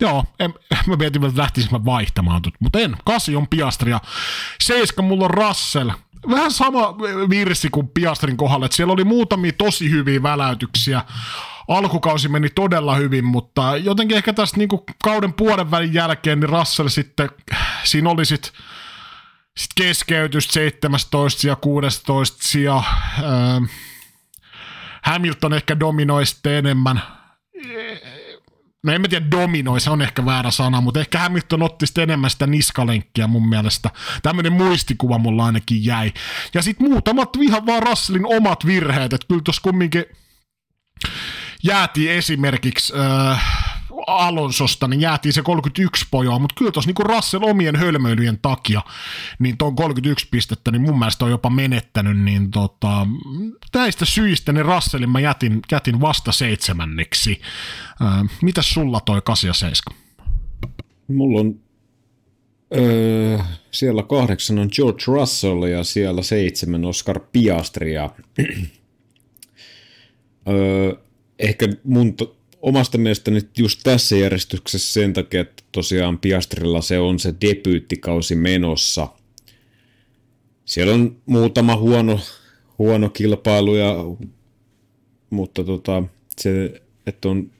Joo, 0.00 0.24
en, 0.38 0.54
mä 0.86 0.96
mietin, 0.96 1.24
että 1.24 1.40
lähtisin 1.40 1.72
mä 1.72 1.84
vaihtamaan, 1.84 2.42
mutta 2.60 2.78
en. 2.78 2.96
Kasi 3.04 3.36
on 3.36 3.48
Piastri 3.48 3.90
ja 3.90 4.00
seiska 4.62 5.02
mulla 5.02 5.24
on 5.24 5.30
Russell. 5.30 5.90
Vähän 6.30 6.52
sama 6.52 6.98
virsi 7.30 7.68
kuin 7.70 7.88
Piastrin 7.88 8.36
kohdalla, 8.36 8.66
että 8.66 8.76
siellä 8.76 8.92
oli 8.92 9.04
muutamia 9.04 9.52
tosi 9.52 9.90
hyviä 9.90 10.22
väläytyksiä 10.22 11.02
alkukausi 11.68 12.28
meni 12.28 12.48
todella 12.50 12.94
hyvin, 12.94 13.24
mutta 13.24 13.76
jotenkin 13.76 14.16
ehkä 14.16 14.32
tästä 14.32 14.56
niin 14.56 14.68
kuin 14.68 14.82
kauden 15.04 15.32
puolen 15.32 15.70
välin 15.70 15.94
jälkeen, 15.94 16.40
niin 16.40 16.48
Russell 16.48 16.88
sitten, 16.88 17.30
siinä 17.84 18.10
oli 18.10 18.24
sitten 18.24 18.52
sit 19.56 19.70
keskeytys 19.76 20.48
17 20.48 21.46
ja 21.46 21.56
16 21.56 22.58
ja 22.58 22.76
äh, 22.76 23.70
Hamilton 25.02 25.52
ehkä 25.52 25.80
dominoi 25.80 26.26
sitten 26.26 26.52
enemmän. 26.52 27.02
No 28.82 28.92
en 28.92 29.00
mä 29.00 29.08
tiedä 29.08 29.30
dominoi, 29.30 29.80
se 29.80 29.90
on 29.90 30.02
ehkä 30.02 30.24
väärä 30.24 30.50
sana, 30.50 30.80
mutta 30.80 31.00
ehkä 31.00 31.18
Hamilton 31.18 31.62
otti 31.62 31.86
sitten 31.86 32.02
enemmän 32.02 32.30
sitä 32.30 32.46
niskalenkkiä 32.46 33.26
mun 33.26 33.48
mielestä. 33.48 33.90
Tämmöinen 34.22 34.52
muistikuva 34.52 35.18
mulla 35.18 35.46
ainakin 35.46 35.84
jäi. 35.84 36.12
Ja 36.54 36.62
sitten 36.62 36.88
muutamat 36.90 37.30
ihan 37.40 37.66
vaan 37.66 37.82
Russellin 37.82 38.26
omat 38.26 38.66
virheet, 38.66 39.12
että 39.12 39.26
kyllä 39.28 39.40
tuossa 39.44 39.62
kumminkin 39.62 40.04
jäätiin 41.62 42.10
esimerkiksi 42.10 42.92
äh, 43.32 43.69
Alonsosta, 44.06 44.88
niin 44.88 45.00
jäätiin 45.00 45.32
se 45.32 45.42
31 45.42 46.06
pojoa, 46.10 46.38
mutta 46.38 46.54
kyllä 46.58 46.70
tuossa 46.70 46.88
niinku 46.88 47.02
Russell 47.02 47.44
omien 47.44 47.76
hölmöilyjen 47.76 48.38
takia, 48.42 48.82
niin 49.38 49.56
tuon 49.56 49.76
31 49.76 50.28
pistettä, 50.30 50.70
niin 50.70 50.82
mun 50.82 50.98
mielestä 50.98 51.24
on 51.24 51.30
jopa 51.30 51.50
menettänyt, 51.50 52.18
niin 52.18 52.50
tota, 52.50 53.06
näistä 53.74 54.04
syistä 54.04 54.52
niin 54.52 54.64
Russellin 54.64 55.10
mä 55.10 55.20
jätin, 55.20 55.60
jätin 55.72 56.00
vasta 56.00 56.32
seitsemänneksi. 56.32 57.40
Äh, 58.02 58.30
mitäs 58.42 58.70
sulla 58.70 59.00
toi 59.00 59.22
8 59.24 59.48
ja 59.48 59.54
7? 59.54 60.00
Mulla 61.08 61.40
on 61.40 61.60
öö, 62.76 63.38
siellä 63.70 64.02
kahdeksan 64.02 64.58
on 64.58 64.68
George 64.72 65.04
Russell 65.06 65.62
ja 65.62 65.84
siellä 65.84 66.22
seitsemän 66.22 66.84
Oscar 66.84 67.20
Piastri 67.32 67.94
ja 67.94 68.10
öö, 70.48 70.94
ehkä 71.38 71.68
mun 71.84 72.14
to, 72.14 72.36
omasta 72.62 72.98
mielestäni 72.98 73.40
just 73.58 73.80
tässä 73.82 74.16
järjestyksessä 74.16 74.92
sen 74.92 75.12
takia, 75.12 75.40
että 75.40 75.62
tosiaan 75.72 76.18
Piastrilla 76.18 76.80
se 76.80 76.98
on 76.98 77.18
se 77.18 77.34
debyyttikausi 77.40 78.34
menossa. 78.34 79.08
Siellä 80.64 80.94
on 80.94 81.16
muutama 81.26 81.76
huono, 81.76 82.20
huono 82.78 83.08
kilpailu, 83.08 83.76
ja, 83.76 83.96
mutta 85.30 85.64
tota, 85.64 86.02
se, 86.38 86.82
että 87.06 87.28
on 87.28 87.50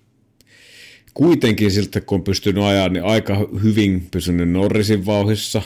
kuitenkin 1.15 1.71
siltä, 1.71 2.01
kun 2.01 2.19
on 2.19 2.25
pystynyt 2.25 2.65
ajaa, 2.65 2.89
niin 2.89 3.05
aika 3.05 3.49
hyvin 3.63 4.09
pysynyt 4.11 4.51
Norrisin 4.51 5.07
vauhissa, 5.07 5.63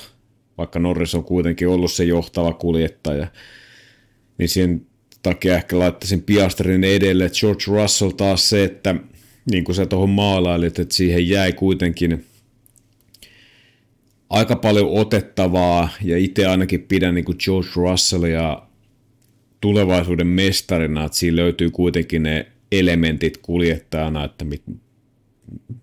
vaikka 0.58 0.78
Norris 0.78 1.14
on 1.14 1.24
kuitenkin 1.24 1.68
ollut 1.68 1.92
se 1.92 2.04
johtava 2.04 2.52
kuljettaja, 2.52 3.26
niin 4.38 4.48
siihen 4.48 4.86
takia 5.22 5.54
ehkä 5.54 5.78
laittaisin 5.78 6.22
Piastrin 6.22 6.84
edelle. 6.84 7.30
George 7.40 7.64
Russell 7.66 8.10
taas 8.10 8.48
se, 8.48 8.64
että 8.64 8.94
niin 9.50 9.64
kuin 9.64 9.76
sä 9.76 9.86
tuohon 9.86 10.10
maalailit, 10.10 10.78
että 10.78 10.94
siihen 10.94 11.28
jäi 11.28 11.52
kuitenkin 11.52 12.24
aika 14.30 14.56
paljon 14.56 14.90
otettavaa, 14.90 15.88
ja 16.02 16.18
itse 16.18 16.46
ainakin 16.46 16.82
pidän 16.82 17.14
niin 17.14 17.24
kuin 17.24 17.38
George 17.44 17.68
Russellia 17.76 18.62
tulevaisuuden 19.60 20.26
mestarina, 20.26 21.04
että 21.04 21.18
siinä 21.18 21.36
löytyy 21.36 21.70
kuitenkin 21.70 22.22
ne 22.22 22.46
elementit 22.72 23.36
kuljettajana, 23.36 24.24
että 24.24 24.44
mit, 24.44 24.62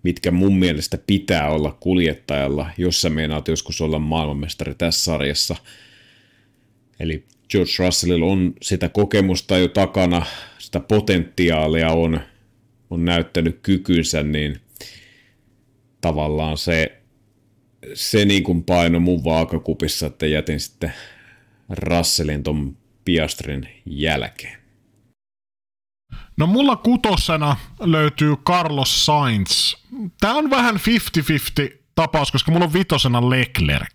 mitkä 0.02 0.30
mun 0.30 0.58
mielestä 0.58 0.98
pitää 1.06 1.50
olla 1.50 1.76
kuljettajalla, 1.80 2.70
jos 2.78 3.00
sä 3.00 3.10
meinaat 3.10 3.48
joskus 3.48 3.80
olla 3.80 3.98
maailmanmestari 3.98 4.74
tässä 4.74 5.04
sarjassa. 5.04 5.56
Eli 7.00 7.24
George 7.50 7.72
Russellilla 7.78 8.26
on 8.26 8.54
sitä 8.62 8.88
kokemusta 8.88 9.58
jo 9.58 9.68
takana, 9.68 10.26
sitä 10.58 10.80
potentiaalia 10.80 11.88
on, 11.88 12.20
on 12.92 13.04
näyttänyt 13.04 13.58
kykynsä, 13.62 14.22
niin 14.22 14.60
tavallaan 16.00 16.58
se, 16.58 17.02
se 17.94 18.24
niin 18.24 18.42
kuin 18.42 18.64
paino 18.64 19.00
mun 19.00 19.24
vaakakupissa, 19.24 20.06
että 20.06 20.26
jätin 20.26 20.60
sitten 20.60 20.92
Russellin 21.68 22.42
ton 22.42 22.76
Piastrin 23.04 23.68
jälkeen. 23.86 24.58
No 26.36 26.46
mulla 26.46 26.76
kutosena 26.76 27.56
löytyy 27.80 28.36
Carlos 28.36 29.06
Sainz. 29.06 29.74
Tää 30.20 30.34
on 30.34 30.50
vähän 30.50 30.76
50-50 30.76 30.78
tapaus, 31.94 32.32
koska 32.32 32.52
mulla 32.52 32.64
on 32.64 32.72
vitosena 32.72 33.30
Leclerc. 33.30 33.92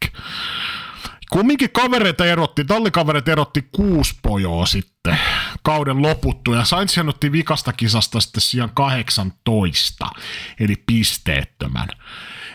Kumminkin 1.30 1.72
kavereita 1.72 2.26
erotti, 2.26 2.66
tallikavereita 2.66 3.32
erotti 3.32 3.70
kuusi 3.72 4.16
pojoa 4.22 4.66
sitten 4.66 5.20
kauden 5.64 6.02
loputtu, 6.02 6.54
ja 6.54 6.66
Sainz 6.66 6.98
otti 6.98 7.32
vikasta 7.32 7.74
kisasta 7.74 8.20
sitten 8.20 8.42
sijaan 8.42 8.72
18, 8.74 10.10
eli 10.60 10.76
pisteettömän. 10.86 11.88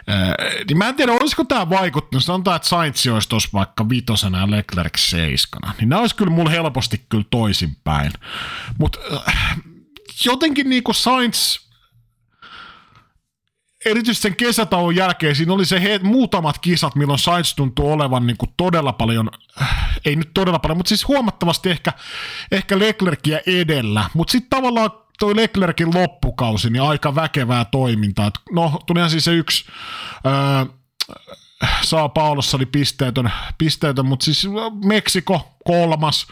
Öö, 0.08 0.64
niin 0.68 0.78
mä 0.78 0.88
en 0.88 0.94
tiedä, 0.94 1.12
olisiko 1.12 1.44
tämä 1.44 1.70
vaikuttanut, 1.70 2.24
sanotaan, 2.24 2.56
että 2.56 2.68
Sainz 2.68 3.06
olisi 3.06 3.28
tuossa 3.28 3.48
vaikka 3.52 3.88
vitosena 3.88 4.38
ja 4.38 4.50
Leclerc 4.50 4.98
seiskana, 4.98 5.74
niin 5.78 5.88
nämä 5.88 6.00
olisi 6.00 6.16
kyllä 6.16 6.32
mulle 6.32 6.50
helposti 6.50 7.06
kyllä 7.08 7.24
toisinpäin. 7.30 8.12
Mutta 8.78 8.98
äh, 9.28 9.56
jotenkin 10.24 10.70
niinku 10.70 10.92
Sainz 10.92 11.58
erityisesti 13.84 14.22
sen 14.22 14.36
kesätauon 14.36 14.96
jälkeen 14.96 15.36
siinä 15.36 15.52
oli 15.52 15.64
se 15.64 15.82
he, 15.82 16.00
muutamat 16.02 16.58
kisat, 16.58 16.94
milloin 16.94 17.18
Sainz 17.18 17.54
tuntuu 17.54 17.92
olevan 17.92 18.26
niin 18.26 18.36
kuin 18.36 18.50
todella 18.56 18.92
paljon, 18.92 19.30
äh, 19.62 19.98
ei 20.04 20.16
nyt 20.16 20.30
todella 20.34 20.58
paljon, 20.58 20.76
mutta 20.76 20.88
siis 20.88 21.08
huomattavasti 21.08 21.70
ehkä, 21.70 21.92
ehkä 22.52 22.78
Leclercia 22.78 23.40
edellä, 23.46 24.10
mutta 24.14 24.32
sitten 24.32 24.50
tavallaan 24.50 24.90
toi 25.18 25.36
Leclerkin 25.36 25.94
loppukausi, 25.94 26.70
niin 26.70 26.82
aika 26.82 27.14
väkevää 27.14 27.64
toimintaa. 27.64 28.26
Et 28.26 28.34
no, 28.52 28.80
tulihan 28.86 29.10
siis 29.10 29.24
se 29.24 29.32
yksi 29.32 29.64
öö, 30.26 30.32
Saa 31.82 32.08
Paulossa 32.08 32.56
oli 32.56 32.66
pisteetön, 32.66 33.32
pisteetön, 33.58 34.06
mutta 34.06 34.24
siis 34.24 34.46
Meksiko 34.84 35.58
kolmas, 35.64 36.26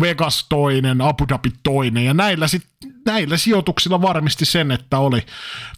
Vegas 0.00 0.46
toinen, 0.48 1.00
Abu 1.00 1.24
Dhabi 1.28 1.50
toinen, 1.62 2.04
ja 2.04 2.14
näillä, 2.14 2.48
sit, 2.48 2.66
näillä 3.06 3.36
sijoituksilla 3.36 4.02
varmisti 4.02 4.44
sen, 4.44 4.70
että 4.70 4.98
oli 4.98 5.26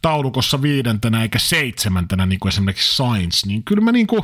taulukossa 0.02 0.62
viidentenä 0.62 1.22
eikä 1.22 1.38
seitsemäntenä, 1.38 2.26
niin 2.26 2.40
kuin 2.40 2.50
esimerkiksi 2.50 2.96
Sainz, 2.96 3.44
niin 3.44 3.64
kyllä 3.64 3.82
mä 3.82 3.92
niin 3.92 4.06
kuin, 4.06 4.22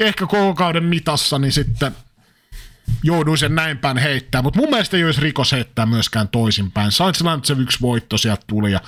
ehkä 0.00 0.26
koko 0.26 0.54
kauden 0.54 0.84
mitassa, 0.84 1.38
niin 1.38 1.52
sitten 1.52 1.92
jouduin 3.02 3.38
sen 3.38 3.54
näin 3.54 3.78
päin 3.78 3.96
heittää, 3.96 4.42
mutta 4.42 4.60
mun 4.60 4.70
mielestä 4.70 4.96
ei 4.96 5.04
olisi 5.04 5.20
rikos 5.20 5.52
heittää 5.52 5.86
myöskään 5.86 6.28
toisinpäin. 6.28 6.92
Sainzilla 6.92 7.40
se 7.42 7.54
yksi 7.58 7.80
voitto 7.80 8.18
sieltä 8.18 8.42
tuli, 8.46 8.72
ja 8.72 8.80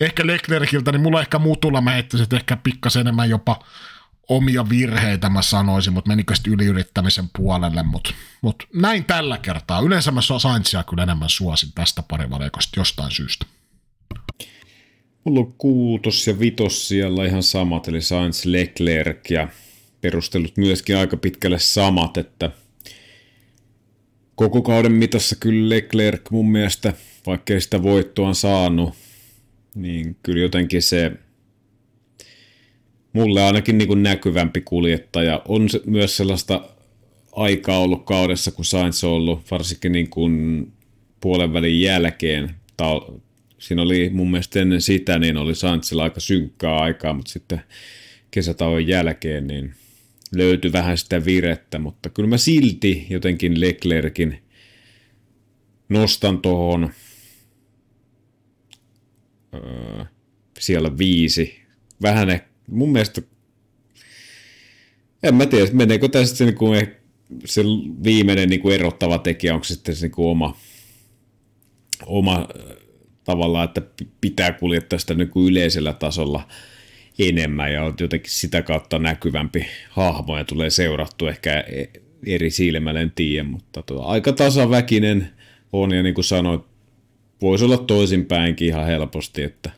ehkä 0.00 0.26
Leclerciltä, 0.26 0.92
niin 0.92 1.02
mulla 1.02 1.20
ehkä 1.20 1.38
muutulla 1.38 1.80
mä 1.80 1.90
heittäisin, 1.90 2.22
että 2.22 2.36
ehkä 2.36 2.56
pikkasen 2.56 3.00
enemmän 3.00 3.30
jopa 3.30 3.64
omia 4.36 4.68
virheitä 4.68 5.28
mä 5.28 5.42
sanoisin, 5.42 5.92
mutta 5.92 6.08
menikö 6.08 6.34
sitten 6.34 6.52
yliyrittämisen 6.52 7.24
puolelle, 7.36 7.82
mutta 7.82 8.14
mut 8.42 8.68
näin 8.74 9.04
tällä 9.04 9.38
kertaa. 9.38 9.80
Yleensä 9.80 10.10
mä 10.10 10.20
Saintsia 10.38 10.82
kyllä 10.82 11.02
enemmän 11.02 11.28
suosin 11.28 11.72
tästä 11.74 12.02
parivalikosta 12.08 12.80
jostain 12.80 13.10
syystä. 13.10 13.46
Mulla 15.24 15.40
on 15.40 15.54
kuutos 15.58 16.26
ja 16.26 16.38
vitos 16.38 16.88
siellä 16.88 17.24
ihan 17.24 17.42
samat, 17.42 17.88
eli 17.88 18.02
Sainz 18.02 18.44
Leclerc 18.44 19.30
ja 19.30 19.48
perustelut 20.00 20.56
myöskin 20.56 20.96
aika 20.96 21.16
pitkälle 21.16 21.58
samat, 21.58 22.16
että 22.16 22.50
koko 24.34 24.62
kauden 24.62 24.92
mitassa 24.92 25.36
kyllä 25.36 25.68
Leclerc 25.68 26.30
mun 26.30 26.52
mielestä, 26.52 26.92
vaikkei 27.26 27.60
sitä 27.60 27.82
voittoa 27.82 28.34
saanut, 28.34 28.94
niin 29.74 30.16
kyllä 30.22 30.40
jotenkin 30.40 30.82
se 30.82 31.12
mulle 33.12 33.42
ainakin 33.42 33.78
niin 33.78 33.88
kuin 33.88 34.02
näkyvämpi 34.02 34.60
kuljettaja. 34.60 35.42
On 35.48 35.68
se 35.68 35.80
myös 35.86 36.16
sellaista 36.16 36.68
aikaa 37.32 37.78
ollut 37.78 38.04
kaudessa, 38.04 38.50
kun 38.50 38.64
Sainz 38.64 39.04
on 39.04 39.10
ollut, 39.10 39.50
varsinkin 39.50 39.92
niin 39.92 40.10
kuin 40.10 40.66
puolen 41.20 41.52
välin 41.52 41.80
jälkeen. 41.80 42.54
Ta- 42.76 43.12
siinä 43.58 43.82
oli 43.82 44.10
mun 44.12 44.30
mielestä 44.30 44.60
ennen 44.60 44.80
sitä, 44.80 45.18
niin 45.18 45.36
oli 45.36 45.54
Sainzilla 45.54 46.02
aika 46.02 46.20
synkkää 46.20 46.76
aikaa, 46.76 47.14
mutta 47.14 47.32
sitten 47.32 47.60
kesätauon 48.30 48.86
jälkeen 48.86 49.46
niin 49.46 49.74
löytyi 50.36 50.72
vähän 50.72 50.98
sitä 50.98 51.24
virettä, 51.24 51.78
mutta 51.78 52.10
kyllä 52.10 52.28
mä 52.28 52.36
silti 52.36 53.06
jotenkin 53.10 53.60
Leclerkin 53.60 54.42
nostan 55.88 56.42
tuohon 56.42 56.90
öö, 59.54 60.04
siellä 60.58 60.98
viisi. 60.98 61.62
Vähän 62.02 62.30
ehkä 62.30 62.51
mun 62.70 62.92
mielestä, 62.92 63.22
en 65.22 65.34
mä 65.34 65.46
tiedä, 65.46 65.66
meneekö 65.72 66.08
tästä 66.08 66.36
se, 66.36 66.44
niin 66.44 66.54
kuin, 66.54 66.88
se 67.44 67.62
viimeinen 68.04 68.48
niin 68.48 68.60
kuin 68.60 68.74
erottava 68.74 69.18
tekijä, 69.18 69.54
onko 69.54 69.64
se 69.64 69.74
sitten 69.74 69.96
se 69.96 70.06
niin 70.06 70.12
kuin 70.12 70.28
oma, 70.28 70.56
oma 72.06 72.48
tavallaan, 73.24 73.64
että 73.64 73.82
pitää 74.20 74.52
kuljettaa 74.52 74.98
sitä 74.98 75.14
niin 75.14 75.28
kuin 75.28 75.52
yleisellä 75.52 75.92
tasolla 75.92 76.48
enemmän 77.18 77.72
ja 77.72 77.84
on 77.84 77.94
jotenkin 78.00 78.30
sitä 78.30 78.62
kautta 78.62 78.98
näkyvämpi 78.98 79.66
hahmo 79.90 80.38
ja 80.38 80.44
tulee 80.44 80.70
seurattu 80.70 81.26
ehkä 81.26 81.60
e, 81.60 81.84
eri 82.26 82.50
silmällä, 82.50 83.00
en 83.00 83.12
tiedä, 83.14 83.48
mutta 83.48 83.82
tuo, 83.82 84.02
aika 84.02 84.32
tasaväkinen 84.32 85.28
on 85.72 85.94
ja 85.94 86.02
niin 86.02 86.14
kuin 86.14 86.24
sanoit, 86.24 86.62
voisi 87.42 87.64
olla 87.64 87.78
toisinpäinkin 87.78 88.68
ihan 88.68 88.86
helposti, 88.86 89.42
että 89.42 89.70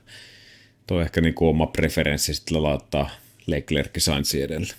Tuo 0.87 1.01
ehkä 1.01 1.21
niin 1.21 1.35
kuin 1.35 1.49
oma 1.49 1.67
preferenssi 1.67 2.35
sitten 2.35 2.63
laittaa 2.63 3.11
Leclerc 3.47 3.91
Sainz 3.99 4.35
edelle. 4.35 4.75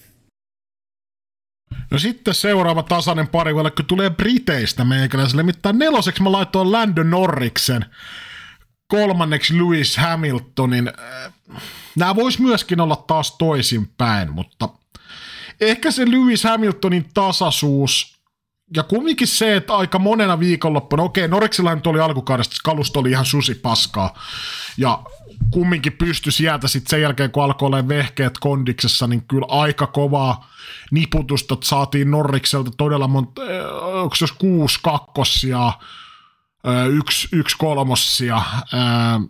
No 1.91 1.99
sitten 1.99 2.33
seuraava 2.33 2.83
tasainen 2.83 3.27
pari, 3.27 3.53
kun 3.53 3.85
tulee 3.87 4.09
Briteistä 4.09 4.85
meikäläiselle. 4.85 5.43
Nimittäin 5.43 5.79
neloseksi 5.79 6.23
mä 6.23 6.31
laitoin 6.31 6.71
Lando 6.71 7.03
Norriksen, 7.03 7.85
kolmanneksi 8.87 9.57
Lewis 9.57 9.97
Hamiltonin. 9.97 10.91
Nämä 11.95 12.15
vois 12.15 12.39
myöskin 12.39 12.81
olla 12.81 12.95
taas 12.95 13.37
toisinpäin, 13.37 14.31
mutta 14.31 14.69
ehkä 15.61 15.91
se 15.91 16.11
Lewis 16.11 16.43
Hamiltonin 16.43 17.09
tasaisuus 17.13 18.15
ja 18.75 18.83
kumminkin 18.83 19.27
se, 19.27 19.55
että 19.55 19.75
aika 19.75 19.99
monena 19.99 20.39
viikonloppuna, 20.39 21.03
okei, 21.03 21.27
Norriksella 21.27 21.75
nyt 21.75 21.87
oli 21.87 21.99
alkukaudesta, 21.99 22.55
kalusto 22.63 22.99
oli 22.99 23.11
ihan 23.11 23.25
susi 23.25 23.55
paskaa, 23.55 24.19
ja 24.77 25.03
kumminkin 25.51 25.93
pystyi 25.93 26.31
sieltä 26.31 26.67
sitten 26.67 26.89
sen 26.89 27.01
jälkeen, 27.01 27.31
kun 27.31 27.43
alkoi 27.43 27.65
olla 27.65 27.87
vehkeet 27.87 28.37
kondiksessa, 28.39 29.07
niin 29.07 29.23
kyllä 29.27 29.45
aika 29.49 29.87
kovaa 29.87 30.49
niputusta 30.91 31.57
saatiin 31.63 32.11
Norrikselta 32.11 32.71
todella 32.77 33.07
monta, 33.07 33.41
äh, 33.41 33.47
onko 33.83 34.15
se 34.15 34.25
kuusi 34.37 34.79
kakkosia, 34.83 35.67
äh, 35.67 36.87
yksi, 36.89 37.27
yksi 37.31 37.57
kolmossia 37.57 38.35
ää, 38.73 39.13
äh, 39.13 39.21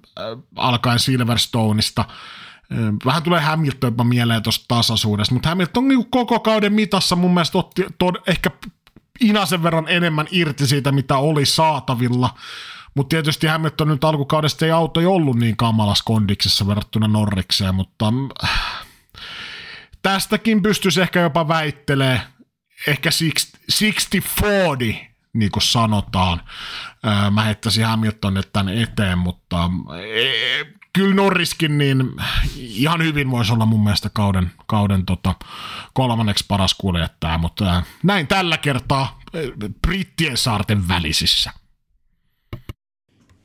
alkaen 0.55 0.99
Silverstoneista. 0.99 2.05
Vähän 3.05 3.23
tulee 3.23 3.41
Hamilton 3.41 4.07
mieleen 4.07 4.43
tuosta 4.43 4.65
tasaisuudesta, 4.67 5.33
mutta 5.33 5.49
Hamilton 5.49 5.87
niin 5.87 6.09
koko 6.09 6.39
kauden 6.39 6.73
mitassa 6.73 7.15
mun 7.15 7.33
mielestä 7.33 7.57
otti 7.57 7.85
tod, 7.97 8.15
ehkä 8.27 8.51
inasen 9.21 9.63
verran 9.63 9.85
enemmän 9.87 10.27
irti 10.31 10.67
siitä, 10.67 10.91
mitä 10.91 11.17
oli 11.17 11.45
saatavilla. 11.45 12.29
Mutta 12.95 13.09
tietysti 13.09 13.47
Hamilton 13.47 13.87
nyt 13.87 14.03
alkukaudesta 14.03 14.65
ei 14.65 14.71
auto 14.71 14.99
ei 14.99 15.05
ollut 15.05 15.35
niin 15.39 15.57
kamalas 15.57 16.03
kondiksessa 16.03 16.67
verrattuna 16.67 17.07
Norrikseen, 17.07 17.75
mutta 17.75 18.13
äh, 18.43 18.85
tästäkin 20.01 20.61
pystyisi 20.61 21.01
ehkä 21.01 21.19
jopa 21.19 21.47
väittelee 21.47 22.21
ehkä 22.87 23.09
60-40, 23.73 25.15
niin 25.33 25.51
kuin 25.51 25.63
sanotaan. 25.63 26.41
Mä 27.31 27.43
heittäisin 27.43 27.85
Hamiltonin 27.85 28.43
tänne 28.53 28.81
eteen, 28.81 29.17
mutta 29.17 29.69
e, 30.15 30.65
kyllä 30.93 31.15
Norriskin 31.15 31.77
niin 31.77 32.11
ihan 32.55 33.03
hyvin 33.03 33.31
voisi 33.31 33.53
olla 33.53 33.65
mun 33.65 33.83
mielestä 33.83 34.09
kauden, 34.13 34.51
kauden 34.65 35.05
tota, 35.05 35.35
kolmanneksi 35.93 36.45
paras 36.47 36.73
kuljettaja, 36.73 37.37
mutta 37.37 37.83
näin 38.03 38.27
tällä 38.27 38.57
kertaa 38.57 39.19
Brittien 39.87 40.37
saarten 40.37 40.87
välisissä. 40.87 41.51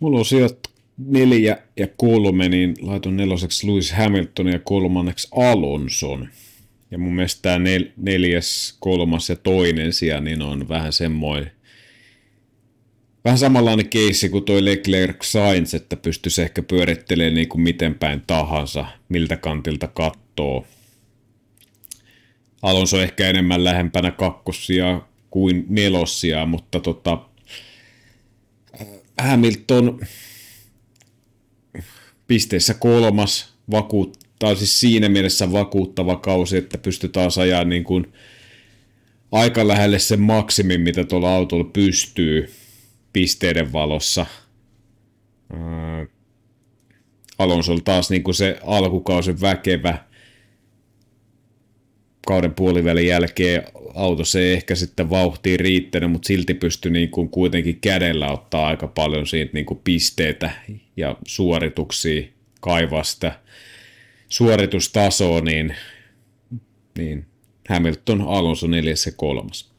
Mulla 0.01 0.19
on 0.19 0.25
sieltä 0.25 0.69
neljä 0.99 1.59
ja 1.77 1.87
kolme, 1.97 2.49
niin 2.49 2.75
laiton 2.81 3.17
neloseksi 3.17 3.67
Lewis 3.67 3.93
Hamilton 3.93 4.47
ja 4.47 4.59
kolmanneksi 4.59 5.29
Alonson. 5.37 6.29
Ja 6.91 6.99
mun 6.99 7.15
mielestä 7.15 7.43
tämä 7.43 7.59
nel- 7.59 7.93
neljäs, 7.97 8.77
kolmas 8.81 9.29
ja 9.29 9.37
toinen 9.37 9.93
sija 9.93 10.21
niin 10.21 10.43
on 10.43 10.69
vähän 10.69 10.93
semmoinen 10.93 11.51
vähän 13.25 13.39
samanlainen 13.39 13.89
keissi 13.89 14.29
kuin 14.29 14.45
toi 14.45 14.65
Leclerc 14.65 15.23
Sainz, 15.23 15.75
että 15.75 15.97
pystyisi 15.97 16.43
ehkä 16.43 16.63
pyörittelemään 16.63 17.35
niin 17.35 17.49
kuin 17.49 17.63
miten 17.63 17.95
päin 17.95 18.23
tahansa, 18.27 18.87
miltä 19.09 19.37
kantilta 19.37 19.87
kattoo. 19.87 20.67
Alonso 22.63 23.01
ehkä 23.01 23.29
enemmän 23.29 23.65
lähempänä 23.65 24.11
kakkosia 24.11 25.03
kuin 25.31 25.67
nelossia, 25.69 26.47
mutta 26.47 26.81
tota, 26.81 27.19
Hamilton 29.23 30.01
pisteessä 32.27 32.75
kolmas, 32.75 33.55
vakuut, 33.71 34.19
tämä 34.39 34.51
on 34.51 34.57
siis 34.57 34.81
siinä 34.81 35.09
mielessä 35.09 35.53
vakuuttava 35.53 36.17
kausi, 36.17 36.57
että 36.57 36.79
pystytään 36.79 37.31
ajaa 37.41 37.65
niin 37.65 37.85
kuin 37.85 38.13
aika 39.33 39.69
lähelle 39.69 39.99
sen 39.99 40.21
maksimin, 40.21 40.81
mitä 40.81 41.05
tuolla 41.05 41.35
autolla 41.35 41.65
pystyy 41.65 42.51
pisteiden 43.13 43.73
valossa. 43.73 44.27
Alonso 47.39 47.81
taas 47.81 48.11
niin 48.11 48.23
kuin 48.23 48.35
se 48.35 48.59
alkukausen 48.63 49.41
väkevä 49.41 50.10
kauden 52.31 52.55
puolivälin 52.55 53.07
jälkeen 53.07 53.63
auto 53.95 54.25
se 54.25 54.41
ei 54.41 54.53
ehkä 54.53 54.75
sitten 54.75 55.11
vauhtiin 55.11 55.61
riittänyt, 55.61 56.11
mutta 56.11 56.27
silti 56.27 56.55
pystyi 56.55 56.93
niin 56.93 57.11
kuin 57.11 57.29
kuitenkin 57.29 57.81
kädellä 57.81 58.33
ottaa 58.33 58.67
aika 58.67 58.87
paljon 58.87 59.27
siitä 59.27 59.51
niin 59.53 59.67
kuin 59.67 59.81
pisteitä 59.85 60.51
ja 60.97 61.17
suorituksia 61.27 62.23
kaivasta 62.61 63.33
suoritustasoa, 64.29 65.41
niin, 65.41 65.77
niin 66.99 67.27
Hamilton 67.69 68.21
Alonso 68.21 68.67
neljäs 68.67 69.07
ja 69.07 69.13
kolmas. 69.17 69.70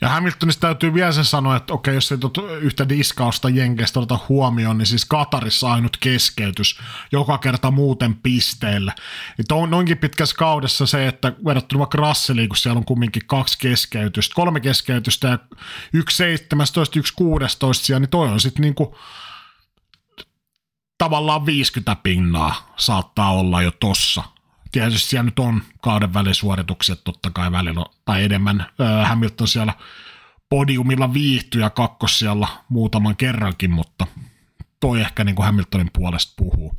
Ja 0.00 0.08
Hamiltonista 0.08 0.60
täytyy 0.60 0.94
vielä 0.94 1.12
se 1.12 1.24
sanoa, 1.24 1.56
että 1.56 1.74
okei, 1.74 1.94
jos 1.94 2.12
ei 2.12 2.18
yhtä 2.60 2.88
diskausta 2.88 3.48
Jenkeistä 3.48 4.00
oteta 4.00 4.18
huomioon, 4.28 4.78
niin 4.78 4.86
siis 4.86 5.04
Katarissa 5.04 5.72
ainut 5.72 5.96
keskeytys 5.96 6.80
joka 7.12 7.38
kerta 7.38 7.70
muuten 7.70 8.14
pisteelle. 8.14 8.92
Niin 9.38 9.52
on 9.52 9.70
noinkin 9.70 9.98
pitkässä 9.98 10.36
kaudessa 10.36 10.86
se, 10.86 11.08
että 11.08 11.32
verrattuna 11.44 11.78
vaikka 11.78 11.98
Russeliin, 11.98 12.48
kun 12.48 12.56
siellä 12.56 12.78
on 12.78 12.84
kumminkin 12.84 13.22
kaksi 13.26 13.58
keskeytystä, 13.58 14.34
kolme 14.34 14.60
keskeytystä 14.60 15.28
ja 15.28 15.38
yksi 15.92 16.16
17, 16.16 16.98
yksi 16.98 17.14
16 17.14 17.84
siellä, 17.84 18.00
niin 18.00 18.10
toi 18.10 18.28
on 18.28 18.40
sitten 18.40 18.62
niinku 18.62 18.98
tavallaan 20.98 21.46
50 21.46 21.96
pinnaa 22.02 22.74
saattaa 22.76 23.32
olla 23.32 23.62
jo 23.62 23.70
tossa 23.70 24.33
tietysti 24.74 25.08
siellä 25.08 25.24
nyt 25.24 25.38
on 25.38 25.62
kauden 25.82 26.14
välisuoritukset 26.14 27.00
totta 27.04 27.30
kai 27.30 27.52
välillä, 27.52 27.84
tai 28.04 28.24
enemmän 28.24 28.60
äh, 28.60 29.08
Hamilton 29.08 29.48
siellä 29.48 29.74
podiumilla 30.48 31.14
viihtyy 31.14 31.60
ja 31.60 31.70
kakkos 31.70 32.18
siellä 32.18 32.48
muutaman 32.68 33.16
kerrankin, 33.16 33.70
mutta 33.70 34.06
toi 34.80 35.00
ehkä 35.00 35.24
niin 35.24 35.34
kuin 35.34 35.46
Hamiltonin 35.46 35.90
puolesta 35.92 36.32
puhuu. 36.36 36.76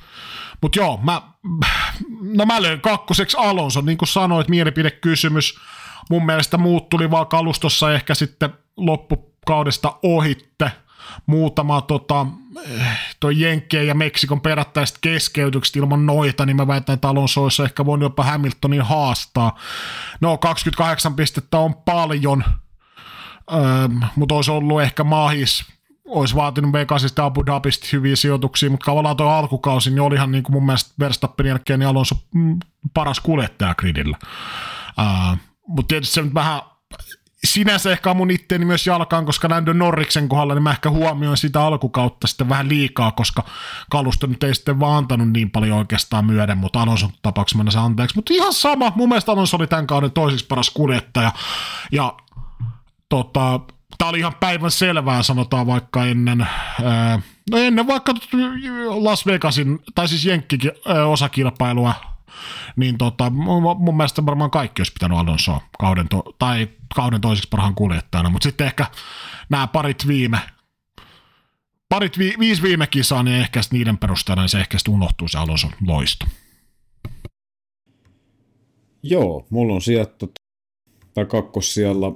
Mutta 0.61 0.79
joo, 0.79 0.99
mä, 1.03 1.21
no 2.21 2.45
mä 2.45 2.61
löin 2.61 2.81
kakkoseksi 2.81 3.37
Alonso, 3.39 3.81
niin 3.81 3.97
kuin 3.97 4.09
sanoit, 4.09 4.47
mielipidekysymys. 4.47 5.59
Mun 6.09 6.25
mielestä 6.25 6.57
muut 6.57 6.89
tuli 6.89 7.11
vaan 7.11 7.27
kalustossa 7.27 7.93
ehkä 7.93 8.15
sitten 8.15 8.49
loppukaudesta 8.77 9.99
ohitte– 10.03 10.71
muutama 11.25 11.81
tota, 11.81 12.25
toi 13.19 13.39
Jenkkien 13.39 13.87
ja 13.87 13.95
Meksikon 13.95 14.41
perättäiset 14.41 14.97
keskeytykset 15.01 15.75
ilman 15.75 16.05
noita, 16.05 16.45
niin 16.45 16.55
mä 16.55 16.67
väitän, 16.67 16.93
että 16.93 17.09
Alonso 17.09 17.43
olisi 17.43 17.63
ehkä 17.63 17.85
voinut 17.85 18.05
jopa 18.05 18.23
Hamiltonin 18.23 18.81
haastaa. 18.81 19.59
No, 20.21 20.37
28 20.37 21.15
pistettä 21.15 21.57
on 21.57 21.75
paljon, 21.75 22.43
öö, 23.53 23.59
mutta 24.15 24.35
olisi 24.35 24.51
ollut 24.51 24.81
ehkä 24.81 25.03
mahis, 25.03 25.65
olisi 26.05 26.35
vaatinut 26.35 26.73
Vegasista 26.73 27.25
Abu 27.25 27.45
Dhabista 27.45 27.87
hyviä 27.93 28.15
sijoituksia, 28.15 28.69
mutta 28.69 28.85
tavallaan 28.85 29.17
tuo 29.17 29.27
alkukausi, 29.27 29.89
niin 29.89 30.01
olihan 30.01 30.31
niin 30.31 30.43
kuin 30.43 30.53
mun 30.53 30.65
mielestä 30.65 30.93
Verstappen 30.99 31.45
jälkeen 31.45 31.79
niin 31.79 31.87
Alonso 31.87 32.15
mm, 32.33 32.59
paras 32.93 33.19
kuljettaja 33.19 33.75
gridillä. 33.75 34.17
Öö, 34.99 35.35
mutta 35.67 35.87
tietysti 35.87 36.13
se 36.13 36.21
nyt 36.21 36.33
vähän 36.33 36.61
sinänsä 37.45 37.91
ehkä 37.91 38.13
mun 38.13 38.31
itteeni 38.31 38.65
myös 38.65 38.87
jalkaan, 38.87 39.25
koska 39.25 39.49
Lando 39.49 39.73
Norriksen 39.73 40.29
kohdalla 40.29 40.53
niin 40.53 40.63
mä 40.63 40.71
ehkä 40.71 40.89
huomioin 40.89 41.37
sitä 41.37 41.61
alkukautta 41.61 42.27
sitten 42.27 42.49
vähän 42.49 42.69
liikaa, 42.69 43.11
koska 43.11 43.43
kalusto 43.89 44.27
nyt 44.27 44.43
ei 44.43 44.55
sitten 44.55 44.79
vaan 44.79 44.97
antanut 44.97 45.29
niin 45.29 45.51
paljon 45.51 45.77
oikeastaan 45.77 46.25
myöden, 46.25 46.57
mutta 46.57 46.81
Alonson 46.81 47.09
tapauksessa 47.21 47.57
mennä 47.57 47.71
se 47.71 47.79
anteeksi. 47.79 48.15
Mutta 48.15 48.33
ihan 48.33 48.53
sama, 48.53 48.91
mun 48.95 49.09
mielestä 49.09 49.31
Alonso 49.31 49.57
oli 49.57 49.67
tämän 49.67 49.87
kauden 49.87 50.11
toiseksi 50.11 50.45
paras 50.45 50.69
kuljettaja. 50.69 51.31
Ja 51.91 52.13
tota, 53.09 53.59
tämä 53.97 54.09
oli 54.09 54.19
ihan 54.19 54.35
päivän 54.39 54.71
selvää, 54.71 55.23
sanotaan 55.23 55.67
vaikka 55.67 56.05
ennen, 56.05 56.47
ää, 56.83 57.19
no 57.51 57.57
ennen 57.57 57.87
vaikka 57.87 58.13
Las 58.89 59.25
Vegasin, 59.25 59.79
tai 59.95 60.07
siis 60.07 60.25
Jenkkikin 60.25 60.71
osakilpailua 61.07 62.14
niin 62.75 62.97
tota, 62.97 63.29
mun 63.29 63.97
mielestä 63.97 64.25
varmaan 64.25 64.51
kaikki 64.51 64.79
olisi 64.79 64.93
pitänyt 64.93 65.17
Alonso 65.17 65.61
kauden, 65.79 66.07
to, 66.09 66.23
tai 66.39 66.67
kauden 66.95 67.21
toiseksi 67.21 67.49
parhaan 67.49 67.75
kuljettajana, 67.75 68.29
mutta 68.29 68.43
sitten 68.43 68.67
ehkä 68.67 68.85
nämä 69.49 69.67
parit 69.67 70.07
viime, 70.07 70.39
parit 71.89 72.17
vi, 72.17 72.33
viisi 72.39 72.61
viime 72.61 72.87
kisaa, 72.87 73.23
niin 73.23 73.37
ehkä 73.37 73.61
niiden 73.71 73.97
perusteella 73.97 74.43
niin 74.43 74.49
se 74.49 74.59
ehkä 74.59 74.77
unohtuu 74.89 75.27
se 75.27 75.37
Alonso 75.37 75.67
loisto. 75.87 76.25
Joo, 79.03 79.47
mulla 79.49 79.73
on 79.73 79.81
sieltä 79.81 80.27
tai 81.13 81.25
siellä 81.61 82.11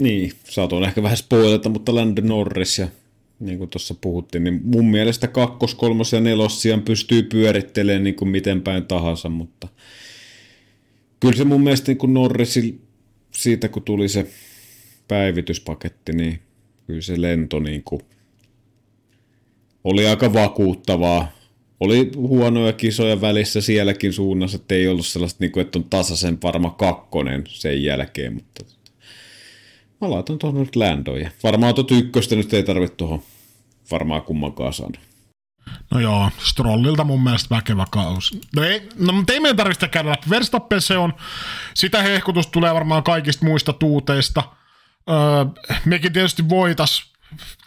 niin, 0.00 0.32
saatoin 0.44 0.84
ehkä 0.84 1.02
vähän 1.02 1.16
spoilata, 1.16 1.68
mutta 1.68 1.94
Lando 1.94 2.22
Norris 2.24 2.78
ja 2.78 2.88
niin 3.40 3.58
kuin 3.58 3.70
tuossa 3.70 3.94
puhuttiin, 4.00 4.44
niin 4.44 4.60
mun 4.64 4.90
mielestä 4.90 5.28
kakkos, 5.28 5.74
kolmos 5.74 6.12
ja 6.12 6.20
nelossian 6.20 6.82
pystyy 6.82 7.22
pyörittelemään 7.22 8.04
niin 8.04 8.14
kuin 8.14 8.28
miten 8.28 8.62
päin 8.62 8.84
tahansa, 8.84 9.28
mutta 9.28 9.68
kyllä 11.20 11.36
se 11.36 11.44
mun 11.44 11.60
mielestä 11.60 11.90
niin 11.90 11.98
kuin 11.98 12.14
Norrisin 12.14 12.80
siitä, 13.30 13.68
kun 13.68 13.82
tuli 13.82 14.08
se 14.08 14.26
päivityspaketti, 15.08 16.12
niin 16.12 16.40
kyllä 16.86 17.00
se 17.00 17.20
lento 17.20 17.60
niin 17.60 17.82
kuin 17.82 18.00
oli 19.84 20.06
aika 20.06 20.32
vakuuttavaa. 20.32 21.36
Oli 21.80 22.10
huonoja 22.16 22.72
kisoja 22.72 23.20
välissä 23.20 23.60
sielläkin 23.60 24.12
suunnassa, 24.12 24.56
että 24.56 24.74
ei 24.74 24.88
ollut 24.88 25.06
sellaista, 25.06 25.44
niin 25.44 25.52
kuin, 25.52 25.66
että 25.66 25.78
on 25.78 25.84
tasaisen 25.84 26.38
varma 26.42 26.70
kakkonen 26.70 27.44
sen 27.48 27.82
jälkeen, 27.82 28.34
mutta 28.34 28.64
Mä 30.00 30.10
laitan 30.10 30.38
tuohon 30.38 30.60
nyt 30.60 30.76
Landoja. 30.76 31.30
Varmaan 31.42 31.74
tuota 31.74 31.94
ykköstä 31.94 32.36
nyt 32.36 32.54
ei 32.54 32.62
tarvitse 32.62 32.96
tuohon 32.96 33.22
varmaan 33.90 34.22
kummankaan 34.22 34.72
saada. 34.72 34.98
No 35.90 36.00
joo, 36.00 36.30
Strollilta 36.44 37.04
mun 37.04 37.22
mielestä 37.22 37.54
väkevä 37.54 37.86
kausi. 37.90 38.40
No 38.56 38.64
ei, 38.64 38.88
no, 38.98 39.12
mutta 39.12 39.32
ei 39.32 39.40
meidän 39.40 39.56
tarvitse 39.56 39.88
käydä 39.88 40.10
läpi. 40.10 40.30
Verstappen 40.30 40.80
se 40.80 40.98
on, 40.98 41.12
sitä 41.74 42.02
hehkutusta 42.02 42.52
tulee 42.52 42.74
varmaan 42.74 43.02
kaikista 43.02 43.46
muista 43.46 43.72
tuuteista. 43.72 44.42
Öö, 45.10 45.76
mekin 45.84 46.12
tietysti 46.12 46.48
voitas 46.48 47.12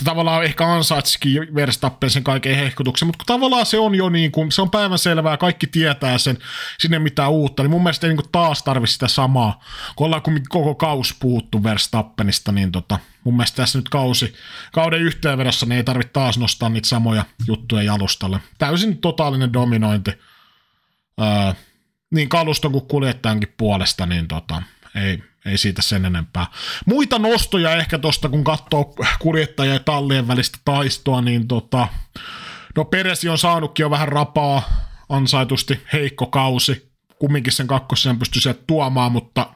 tavallaan 0.03 0.43
ehkä 0.43 0.73
ansaitsikin 0.73 1.55
Verstappen 1.55 2.09
sen 2.09 2.23
kaiken 2.23 2.55
hehkutuksen, 2.55 3.07
mutta 3.07 3.23
tavallaan 3.27 3.65
se 3.65 3.79
on 3.79 3.95
jo 3.95 4.09
niin 4.09 4.31
kuin, 4.31 4.51
se 4.51 4.61
on 4.61 4.69
päivänselvää, 4.69 5.37
kaikki 5.37 5.67
tietää 5.67 6.17
sen, 6.17 6.37
sinne 6.79 6.99
mitään 6.99 7.31
uutta, 7.31 7.63
niin 7.63 7.71
mun 7.71 7.83
mielestä 7.83 8.07
ei 8.07 8.09
niin 8.09 8.21
kuin 8.21 8.31
taas 8.31 8.63
tarvitse 8.63 8.93
sitä 8.93 9.07
samaa, 9.07 9.63
kun 9.95 10.05
ollaan 10.05 10.21
koko 10.49 10.75
kaus 10.75 11.15
puuttu 11.19 11.63
Verstappenista, 11.63 12.51
niin 12.51 12.71
tota, 12.71 12.99
mun 13.23 13.33
mielestä 13.37 13.55
tässä 13.55 13.77
nyt 13.77 13.89
kausi, 13.89 14.33
kauden 14.73 15.01
yhteenvedossa 15.01 15.65
niin 15.65 15.77
ei 15.77 15.83
tarvitse 15.83 16.13
taas 16.13 16.37
nostaa 16.37 16.69
niitä 16.69 16.87
samoja 16.87 17.25
juttuja 17.47 17.83
jalustalle. 17.83 18.39
Täysin 18.57 18.97
totaalinen 18.97 19.53
dominointi, 19.53 20.11
öö, 21.21 21.53
niin 22.11 22.29
kaluston 22.29 22.71
kuin 22.71 22.87
kuljettajankin 22.87 23.53
puolesta, 23.57 24.05
niin 24.05 24.27
tota, 24.27 24.61
ei, 24.95 25.23
ei 25.45 25.57
siitä 25.57 25.81
sen 25.81 26.05
enempää. 26.05 26.47
Muita 26.85 27.19
nostoja 27.19 27.75
ehkä 27.75 27.99
tuosta, 27.99 28.29
kun 28.29 28.43
katsoo 28.43 28.95
kuljettajia 29.19 29.73
ja 29.73 29.79
tallien 29.79 30.27
välistä 30.27 30.59
taistoa, 30.65 31.21
niin 31.21 31.47
tota, 31.47 31.87
no 32.75 32.85
Peresi 32.85 33.29
on 33.29 33.37
saanutkin 33.37 33.83
jo 33.83 33.89
vähän 33.89 34.07
rapaa, 34.07 34.63
ansaitusti 35.09 35.81
heikko 35.93 36.25
kausi. 36.25 36.89
Kumminkin 37.19 37.53
sen 37.53 37.67
kakkosen 37.67 38.19
pystyi 38.19 38.41
sieltä 38.41 38.63
tuomaan, 38.67 39.11
mutta 39.11 39.53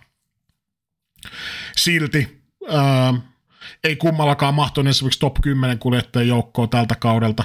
silti 1.75 2.43
ää, 2.69 3.13
ei 3.83 3.95
kummallakaan 3.95 4.53
mahtunut 4.53 4.89
esimerkiksi 4.89 5.19
top 5.19 5.35
10 5.41 5.79
kuljettajien 5.79 6.27
joukkoa 6.27 6.67
tältä 6.67 6.95
kaudelta. 6.95 7.43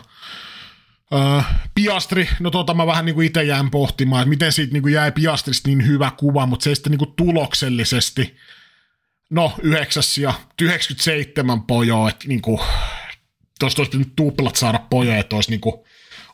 Uh, 1.12 1.44
Piastri, 1.74 2.28
no 2.40 2.50
tota 2.50 2.74
mä 2.74 2.86
vähän 2.86 3.04
niinku 3.04 3.20
itse 3.20 3.42
jään 3.42 3.70
pohtimaan, 3.70 4.22
että 4.22 4.28
miten 4.28 4.52
siitä 4.52 4.72
niinku 4.72 4.88
jäi 4.88 5.12
Piastrista 5.12 5.68
niin 5.68 5.86
hyvä 5.86 6.10
kuva, 6.10 6.46
mutta 6.46 6.64
se 6.64 6.74
sitten 6.74 6.90
niinku 6.90 7.06
tuloksellisesti, 7.06 8.36
no 9.30 9.52
yhdeksäs 9.62 10.18
ja 10.18 10.34
97 10.62 11.62
pojoa, 11.62 12.08
että 12.08 12.28
niinku, 12.28 12.60
tuosta 13.60 13.82
olisi 13.82 13.98
nyt 13.98 14.12
tuplat 14.16 14.56
saada 14.56 14.78
pojoja, 14.90 15.18
että 15.18 15.36
olisi 15.36 15.50
niinku 15.50 15.86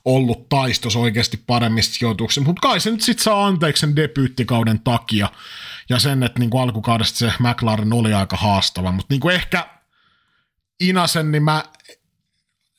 ollut 0.04 0.48
taistos 0.48 0.96
oikeasti 0.96 1.36
paremmista 1.46 1.94
sijoituksista, 1.94 2.46
mutta 2.46 2.68
kai 2.68 2.80
se 2.80 2.90
nyt 2.90 3.00
sitten 3.00 3.24
saa 3.24 3.46
anteeksi 3.46 3.80
sen 3.80 3.96
debyyttikauden 3.96 4.80
takia 4.80 5.28
ja 5.88 5.98
sen, 5.98 6.22
että 6.22 6.40
niinku 6.40 6.58
alkukaudesta 6.58 7.18
se 7.18 7.32
McLaren 7.38 7.92
oli 7.92 8.14
aika 8.14 8.36
haastava, 8.36 8.92
mutta 8.92 9.14
niinku 9.14 9.28
ehkä 9.28 9.66
Inasen, 10.80 11.32
niin 11.32 11.42
mä 11.42 11.64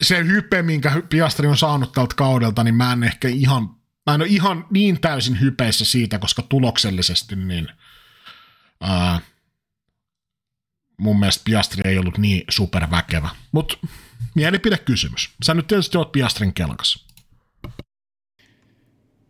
se 0.03 0.25
hype, 0.25 0.61
minkä 0.61 1.01
Piastri 1.09 1.47
on 1.47 1.57
saanut 1.57 1.91
tältä 1.91 2.15
kaudelta, 2.15 2.63
niin 2.63 2.75
mä 2.75 2.93
en 2.93 3.03
ehkä 3.03 3.27
ihan, 3.27 3.63
mä 4.05 4.13
en 4.15 4.21
ole 4.21 4.29
ihan 4.29 4.67
niin 4.71 5.01
täysin 5.01 5.41
hypeissä 5.41 5.85
siitä, 5.85 6.19
koska 6.19 6.41
tuloksellisesti 6.41 7.35
niin 7.35 7.67
ää, 8.81 9.21
mun 10.97 11.19
mielestä 11.19 11.41
Piastri 11.45 11.81
ei 11.85 11.97
ollut 11.97 12.17
niin 12.17 12.43
superväkevä. 12.49 13.29
Mutta 13.51 13.77
mielipidekysymys. 14.35 15.29
Sä 15.45 15.53
nyt 15.53 15.67
tietysti 15.67 15.97
oot 15.97 16.11
Piastrin 16.11 16.53
kelkas. 16.53 17.05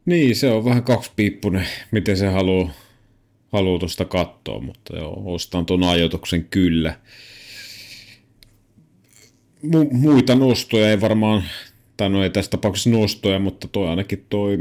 Niin, 0.06 0.36
se 0.36 0.52
on 0.52 0.66
vähän 0.66 0.84
kaksipiippunen, 0.84 1.68
miten 1.92 2.18
se 2.18 2.28
haluaa 2.28 2.74
haluu 3.54 3.80
tuosta 3.80 4.06
katsoa, 4.06 4.60
mutta 4.60 4.96
joo, 4.96 5.24
ostan 5.26 5.66
tuon 5.66 5.84
ajoituksen 5.84 6.46
kyllä. 6.46 7.00
Mu- 9.66 9.94
muita 9.94 10.36
nostoja 10.36 10.90
ei 10.90 11.02
varmaan, 11.02 11.44
tai 11.98 12.10
no 12.10 12.24
ei 12.24 12.30
tässä 12.30 12.52
tapauksessa 12.52 12.90
nostoja, 12.90 13.40
mutta 13.40 13.68
toi 13.68 13.88
ainakin 13.88 14.26
toi 14.30 14.58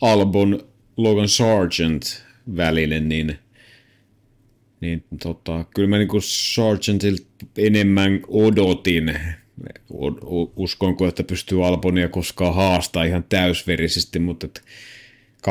Albon 0.00 0.64
Logan 0.96 1.28
Sargent 1.28 2.24
välinen, 2.56 3.08
niin, 3.08 3.38
niin 4.80 5.04
tota, 5.22 5.64
kyllä 5.74 5.88
mä 5.88 5.98
niinku 5.98 6.20
Sargentilta 6.20 7.26
enemmän 7.58 8.20
odotin, 8.28 9.18
uskonko, 10.56 11.06
että 11.06 11.24
pystyy 11.24 11.66
Albonia 11.66 12.08
koskaan 12.08 12.54
haastaa 12.54 13.04
ihan 13.04 13.24
täysverisesti, 13.28 14.18
mutta 14.18 14.46
että 14.46 14.60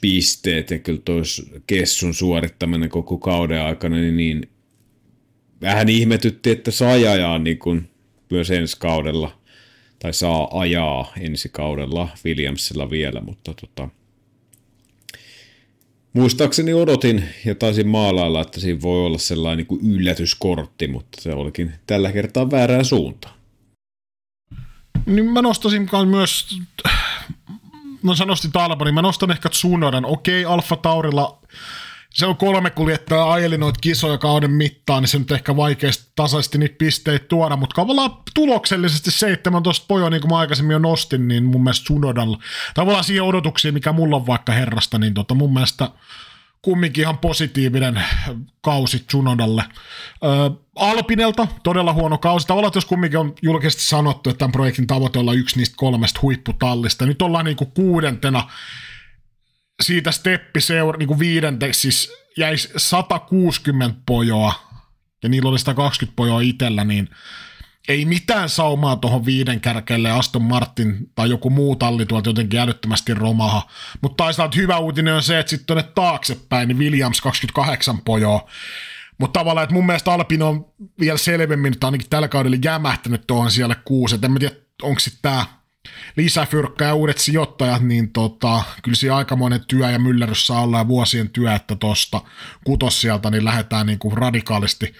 pisteet 0.00 0.70
ja 0.70 0.78
kyllä 0.78 1.00
tois 1.04 1.50
Kessun 1.66 2.14
suorittaminen 2.14 2.88
koko 2.88 3.18
kauden 3.18 3.62
aikana, 3.62 3.96
niin, 3.96 4.16
niin 4.16 4.48
vähän 5.64 5.88
ihmetytti, 5.88 6.50
että 6.50 6.70
saa 6.70 6.92
ajaa 6.92 7.38
niin 7.38 7.58
kuin 7.58 7.90
myös 8.30 8.50
ensi 8.50 8.76
kaudella, 8.80 9.38
tai 9.98 10.12
saa 10.12 10.60
ajaa 10.60 11.12
ensi 11.20 11.48
kaudella 11.48 12.08
Williamsilla 12.24 12.90
vielä, 12.90 13.20
mutta 13.20 13.54
tota, 13.54 13.88
muistaakseni 16.12 16.74
odotin 16.74 17.24
ja 17.44 17.54
taisin 17.54 17.88
maalailla, 17.88 18.40
että 18.40 18.60
siinä 18.60 18.82
voi 18.82 19.06
olla 19.06 19.18
sellainen 19.18 19.56
niin 19.56 19.66
kuin 19.66 19.90
yllätyskortti, 19.90 20.88
mutta 20.88 21.20
se 21.20 21.32
olikin 21.32 21.72
tällä 21.86 22.12
kertaa 22.12 22.50
väärään 22.50 22.84
suuntaan. 22.84 23.34
Niin 25.06 25.24
mä 25.24 25.42
nostasin 25.42 25.88
myös 26.08 26.58
no 28.02 28.14
sä 28.14 28.24
nostit 28.24 28.50
niin 28.84 28.94
mä 28.94 29.02
nostan 29.02 29.30
ehkä 29.30 29.48
Tsunodan. 29.48 30.04
Okei, 30.04 30.44
Alfa 30.44 30.76
Taurilla 30.76 31.38
se 32.14 32.26
on 32.26 32.36
kolme 32.36 32.70
kuljettajaa 32.70 33.32
ajeli 33.32 33.58
noita 33.58 33.80
kisoja 33.80 34.18
kauden 34.18 34.50
mittaan, 34.50 35.02
niin 35.02 35.08
se 35.08 35.18
nyt 35.18 35.30
ehkä 35.30 35.56
vaikeasti 35.56 36.12
tasaisesti 36.16 36.58
niitä 36.58 36.74
pisteitä 36.78 37.24
tuoda, 37.28 37.56
mutta 37.56 37.74
tavallaan 37.74 38.10
tuloksellisesti 38.34 39.10
17 39.10 39.84
pojoa, 39.88 40.10
niin 40.10 40.20
kuin 40.20 40.30
mä 40.30 40.38
aikaisemmin 40.38 40.72
jo 40.72 40.78
nostin, 40.78 41.28
niin 41.28 41.44
mun 41.44 41.62
mielestä 41.62 41.84
Tsunodalla, 41.84 42.38
tavallaan 42.74 43.04
siihen 43.04 43.24
odotuksiin, 43.24 43.74
mikä 43.74 43.92
mulla 43.92 44.16
on 44.16 44.26
vaikka 44.26 44.52
herrasta, 44.52 44.98
niin 44.98 45.14
tota 45.14 45.34
mun 45.34 45.52
mielestä 45.52 45.88
kumminkin 46.62 47.02
ihan 47.02 47.18
positiivinen 47.18 48.02
kausi 48.60 48.98
Tsunodalle. 48.98 49.64
Ö, 50.24 50.50
Alpinelta 50.76 51.46
todella 51.62 51.92
huono 51.92 52.18
kausi. 52.18 52.46
Tavallaan, 52.46 52.72
jos 52.74 52.84
kumminkin 52.84 53.18
on 53.18 53.34
julkisesti 53.42 53.82
sanottu, 53.82 54.30
että 54.30 54.38
tämän 54.38 54.52
projektin 54.52 54.86
tavoite 54.86 55.18
olla 55.18 55.32
yksi 55.32 55.56
niistä 55.56 55.74
kolmesta 55.78 56.20
huipputallista. 56.22 57.06
Nyt 57.06 57.22
ollaan 57.22 57.44
niin 57.44 57.56
kuudentena 57.74 58.48
siitä 59.82 60.12
steppi 60.12 60.60
seura, 60.60 60.98
niin 60.98 61.06
kuin 61.06 61.18
viidenteksi, 61.18 61.80
siis 61.80 62.12
jäisi 62.36 62.68
160 62.76 64.00
pojoa, 64.06 64.54
ja 65.22 65.28
niillä 65.28 65.48
oli 65.48 65.58
120 65.58 66.16
pojoa 66.16 66.40
itsellä, 66.40 66.84
niin 66.84 67.08
ei 67.88 68.04
mitään 68.04 68.48
saumaa 68.48 68.96
tuohon 68.96 69.26
viiden 69.26 69.60
kärkelle 69.60 70.10
Aston 70.10 70.42
Martin 70.42 71.10
tai 71.14 71.30
joku 71.30 71.50
muu 71.50 71.76
talli 71.76 72.06
tuolta 72.06 72.30
jotenkin 72.30 72.60
älyttömästi 72.60 73.14
romaha. 73.14 73.68
Mutta 74.00 74.24
taistaan 74.24 74.50
hyvä 74.56 74.78
uutinen 74.78 75.14
on 75.14 75.22
se, 75.22 75.38
että 75.38 75.50
sitten 75.50 75.66
tuonne 75.66 75.82
taaksepäin, 75.82 76.68
niin 76.68 76.78
Williams 76.78 77.20
28 77.20 77.98
pojoa. 77.98 78.48
Mutta 79.18 79.38
tavallaan, 79.40 79.64
että 79.64 79.74
mun 79.74 79.86
mielestä 79.86 80.12
Alpin 80.12 80.42
on 80.42 80.66
vielä 81.00 81.18
selvemmin 81.18 81.72
että 81.72 81.86
ainakin 81.86 82.10
tällä 82.10 82.28
kaudella 82.28 82.58
jämähtänyt 82.64 83.26
tuohon 83.26 83.50
siellä 83.50 83.74
kuusi. 83.74 84.18
En 84.22 84.32
mä 84.32 84.38
tiedä, 84.38 84.54
onko 84.82 85.00
sitten 85.00 85.22
tämä 85.22 85.46
lisäfyrkkä 86.16 86.84
ja 86.84 86.94
uudet 86.94 87.18
sijoittajat, 87.18 87.82
niin 87.82 88.12
tota, 88.12 88.62
kyllä 88.82 88.96
siinä 88.96 89.16
aikamoinen 89.16 89.64
työ 89.68 89.90
ja 89.90 89.98
myllerys 89.98 90.46
saa 90.46 90.62
olla 90.62 90.78
ja 90.78 90.88
vuosien 90.88 91.30
työ, 91.30 91.54
että 91.54 91.76
tuosta 91.76 92.20
kutos 92.64 93.00
sieltä 93.00 93.30
niin 93.30 93.44
lähdetään 93.44 93.86
niin 93.86 93.98
kuin 93.98 94.16
radikaalisti 94.16 94.94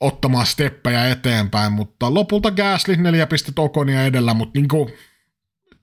ottamaan 0.00 0.46
steppejä 0.46 1.08
eteenpäin, 1.08 1.72
mutta 1.72 2.14
lopulta 2.14 2.50
Gasly 2.50 2.96
neljä 2.96 3.26
pistettä 3.26 3.62
Okonia 3.62 4.04
edellä, 4.04 4.34
mutta 4.34 4.58
niin 4.58 4.68
kuin, 4.68 4.92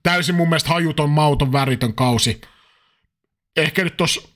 täysin 0.02 0.34
mun 0.34 0.48
mielestä 0.48 0.68
hajuton, 0.68 1.10
mauton, 1.10 1.52
väritön 1.52 1.94
kausi. 1.94 2.40
Ehkä 3.56 3.84
nyt 3.84 3.96
tuossa, 3.96 4.28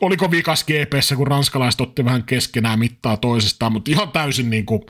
oliko 0.00 0.30
vikas 0.30 0.64
GPssä, 0.64 1.16
kun 1.16 1.26
ranskalaiset 1.26 1.80
otti 1.80 2.04
vähän 2.04 2.24
keskenään 2.24 2.78
mittaa 2.78 3.16
toisestaan, 3.16 3.72
mutta 3.72 3.90
ihan 3.90 4.12
täysin 4.12 4.50
niin 4.50 4.66
kuin, 4.66 4.82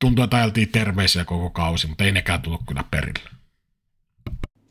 tuntuu, 0.00 0.24
että 0.24 0.36
ajeltiin 0.36 0.68
terveisiä 0.68 1.24
koko 1.24 1.50
kausi, 1.50 1.86
mutta 1.86 2.04
ei 2.04 2.12
nekään 2.12 2.42
tullut 2.42 2.60
kyllä 2.68 2.84
perille. 2.90 3.30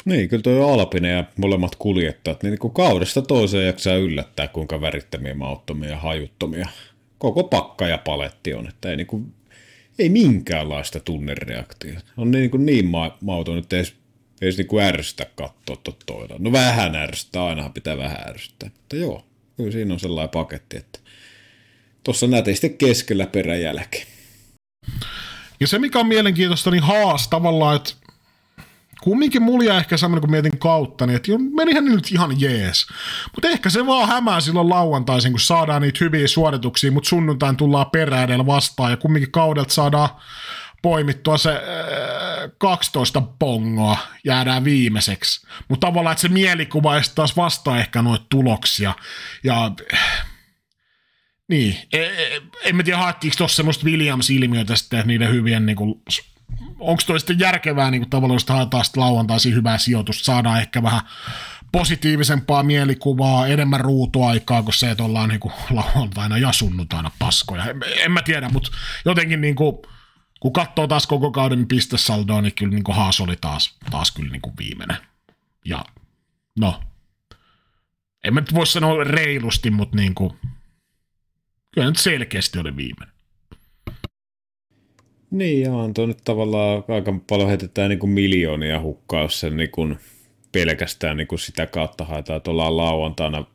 Niin, 0.05 0.29
kyllä 0.29 0.43
tuo 0.43 0.73
Alpine 0.73 1.09
ja 1.09 1.23
molemmat 1.37 1.75
kuljettajat, 1.75 2.43
niin 2.43 2.59
kuin 2.59 2.73
kaudesta 2.73 3.21
toiseen 3.21 3.65
jaksaa 3.65 3.95
yllättää, 3.95 4.47
kuinka 4.47 4.81
värittömiä, 4.81 5.33
mauttomia 5.33 5.89
ja 5.89 5.97
hajuttomia 5.97 6.67
koko 7.17 7.43
pakka 7.43 7.87
ja 7.87 7.97
paletti 7.97 8.53
on, 8.53 8.67
että 8.67 8.89
ei, 8.89 8.97
niin 8.97 9.07
kuin, 9.07 9.33
ei 9.99 10.09
minkäänlaista 10.09 10.99
tunnereaktiota. 10.99 12.05
On 12.17 12.31
niin, 12.31 12.51
kuin 12.51 12.65
niin 12.65 12.85
ma- 12.85 13.17
mauton, 13.21 13.57
että 13.57 13.75
ei 13.75 13.79
edes, 13.79 13.95
edes 14.41 14.57
niin 14.57 14.67
kuin 14.67 14.83
ärsytä 14.83 15.25
katsoa 15.35 15.95
toilla. 16.05 16.35
No 16.39 16.51
vähän 16.51 16.95
ärsyttää, 16.95 17.45
ainahan 17.45 17.73
pitää 17.73 17.97
vähän 17.97 18.29
ärsyttää. 18.29 18.69
Mutta 18.77 18.95
joo, 18.95 19.25
kyllä 19.57 19.71
siinä 19.71 19.93
on 19.93 19.99
sellainen 19.99 20.29
paketti, 20.29 20.77
että 20.77 20.99
tuossa 22.03 22.27
nätisti 22.27 22.69
keskellä 22.69 23.27
peräjälkeen. 23.27 24.07
Ja 25.59 25.67
se, 25.67 25.79
mikä 25.79 25.99
on 25.99 26.07
mielenkiintoista, 26.07 26.71
niin 26.71 26.83
haas 26.83 27.27
tavallaan, 27.27 27.75
että 27.75 27.93
kumminkin 29.01 29.41
mulla 29.41 29.77
ehkä 29.77 29.97
semmoinen, 29.97 30.21
kun 30.21 30.31
mietin 30.31 30.59
kautta, 30.59 31.05
niin 31.05 31.15
että 31.15 31.31
menihän 31.55 31.85
nyt 31.85 32.11
ihan 32.11 32.41
jees. 32.41 32.87
Mutta 33.35 33.49
ehkä 33.49 33.69
se 33.69 33.85
vaan 33.85 34.07
hämää 34.07 34.39
silloin 34.39 34.69
lauantaisin, 34.69 35.31
kun 35.31 35.39
saadaan 35.39 35.81
niitä 35.81 35.97
hyviä 36.01 36.27
suorituksia, 36.27 36.91
mutta 36.91 37.09
sunnuntain 37.09 37.57
tullaan 37.57 37.91
perään 37.91 38.45
vastaan 38.45 38.91
ja 38.91 38.97
kumminkin 38.97 39.31
kaudelta 39.31 39.73
saadaan 39.73 40.09
poimittua 40.81 41.37
se 41.37 41.51
äh, 41.51 41.59
12 42.57 43.21
pongoa, 43.21 43.97
jäädään 44.23 44.63
viimeiseksi. 44.63 45.47
Mutta 45.67 45.87
tavallaan, 45.87 46.11
että 46.11 46.21
se 46.21 46.29
mielikuva 46.29 47.01
taas 47.15 47.37
vastaa 47.37 47.79
ehkä 47.79 48.01
noita 48.01 48.25
tuloksia. 48.29 48.93
Ja 49.43 49.71
äh, 49.93 50.25
niin, 51.47 51.77
e, 51.93 51.99
e, 51.99 52.41
en 52.63 52.75
mä 52.75 52.83
tiedä 52.83 52.97
haettiinko 52.97 53.37
tuossa 53.37 53.55
semmoista 53.55 53.85
Williams-ilmiötä 53.85 54.75
sitten 54.75 55.07
niiden 55.07 55.31
hyvien 55.31 55.65
niin 55.65 55.75
kuin, 55.75 56.01
onko 56.79 57.03
toi 57.07 57.19
sitten 57.19 57.39
järkevää 57.39 57.91
niin 57.91 58.01
kuin 58.01 58.09
tavallaan, 58.09 58.35
jos 58.35 58.49
haetaan 58.49 58.85
sitten 58.85 59.03
lauantaisin 59.03 59.55
hyvää 59.55 59.77
sijoitusta, 59.77 60.25
saadaan 60.25 60.59
ehkä 60.59 60.83
vähän 60.83 61.01
positiivisempaa 61.71 62.63
mielikuvaa, 62.63 63.47
enemmän 63.47 63.81
ruutuaikaa 63.81 64.63
kuin 64.63 64.73
se, 64.73 64.91
että 64.91 65.03
ollaan 65.03 65.29
niin 65.29 65.39
kuin 65.39 65.53
lauantaina 65.69 66.37
ja 66.37 66.51
sunnuntaina 66.51 67.11
paskoja. 67.19 67.65
En, 67.65 67.81
en 67.97 68.11
mä 68.11 68.21
tiedä, 68.21 68.49
mutta 68.49 68.71
jotenkin 69.05 69.41
niin 69.41 69.55
kuin, 69.55 69.75
kun 70.39 70.53
katsoo 70.53 70.87
taas 70.87 71.07
koko 71.07 71.31
kauden 71.31 71.67
pistesaldoa, 71.67 72.41
niin 72.41 72.55
kyllä 72.55 72.71
niin 72.71 72.83
kuin 72.83 72.95
Haas 72.95 73.19
oli 73.19 73.35
taas, 73.41 73.77
taas 73.91 74.11
kyllä 74.11 74.31
niin 74.31 74.41
kuin 74.41 74.57
viimeinen. 74.59 74.97
Ja 75.65 75.85
no, 76.59 76.81
en 78.23 78.33
mä 78.33 78.39
nyt 78.39 78.53
voi 78.53 78.67
sanoa 78.67 79.03
reilusti, 79.03 79.71
mutta 79.71 79.95
niin 79.95 80.15
kuin, 80.15 80.33
kyllä 81.75 81.87
nyt 81.87 81.97
selkeästi 81.97 82.59
oli 82.59 82.75
viimeinen. 82.75 83.15
Niin, 85.31 85.61
ja 85.61 85.73
on 85.73 85.93
nyt 86.07 86.17
tavallaan 86.25 86.83
aika 86.87 87.13
paljon 87.29 87.49
heitetään 87.49 87.89
niin 87.89 87.99
kuin 87.99 88.09
miljoonia 88.09 88.81
hukkaa, 88.81 89.21
jos 89.21 89.45
niin 89.55 89.71
kuin 89.71 89.97
pelkästään 90.51 91.17
niin 91.17 91.27
kuin 91.27 91.39
sitä 91.39 91.65
kautta 91.67 92.05
haetaan, 92.05 92.37
että 92.37 92.51
ollaan 92.51 92.77
lauantaina, 92.77 93.45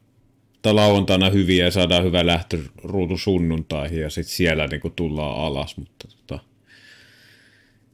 tai 0.63 0.75
lauantaina 0.75 1.31
hyviä 1.31 1.65
ja 1.65 1.71
saadaan 1.71 2.05
hyvä 2.05 2.27
lähtöruutu 2.27 3.19
sunnuntaihin 3.19 4.01
ja 4.01 4.11
sitten 4.11 4.35
siellä 4.35 4.67
niin 4.67 4.81
kuin 4.81 4.95
tullaan 4.97 5.41
alas, 5.41 5.77
mutta 5.77 6.09
tota, 6.09 6.39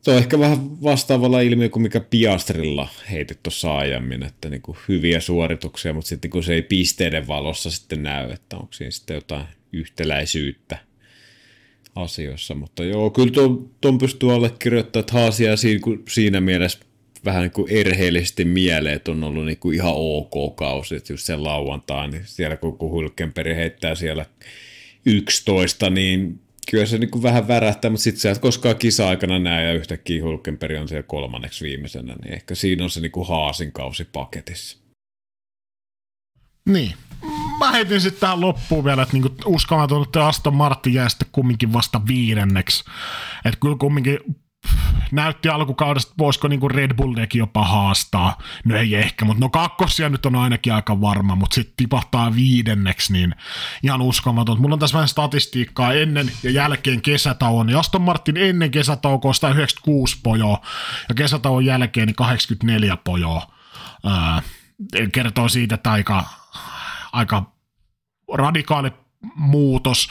se 0.02 0.10
on 0.10 0.18
ehkä 0.18 0.38
vähän 0.38 0.82
vastaavalla 0.82 1.40
ilmiö 1.40 1.68
kuin 1.68 1.82
mikä 1.82 2.00
Piastrilla 2.00 2.88
heitit 3.10 3.42
tuossa 3.42 3.76
aiemmin, 3.76 4.22
että 4.22 4.48
niin 4.48 4.62
kuin 4.62 4.78
hyviä 4.88 5.20
suorituksia, 5.20 5.94
mutta 5.94 6.08
sitten 6.08 6.30
kun 6.30 6.42
se 6.42 6.54
ei 6.54 6.62
pisteiden 6.62 7.28
valossa 7.28 7.70
sitten 7.70 8.02
näy, 8.02 8.30
että 8.30 8.56
onko 8.56 8.72
siinä 8.72 8.90
sitten 8.90 9.14
jotain 9.14 9.46
yhtäläisyyttä 9.76 10.78
asioissa, 11.94 12.54
mutta 12.54 12.84
joo, 12.84 13.10
kyllä 13.10 13.32
tuon, 13.32 13.70
tuon 13.80 13.98
pystyy 13.98 14.34
allekirjoittamaan, 14.34 15.00
että 15.02 15.12
Haasia 15.12 15.56
siinä, 15.56 15.80
siinä 16.08 16.40
mielessä 16.40 16.78
vähän 17.24 17.42
niin 17.42 17.52
kuin 17.52 17.70
erheellisesti 17.70 18.44
mieleen, 18.44 18.94
että 18.94 19.10
on 19.10 19.24
ollut 19.24 19.46
niin 19.46 19.58
kuin 19.58 19.74
ihan 19.74 19.92
ok 19.96 20.56
kausi, 20.56 20.96
että 20.96 21.12
just 21.12 21.24
sen 21.24 21.44
lauantain, 21.44 22.10
niin 22.10 22.22
siellä 22.24 22.56
kun 22.56 22.76
Hulkenperi 22.80 23.54
heittää 23.54 23.94
siellä 23.94 24.26
11, 25.06 25.90
niin 25.90 26.40
kyllä 26.70 26.86
se 26.86 26.98
niin 26.98 27.10
kuin 27.10 27.22
vähän 27.22 27.48
värähtää, 27.48 27.90
mutta 27.90 28.04
sitten 28.04 28.20
sä 28.20 28.30
et 28.30 28.38
koskaan 28.38 28.76
kisa-aikana 28.76 29.38
näe 29.38 29.64
ja 29.64 29.74
yhtäkkiä 29.74 30.22
Hulkenperi 30.22 30.78
on 30.78 30.88
siellä 30.88 31.02
kolmanneksi 31.02 31.64
viimeisenä, 31.64 32.16
niin 32.22 32.34
ehkä 32.34 32.54
siinä 32.54 32.84
on 32.84 32.90
se 32.90 33.00
niin 33.00 33.12
kuin 33.12 33.28
Haasin 33.28 33.72
kausi 33.72 34.04
paketissa. 34.12 34.78
Niin, 36.68 36.92
mä 37.59 37.72
heitin 37.72 38.00
sitten 38.00 38.20
tähän 38.20 38.40
loppuun 38.40 38.84
vielä, 38.84 39.02
että 39.02 39.12
niinku 39.12 39.36
uskomaton, 39.44 40.02
että 40.02 40.26
Aston 40.26 40.54
Martin 40.54 40.94
jää 40.94 41.09
sitten 41.09 41.28
kumminkin 41.32 41.72
vasta 41.72 42.00
viidenneksi. 42.07 42.84
Että 43.44 43.61
kyllä 43.61 43.76
kumminkin 43.76 44.18
näytti 45.12 45.48
alkukaudesta, 45.48 46.14
voisiko 46.18 46.48
niinku 46.48 46.68
Red 46.68 46.94
Bullnekin 46.94 47.38
jopa 47.38 47.64
haastaa. 47.64 48.38
No 48.64 48.76
ei 48.76 48.94
ehkä, 48.94 49.24
mutta 49.24 49.40
no 49.40 49.48
kakkosia 49.48 50.09
nyt 50.09 50.26
on 50.26 50.36
ainakin 50.36 50.72
aika 50.72 51.00
varma, 51.00 51.34
mutta 51.34 51.54
sitten 51.54 51.74
tipahtaa 51.76 52.34
viidenneksi, 52.34 53.12
niin 53.12 53.34
ihan 53.82 54.02
uskomaton. 54.02 54.61
Mulla 54.61 54.72
on 54.72 54.78
tässä 54.78 54.94
vähän 54.94 55.09
statistiikkaa 55.09 55.92
ennen 55.92 56.30
ja 56.42 56.50
jälkeen 56.50 57.02
kesätauon. 57.02 57.68
Ja 57.68 57.78
Aston 57.78 58.02
Martin 58.02 58.36
ennen 58.36 58.70
kesätaukoa 58.70 59.32
196 59.32 60.20
pojoa 60.22 60.61
ja 61.09 61.14
kesätauon 61.14 61.64
jälkeen 61.64 62.07
niin 62.07 62.16
84 62.16 62.96
pojoa. 62.96 63.46
Ää, 64.04 64.42
kertoo 65.12 65.48
siitä, 65.48 65.74
että 65.74 65.92
aika, 65.92 66.24
aika 67.16 67.52
radikaali 68.34 68.92
muutos 69.34 70.08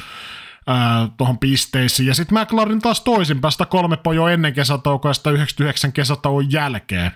tuohon 1.18 1.38
pisteisiin. 1.38 2.08
Ja 2.08 2.16
sitten 2.16 2.39
McLaren 2.39 2.80
taas 2.80 3.01
toisinpäin, 3.01 3.51
sitä 3.51 3.66
kolme 3.66 3.97
pojoa 3.97 4.32
ennen 4.32 4.53
kesätaukoa 4.53 5.10
ja 5.10 5.14
199 5.14 5.93
kesätauon 5.93 6.51
jälkeen. 6.51 7.12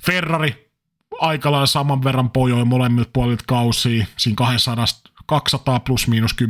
Ferrari 0.00 0.72
aika 1.20 1.52
lailla 1.52 1.66
saman 1.66 2.04
verran 2.04 2.30
pojoja 2.30 2.64
molemmilta 2.64 3.10
puolilta 3.12 3.44
kausia, 3.46 4.06
siinä 4.16 4.36
200, 4.36 4.86
200 5.26 5.80
plus 5.80 6.08
miinus 6.08 6.36
10-15 6.42 6.46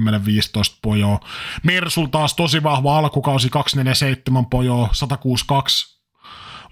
pojoa. 0.82 1.20
Mersul 1.62 2.06
taas 2.06 2.34
tosi 2.34 2.62
vahva 2.62 2.98
alkukausi, 2.98 3.48
247 3.50 4.46
pojoa, 4.46 4.88
162 4.92 5.94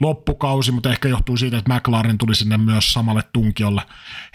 loppukausi, 0.00 0.72
mutta 0.72 0.90
ehkä 0.90 1.08
johtuu 1.08 1.36
siitä, 1.36 1.58
että 1.58 1.74
McLaren 1.74 2.18
tuli 2.18 2.34
sinne 2.34 2.56
myös 2.56 2.92
samalle 2.92 3.22
tunkiolle 3.32 3.82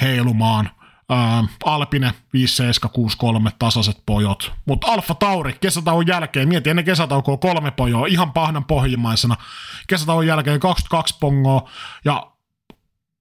heilumaan. 0.02 0.70
Ää, 1.10 1.44
Alpine 1.66 2.14
5763 2.34 3.52
tasaiset 3.60 3.98
pojot. 4.06 4.54
Mutta 4.66 4.88
Alfa 4.88 5.14
Tauri 5.14 5.58
kesätauon 5.62 6.08
jälkeen, 6.08 6.48
mieti 6.48 6.70
ennen 6.70 6.86
kesätaukoa 6.86 7.38
kolme 7.38 7.72
pojoa, 7.72 8.08
ihan 8.08 8.34
pahnan 8.34 8.66
pohjimmaisena. 8.66 9.36
Kesätauon 9.88 10.28
jälkeen 10.28 10.60
22 10.60 11.18
pongoa 11.20 11.70
ja 12.06 12.32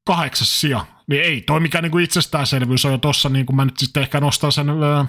kahdeksas 0.05 0.61
sija. 0.61 0.87
Niin 1.07 1.23
ei 1.23 1.41
toi 1.41 1.61
mikä 1.61 1.83
niinku 1.83 1.99
itsestäänselvyys 1.99 2.85
on 2.85 2.93
jo 2.93 2.99
tossa, 2.99 3.29
niin 3.29 3.47
kun 3.47 3.57
mä 3.57 3.65
nyt 3.65 3.79
sitten 3.79 4.03
ehkä 4.03 4.21
nostan 4.21 4.53
sen, 4.53 4.71
öö, 4.71 5.05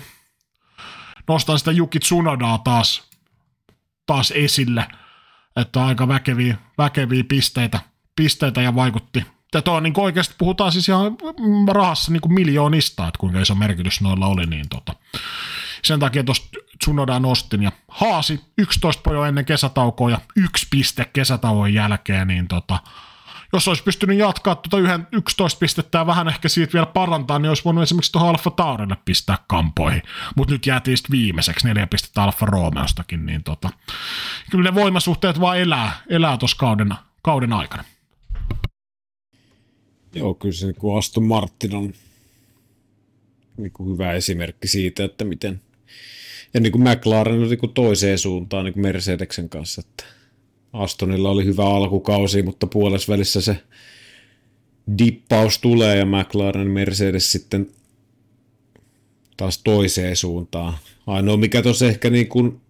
nostan 1.27 1.59
sitä 1.59 1.71
Juki 1.71 1.99
Tsunodaa 1.99 2.57
taas, 2.57 3.09
taas 4.05 4.31
esille. 4.35 4.87
Että 5.55 5.85
aika 5.85 6.07
väkeviä, 6.07 6.57
väkeviä 6.77 7.23
pisteitä, 7.23 7.79
pisteitä 8.15 8.61
ja 8.61 8.75
vaikutti 8.75 9.36
ja 9.53 9.61
tuo 9.61 9.79
niin 9.79 9.93
oikeasti 9.97 10.35
puhutaan 10.37 10.71
siis 10.71 10.89
ihan 10.89 11.17
rahassa 11.67 12.11
niin 12.11 12.33
miljoonista, 12.33 13.07
että 13.07 13.19
kuinka 13.19 13.39
iso 13.39 13.55
merkitys 13.55 14.01
noilla 14.01 14.27
oli, 14.27 14.45
niin 14.45 14.69
tota, 14.69 14.93
sen 15.83 15.99
takia 15.99 16.23
tuosta 16.23 16.47
Tsunoda 16.79 17.19
nostin 17.19 17.63
ja 17.63 17.71
haasi 17.87 18.41
11 18.57 19.01
pojo 19.01 19.25
ennen 19.25 19.45
kesätaukoa 19.45 20.09
ja 20.09 20.21
yksi 20.35 20.67
piste 20.69 21.05
kesätauon 21.05 21.73
jälkeen, 21.73 22.27
niin 22.27 22.47
tota, 22.47 22.79
jos 23.53 23.67
olisi 23.67 23.83
pystynyt 23.83 24.17
jatkaa 24.17 24.55
tuota 24.55 24.77
yhden 24.77 25.07
11 25.11 25.59
pistettä 25.59 25.97
ja 25.97 26.07
vähän 26.07 26.27
ehkä 26.27 26.49
siitä 26.49 26.73
vielä 26.73 26.85
parantaa, 26.85 27.39
niin 27.39 27.49
olisi 27.49 27.63
voinut 27.65 27.83
esimerkiksi 27.83 28.11
tuohon 28.11 28.29
Alfa 28.29 28.51
Taurille 28.51 28.97
pistää 29.05 29.37
kampoihin. 29.47 30.01
Mutta 30.35 30.53
nyt 30.53 30.65
jäätiin 30.65 30.97
sitten 30.97 31.11
viimeiseksi 31.11 31.67
neljä 31.67 31.87
pistettä 31.87 32.23
Alfa 32.23 32.45
Romeostakin, 32.45 33.25
niin 33.25 33.43
tota, 33.43 33.69
kyllä 34.51 34.69
ne 34.69 34.75
voimasuhteet 34.75 35.39
vaan 35.39 35.57
elää, 35.57 35.91
elää 36.09 36.37
tuossa 36.37 36.57
kauden, 36.57 36.93
kauden 37.21 37.53
aikana. 37.53 37.83
Joo, 40.17 40.33
kyllä 40.33 40.55
se 40.55 40.65
niin 40.65 40.97
Aston 40.97 41.23
Martin 41.23 41.75
on 41.75 41.93
niin 43.57 43.71
kuin 43.71 43.93
hyvä 43.93 44.13
esimerkki 44.13 44.67
siitä, 44.67 45.03
että 45.03 45.25
miten, 45.25 45.61
ja 46.53 46.59
niin 46.59 46.71
kuin 46.71 46.81
McLaren 46.81 47.41
on 47.41 47.49
niin 47.49 47.59
kuin 47.59 47.73
toiseen 47.73 48.17
suuntaan 48.17 48.65
niin 48.65 48.73
kuin 48.73 48.81
Mercedeksen 48.81 49.49
kanssa, 49.49 49.81
että 49.87 50.03
Astonilla 50.73 51.29
oli 51.29 51.45
hyvä 51.45 51.65
alkukausi, 51.65 52.43
mutta 52.43 52.67
puolessa 52.67 53.41
se 53.41 53.57
dippaus 54.97 55.59
tulee 55.59 55.97
ja 55.97 56.05
McLaren 56.05 56.71
Mercedes 56.71 57.31
sitten 57.31 57.69
taas 59.37 59.57
toiseen 59.63 60.15
suuntaan. 60.15 60.73
Ainoa 61.07 61.37
mikä 61.37 61.61
tuossa 61.61 61.87
ehkä 61.87 62.09
niin 62.09 62.27
kuin 62.27 62.61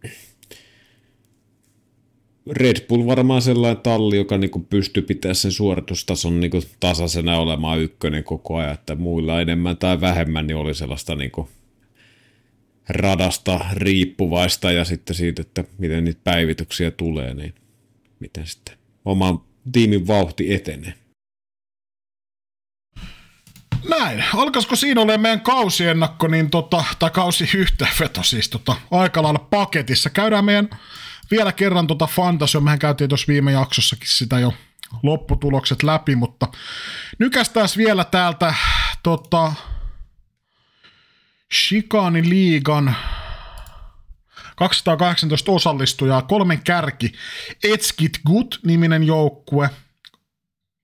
Red 2.52 2.88
Bull 2.88 3.06
varmaan 3.06 3.42
sellainen 3.42 3.84
talli, 3.84 4.18
joka 4.18 4.38
niin 4.38 4.66
pystyy 4.70 5.04
pitämään 5.04 5.36
sen 5.36 5.52
suoritustason 5.52 6.40
niin 6.40 6.52
tasaisena 6.80 7.38
olemaan 7.38 7.80
ykkönen 7.80 8.24
koko 8.24 8.56
ajan, 8.56 8.74
että 8.74 8.96
muilla 8.96 9.42
enemmän 9.42 9.78
tai 9.78 10.02
vähemmän 10.02 10.48
niin 10.48 10.58
oli 10.58 10.74
sellaista 10.74 11.16
niin 11.16 11.32
radasta 12.90 13.60
riippuvaista 13.74 14.72
ja 14.72 14.86
sitten 14.86 15.16
siitä, 15.16 15.42
että 15.42 15.64
miten 15.78 16.04
niitä 16.04 16.22
päivityksiä 16.24 16.92
tulee, 16.92 17.34
niin 17.34 17.56
miten 18.20 18.48
sitten 18.48 18.78
oman 19.06 19.42
tiimin 19.72 20.08
vauhti 20.08 20.54
etenee. 20.54 20.94
Näin. 23.90 24.24
Alkaisiko 24.34 24.76
siinä 24.76 25.02
olemaan 25.02 25.22
meidän 25.22 25.42
kausiennakko, 25.42 26.28
niin 26.28 26.50
tota, 26.50 26.84
tai 27.00 27.10
kausi 27.10 27.50
yhteenveto 27.58 28.24
siis 28.24 28.50
tota, 28.50 28.76
aika 28.92 29.24
lailla 29.24 29.48
paketissa. 29.50 30.10
Käydään 30.10 30.46
meidän 30.46 30.70
vielä 31.32 31.52
kerran 31.52 31.88
tuota 31.88 32.08
Fantasia, 32.08 32.62
mehän 32.62 32.80
käytiin 32.80 33.10
tuossa 33.10 33.28
viime 33.28 33.52
jaksossakin 33.52 34.08
sitä 34.08 34.40
jo 34.40 34.54
lopputulokset 35.04 35.84
läpi, 35.84 36.16
mutta 36.16 36.48
nykästään 37.20 37.68
vielä 37.78 38.04
täältä 38.04 38.54
tota, 39.04 39.54
Shikani 41.54 42.30
liigan 42.30 42.96
218 44.56 45.52
osallistujaa, 45.52 46.22
kolmen 46.22 46.62
kärki, 46.64 47.12
Etskit 47.64 48.20
Good-niminen 48.28 49.04
joukkue, 49.04 49.70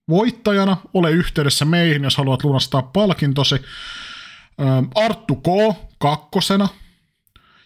voittajana, 0.08 0.76
ole 0.94 1.10
yhteydessä 1.10 1.64
meihin, 1.64 2.04
jos 2.04 2.16
haluat 2.16 2.44
lunastaa 2.44 2.82
palkintosi. 2.82 3.54
Arttu 4.94 5.36
K. 5.36 5.76
kakkosena, 5.98 6.68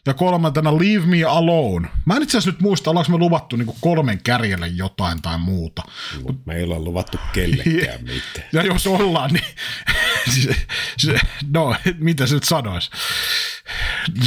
ja 0.06 0.14
kolmantena 0.14 0.78
Leave 0.78 1.06
Me 1.06 1.24
Alone. 1.24 1.88
Mä 2.04 2.16
en 2.16 2.22
itse 2.22 2.38
asiassa 2.38 2.50
nyt 2.50 2.60
muista, 2.60 2.90
ollaanko 2.90 3.12
me 3.12 3.18
luvattu 3.18 3.56
niinku 3.56 3.76
kolmen 3.80 4.20
kärjelle 4.24 4.68
jotain 4.68 5.22
tai 5.22 5.38
muuta. 5.38 5.82
Mut 6.22 6.46
me 6.46 6.56
ei 6.56 6.64
olla 6.64 6.78
luvattu 6.78 7.18
kellekään 7.32 8.04
mitään. 8.14 8.48
Ja 8.52 8.62
jos 8.62 8.86
ollaan, 8.86 9.30
niin 9.32 9.44
se, 10.42 10.56
se, 10.98 11.18
no, 11.52 11.76
mitä 11.98 12.26
se 12.26 12.34
nyt 12.34 12.44
sanois? 12.44 12.90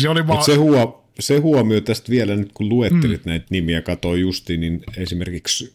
Se 0.02 0.10
oli 0.10 0.28
vaan... 0.28 0.44
se, 0.44 0.56
huo, 0.56 1.06
se 1.20 1.38
huomio 1.38 1.82
tästä 1.82 2.10
vielä 2.10 2.36
nyt, 2.36 2.52
kun 2.54 2.70
luettelit 2.70 3.26
mm. 3.26 3.30
näitä 3.30 3.46
nimiä, 3.50 3.82
katsoin 3.82 4.22
justiin, 4.22 4.60
niin 4.60 4.84
esimerkiksi 4.98 5.74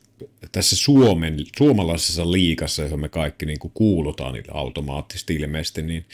tässä 0.52 0.76
Suomen, 0.76 1.36
suomalaisessa 1.58 2.32
liikassa, 2.32 2.82
johon 2.82 3.00
me 3.00 3.08
kaikki 3.08 3.46
niin 3.46 3.58
kuin 3.58 3.72
kuulutaan 3.74 4.32
niin 4.32 4.44
automaattisesti 4.52 5.34
ilmeisesti, 5.34 5.82
niin 5.82 6.06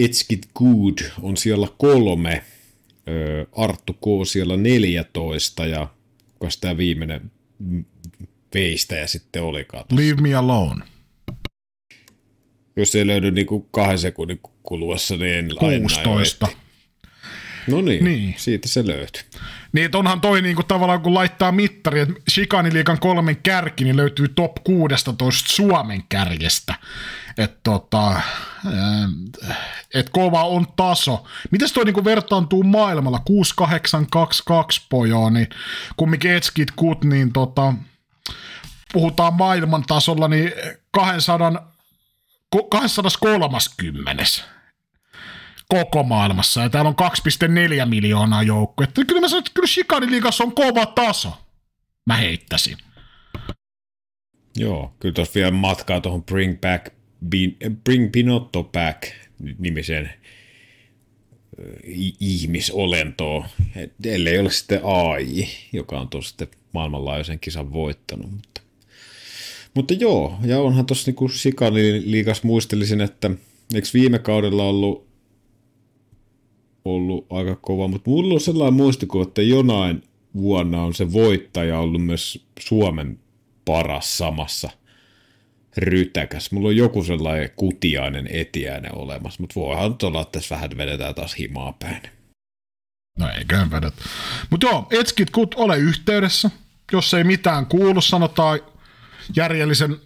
It's 0.00 0.26
Get 0.28 0.48
Good 0.54 0.98
on 1.22 1.36
siellä 1.36 1.68
kolme– 1.78 2.42
Arttu 3.56 3.92
K. 3.92 4.26
siellä 4.26 4.56
14 4.56 5.66
ja 5.66 5.88
kuka 6.38 6.48
tämä 6.60 6.76
viimeinen 6.76 7.30
ja 9.00 9.06
sitten 9.06 9.42
olikaan. 9.42 9.84
Tossa. 9.88 10.02
Leave 10.02 10.20
me 10.20 10.34
alone. 10.34 10.84
Jos 12.76 12.94
ei 12.94 13.06
löydy 13.06 13.30
niin 13.30 13.46
kuin 13.46 13.66
kahden 13.70 13.98
sekunnin 13.98 14.40
kuluessa, 14.62 15.16
niin 15.16 15.34
en 15.34 15.50
16. 15.58 16.48
No 17.66 17.80
niin, 17.80 18.04
niin, 18.04 18.34
siitä 18.38 18.68
se 18.68 18.86
löytyy. 18.86 19.22
Niin, 19.72 19.84
että 19.84 19.98
onhan 19.98 20.20
toi 20.20 20.42
niinku 20.42 20.62
tavallaan 20.62 21.00
kun 21.00 21.14
laittaa 21.14 21.52
mittari, 21.52 22.00
että 22.00 22.14
Shikaniliikan 22.30 22.98
kolmen 22.98 23.36
kärki, 23.42 23.84
niin 23.84 23.96
löytyy 23.96 24.28
top 24.28 24.52
16 24.64 25.52
Suomen 25.54 26.02
kärjestä. 26.08 26.74
Että 27.38 27.60
tota, 27.62 28.20
et 29.94 30.08
kova 30.08 30.44
on 30.44 30.66
taso. 30.76 31.24
Miten 31.50 31.68
toi 31.74 31.84
niinku 31.84 32.04
vertaantuu 32.04 32.62
maailmalla? 32.62 33.18
6822 33.18 34.86
pojoa, 34.90 35.30
niin 35.30 35.48
kumminkin 35.96 36.30
Etskit 36.30 36.70
Kut, 36.76 37.04
niin 37.04 37.32
tota, 37.32 37.74
puhutaan 38.92 39.34
maailman 39.34 39.84
tasolla, 39.86 40.28
niin 40.28 40.52
200, 40.90 41.72
230 42.70 44.24
koko 45.68 46.02
maailmassa, 46.02 46.60
ja 46.60 46.70
täällä 46.70 46.88
on 46.88 47.10
2,4 47.82 47.86
miljoonaa 47.86 48.42
joukkuetta. 48.42 49.04
Kyllä 49.04 49.20
mä 49.20 49.28
sanon, 49.28 49.38
että 49.38 49.50
kyllä 49.54 49.68
Chicago-liigassa 49.68 50.44
on 50.44 50.54
kova 50.54 50.86
taso. 50.86 51.38
Mä 52.06 52.16
heittäisin. 52.16 52.76
Joo, 54.56 54.94
kyllä 55.00 55.12
tuossa 55.12 55.34
vielä 55.34 55.50
matkaa 55.50 56.00
tuohon 56.00 56.24
Bring 56.24 56.60
Back, 56.60 56.95
Bring 57.84 58.12
Pinotto 58.12 58.64
Back 58.64 59.02
nimiseen 59.58 60.10
ihmisolentoon, 62.20 63.44
ellei 64.04 64.38
ole 64.38 64.50
sitten 64.50 64.80
AI, 64.84 65.48
joka 65.72 66.00
on 66.00 66.08
tuossa 66.08 66.28
sitten 66.28 66.48
maailmanlaajuisen 66.72 67.40
kisan 67.40 67.72
voittanut. 67.72 68.30
Mutta, 68.30 68.60
mutta 69.74 69.94
joo, 69.94 70.38
ja 70.44 70.60
onhan 70.60 70.86
tuossa 70.86 71.10
niinku 71.10 71.28
Sikani 71.28 72.02
liikas 72.10 72.42
muistelisin, 72.42 73.00
että 73.00 73.30
eikö 73.74 73.88
viime 73.94 74.18
kaudella 74.18 74.64
ollut 74.64 75.06
ollut 76.84 77.26
aika 77.30 77.56
kova, 77.56 77.88
mutta 77.88 78.10
mulla 78.10 78.34
on 78.34 78.40
sellainen 78.40 78.74
muistikuva, 78.74 79.22
että 79.22 79.42
jonain 79.42 80.02
vuonna 80.36 80.82
on 80.82 80.94
se 80.94 81.12
voittaja 81.12 81.78
ollut 81.78 82.04
myös 82.04 82.46
Suomen 82.60 83.18
paras 83.64 84.18
samassa 84.18 84.70
rytäkäs. 85.76 86.52
Mulla 86.52 86.68
on 86.68 86.76
joku 86.76 87.04
sellainen 87.04 87.50
kutiainen 87.56 88.28
etiäinen 88.30 88.98
olemassa, 88.98 89.40
mutta 89.40 89.60
voihan 89.60 89.96
olla, 90.02 90.20
että 90.20 90.38
tässä 90.38 90.54
vähän 90.54 90.70
vedetään 90.76 91.14
taas 91.14 91.38
himaa 91.38 91.72
päin. 91.72 92.02
No 93.18 93.28
eiköhän 93.38 93.70
vedet. 93.70 93.94
Mutta 94.50 94.66
joo, 94.66 94.86
etskit 94.90 95.30
kut 95.30 95.54
ole 95.54 95.78
yhteydessä. 95.78 96.50
Jos 96.92 97.14
ei 97.14 97.24
mitään 97.24 97.66
kuulu, 97.66 98.00
sanotaan 98.00 98.60
järjellisen 99.36 99.96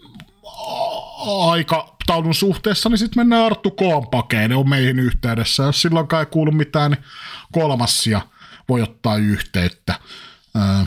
aikataulun 1.50 2.34
suhteessa, 2.34 2.88
niin 2.88 2.98
sitten 2.98 3.20
mennään 3.20 3.46
Arttu 3.46 3.70
Koon 3.70 4.06
pakeen, 4.06 4.52
on 4.52 4.68
meihin 4.68 4.98
yhteydessä. 4.98 5.62
Jos 5.62 5.82
silloinkaan 5.82 6.20
ei 6.20 6.26
kuulu 6.26 6.52
mitään, 6.52 6.90
niin 6.90 7.04
kolmassia 7.52 8.20
voi 8.68 8.82
ottaa 8.82 9.16
yhteyttä. 9.16 9.94
Öö, 10.56 10.84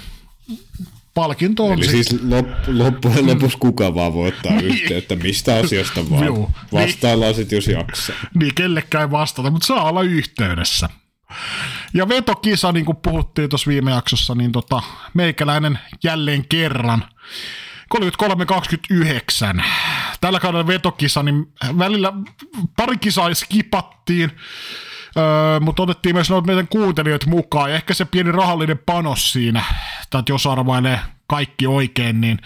palkinto 1.14 1.66
on 1.66 1.74
Eli 1.74 1.88
siis 1.88 2.14
lop- 2.14 2.68
loppujen 2.68 3.28
lopuksi 3.28 3.58
kuka 3.58 3.96
vaan 3.96 4.14
voi 4.14 4.28
ottaa 4.28 4.52
Niin. 4.52 4.66
yhteyttä 4.66 5.16
mistä 5.16 5.56
asiasta 5.56 6.10
vaan. 6.10 6.26
Joo. 6.26 6.52
Vastaillaan 6.74 7.34
sitten, 7.34 7.56
jos 7.58 7.68
jaksaa. 7.68 8.16
niin 8.40 8.56
kellekään 8.56 9.12
vastata, 9.12 9.52
mutta 9.52 9.68
saa 9.68 9.90
olla 9.90 10.02
yhteydessä. 10.02 10.90
Ja 11.94 12.08
vetokisa, 12.10 12.72
niin 12.72 12.86
kuin 12.86 12.98
puhuttiin 12.98 13.50
tuossa 13.50 13.70
viime 13.70 13.92
jaksossa, 13.92 14.36
niin 14.36 14.52
tota, 14.52 14.82
meikäläinen 15.14 15.80
jälleen 16.04 16.46
kerran 16.50 17.04
33-29. 19.60 19.64
Tällä 20.22 20.40
kaudella 20.40 20.68
vetokisa, 20.68 21.24
niin 21.24 21.46
välillä 21.78 22.14
pari 22.78 22.98
kisaa 22.98 23.34
skipattiin, 23.34 24.32
öö, 25.18 25.60
mutta 25.60 25.84
otettiin 25.84 26.16
myös 26.16 26.30
noita 26.30 26.48
meidän 26.48 26.68
kuuntelijoita 26.68 27.30
mukaan. 27.30 27.70
Ja 27.70 27.76
ehkä 27.76 27.94
se 27.94 28.06
pieni 28.06 28.32
rahallinen 28.32 28.80
panos 28.86 29.32
siinä, 29.32 29.64
että 30.20 30.32
jos 30.32 30.48
arvailee 30.48 31.00
kaikki 31.28 31.68
oikein, 31.68 32.22
niin 32.22 32.40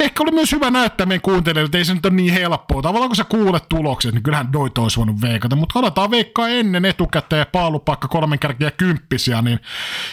ehkä 0.00 0.22
oli 0.22 0.30
myös 0.30 0.52
hyvä 0.52 0.70
näyttää 0.70 1.06
meidän 1.06 1.20
kuuntelijoille, 1.20 1.66
että 1.66 1.78
ei 1.78 1.84
se 1.84 1.94
nyt 1.94 2.06
ole 2.06 2.14
niin 2.14 2.32
helppoa. 2.32 2.82
Tavallaan 2.82 3.08
kun 3.08 3.16
sä 3.16 3.24
kuulet 3.24 3.68
tulokset, 3.68 4.14
niin 4.14 4.22
kyllähän 4.22 4.48
noita 4.52 4.80
olisi 4.80 4.96
voinut 4.96 5.20
veikata, 5.20 5.56
mutta 5.56 5.78
aletaan 5.78 6.10
veikkaa 6.10 6.48
ennen 6.48 6.84
etukäteen 6.84 7.46
paalupaikka 7.52 8.08
kolmen 8.08 8.38
kärkiä 8.38 8.70
kymppisiä, 8.70 9.42
niin 9.42 9.60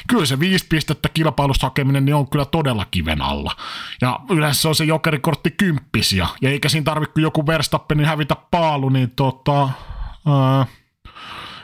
kyllä 0.08 0.26
se 0.26 0.40
viisi 0.40 0.66
pistettä 0.70 1.10
kilpailusta 1.10 1.66
hakeminen 1.66 2.06
niin 2.06 2.16
on 2.16 2.30
kyllä 2.30 2.46
todella 2.46 2.86
kiven 2.92 3.22
alla. 3.22 3.56
Ja 4.02 4.20
yleensä 4.30 4.62
se 4.62 4.68
on 4.68 4.76
se 4.76 4.84
jokerikortti 4.84 5.52
kymppisiä, 5.52 6.28
ja 6.42 6.50
eikä 6.50 6.70
siinä 6.70 6.84
tarvitse 6.84 7.14
kun 7.14 7.24
joku 7.24 7.48
Verstappenin 7.48 8.06
hävitä 8.06 8.36
paalu, 8.52 8.90
niin 8.90 9.12
tota, 9.16 9.62
ää, 9.62 10.66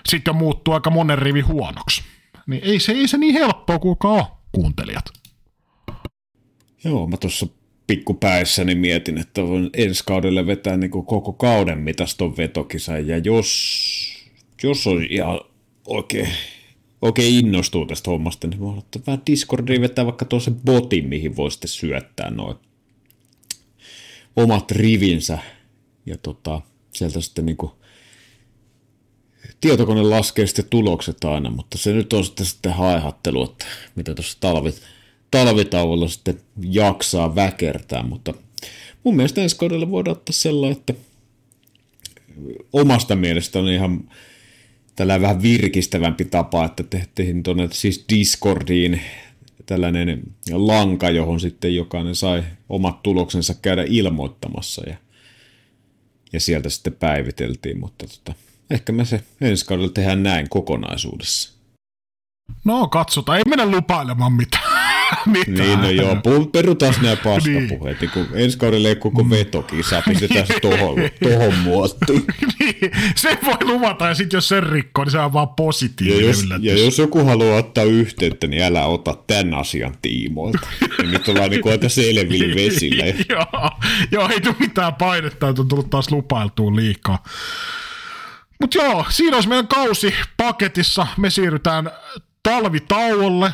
sitten 0.05 0.35
muuttuu 0.35 0.73
aika 0.73 0.89
monen 0.89 1.17
rivi 1.17 1.41
huonoksi. 1.41 2.03
Niin 2.47 2.61
ei 2.63 2.79
se, 2.79 2.91
ei 2.91 3.07
se 3.07 3.17
niin 3.17 3.33
helppoa, 3.33 3.79
kuulkaa 3.79 4.11
ole, 4.11 4.27
kuuntelijat. 4.55 5.05
Joo, 6.83 7.07
mä 7.07 7.17
tuossa 7.17 7.47
pikkupäissäni 7.87 8.75
mietin, 8.75 9.17
että 9.17 9.43
voin 9.47 9.69
ensi 9.73 10.03
kaudelle 10.05 10.47
vetää 10.47 10.77
niin 10.77 10.91
koko 10.91 11.33
kauden 11.33 11.79
mitas 11.79 12.15
ton 12.15 12.37
vetokisan, 12.37 13.07
ja 13.07 13.17
jos, 13.17 13.49
jos 14.63 14.87
on 14.87 15.05
ihan 15.09 15.39
oikein, 15.87 16.27
oikein 17.01 17.45
innostuu 17.45 17.85
tästä 17.85 18.11
hommasta, 18.11 18.47
niin 18.47 18.59
voi 18.59 18.77
ottaa 18.77 19.01
vähän 19.07 19.21
Discordiin 19.27 19.81
vetää 19.81 20.05
vaikka 20.05 20.25
tuossa 20.25 20.51
botin, 20.51 21.09
mihin 21.09 21.35
voi 21.35 21.51
sitten 21.51 21.69
syöttää 21.69 22.31
noin 22.31 22.57
omat 24.35 24.71
rivinsä, 24.71 25.37
ja 26.05 26.17
tota, 26.17 26.61
sieltä 26.93 27.21
sitten 27.21 27.45
niin 27.45 27.57
kuin 27.57 27.71
tietokone 29.65 30.01
laskee 30.01 30.47
sitten 30.47 30.65
tulokset 30.69 31.23
aina, 31.23 31.49
mutta 31.49 31.77
se 31.77 31.93
nyt 31.93 32.13
on 32.13 32.25
sitten, 32.25 32.45
sitten 32.45 32.73
haihattelu, 32.73 33.43
että 33.43 33.65
mitä 33.95 34.15
tuossa 34.15 34.37
talvit, 34.39 34.81
talvitauolla 35.31 36.07
sitten 36.07 36.41
jaksaa 36.69 37.35
väkertää, 37.35 38.03
mutta 38.03 38.33
mun 39.03 39.15
mielestä 39.15 39.41
ensi 39.41 39.57
kaudella 39.57 39.91
voidaan 39.91 40.17
ottaa 40.17 40.33
sellainen, 40.33 40.77
että 40.77 40.93
omasta 42.73 43.15
mielestä 43.15 43.59
on 43.59 43.69
ihan 43.69 44.09
tällä 44.95 45.21
vähän 45.21 45.41
virkistävämpi 45.41 46.25
tapa, 46.25 46.65
että 46.65 46.83
tehtiin 46.83 47.43
tuonne 47.43 47.69
siis 47.71 48.05
Discordiin 48.09 49.01
tällainen 49.65 50.23
lanka, 50.51 51.09
johon 51.09 51.39
sitten 51.39 51.75
jokainen 51.75 52.15
sai 52.15 52.43
omat 52.69 53.03
tuloksensa 53.03 53.53
käydä 53.61 53.85
ilmoittamassa 53.87 54.89
ja, 54.89 54.97
ja 56.33 56.39
sieltä 56.39 56.69
sitten 56.69 56.93
päiviteltiin, 56.93 57.79
mutta 57.79 58.05
tota, 58.07 58.44
ehkä 58.69 58.91
me 58.91 59.05
se 59.05 59.23
ensi 59.41 59.65
kaudella 59.65 59.89
tehdään 59.89 60.23
näin 60.23 60.49
kokonaisuudessa. 60.49 61.55
No 62.63 62.87
katsotaan, 62.87 63.37
ei 63.37 63.43
mennä 63.47 63.65
lupailemaan 63.65 64.33
mitään. 64.33 64.75
mitään. 65.25 65.55
Niin, 65.55 65.81
no 65.81 65.89
joo, 65.89 66.15
perutaan 66.51 66.93
nämä 67.01 67.15
paskapuheet, 67.15 68.01
niin. 68.01 68.11
kun 68.11 68.27
ensi 68.33 68.57
kaudella 68.57 68.87
ei 68.87 68.95
koko 68.95 69.29
vetokisa, 69.29 70.01
pistetään 70.07 70.47
se 70.47 70.59
tohon, 70.59 70.95
tohon 71.23 71.57
muottiin. 71.57 72.23
niin, 72.59 72.91
se 73.15 73.37
voi 73.45 73.57
luvata, 73.61 74.07
ja 74.07 74.15
sitten 74.15 74.37
jos 74.37 74.47
sen 74.47 74.63
rikkoo, 74.63 75.03
niin 75.03 75.11
se 75.11 75.19
on 75.19 75.33
vaan 75.33 75.47
Ja 75.47 75.53
positiivinen 75.55 76.27
jos, 76.27 76.43
yllätys. 76.43 76.65
ja 76.65 76.77
jos 76.85 76.97
joku 76.99 77.25
haluaa 77.25 77.57
ottaa 77.57 77.83
yhteyttä, 77.83 78.47
niin 78.47 78.63
älä 78.63 78.85
ota 78.85 79.17
tämän 79.27 79.53
asian 79.53 79.95
tiimoilta. 80.01 80.67
Ja 80.97 81.03
nyt 81.03 81.27
ollaan 81.27 81.49
niin 81.49 81.71
aika 81.71 81.89
selvillä 81.89 82.55
vesillä. 82.55 83.05
joo, 83.29 83.71
joo, 84.11 84.29
ei 84.29 84.41
tule 84.41 84.55
mitään 84.59 84.95
painetta, 84.95 85.49
että 85.49 85.61
on 85.61 85.67
tullut 85.67 85.89
taas 85.89 86.11
lupailtua 86.11 86.75
liikaa. 86.75 87.23
Mutta 88.61 88.77
joo, 88.77 89.05
siinä 89.09 89.37
olisi 89.37 89.49
meidän 89.49 89.67
kausi 89.67 90.13
paketissa. 90.37 91.07
Me 91.17 91.29
siirrytään 91.29 91.91
talvitauolle. 92.43 93.53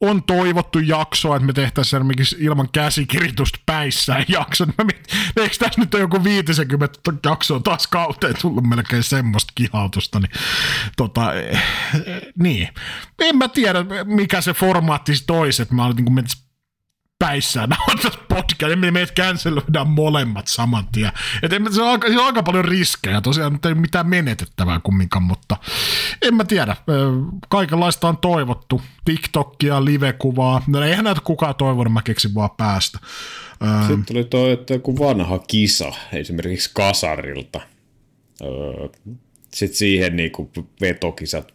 On 0.00 0.22
toivottu 0.22 0.78
jaksoa, 0.78 1.36
että 1.36 1.46
me 1.46 1.52
tehtäisiin 1.52 2.00
esimerkiksi 2.00 2.36
ilman 2.38 2.68
käsikirjoitusta 2.72 3.58
päissään 3.66 4.24
jakso. 4.28 4.66
Mä 4.66 4.84
mietin, 4.84 5.16
eikö 5.36 5.56
tässä 5.58 5.80
nyt 5.80 5.94
ole 5.94 6.02
joku 6.02 6.24
50 6.24 6.98
jaksoa 7.24 7.60
taas 7.60 7.86
kauteen 7.86 8.34
tullut 8.42 8.64
melkein 8.64 9.02
semmoista 9.02 9.52
kihautusta. 9.54 10.20
Niin, 10.20 10.30
tota, 10.96 11.34
eh, 11.34 11.62
eh, 12.06 12.20
niin. 12.38 12.68
En 13.18 13.36
mä 13.36 13.48
tiedä, 13.48 13.78
mikä 14.04 14.40
se 14.40 14.54
formaatti 14.54 15.12
että 15.62 15.74
mä 15.74 15.86
olin 15.86 15.96
niin 15.96 16.26
päissään 17.20 17.68
nauhoittaisi 17.68 18.18
podcast, 18.28 18.80
me 18.80 18.90
meidät 18.90 19.14
canceloidaan 19.14 19.88
molemmat 19.88 20.46
saman 20.46 20.88
tien. 20.92 21.12
Et 21.42 21.52
en, 21.52 21.72
se, 21.72 21.82
on 21.82 21.88
aika, 21.88 22.06
on 22.06 22.26
aika 22.26 22.42
paljon 22.42 22.64
riskejä, 22.64 23.20
tosiaan 23.20 23.52
nyt 23.52 23.66
ei 23.66 23.74
mitään 23.74 24.08
menetettävää 24.08 24.80
kumminkaan, 24.82 25.22
mutta 25.22 25.56
en 26.22 26.34
mä 26.34 26.44
tiedä. 26.44 26.76
Kaikenlaista 27.48 28.08
on 28.08 28.16
toivottu. 28.16 28.82
TikTokia, 29.04 29.84
live-kuvaa. 29.84 30.62
No 30.66 30.82
eihän 30.82 31.04
näitä 31.04 31.20
kukaan 31.24 31.54
toivonut, 31.54 31.92
mä 31.92 32.02
keksin 32.02 32.34
vaan 32.34 32.50
päästä. 32.56 32.98
Sitten 33.88 34.16
oli 34.16 34.24
toi, 34.24 34.50
että 34.50 34.74
joku 34.74 34.98
vanha 34.98 35.38
kisa, 35.38 35.92
esimerkiksi 36.12 36.70
kasarilta. 36.74 37.60
Sitten 39.54 39.78
siihen 39.78 40.16
niin 40.16 40.30
kuin 40.30 40.50
vetokisat. 40.80 41.54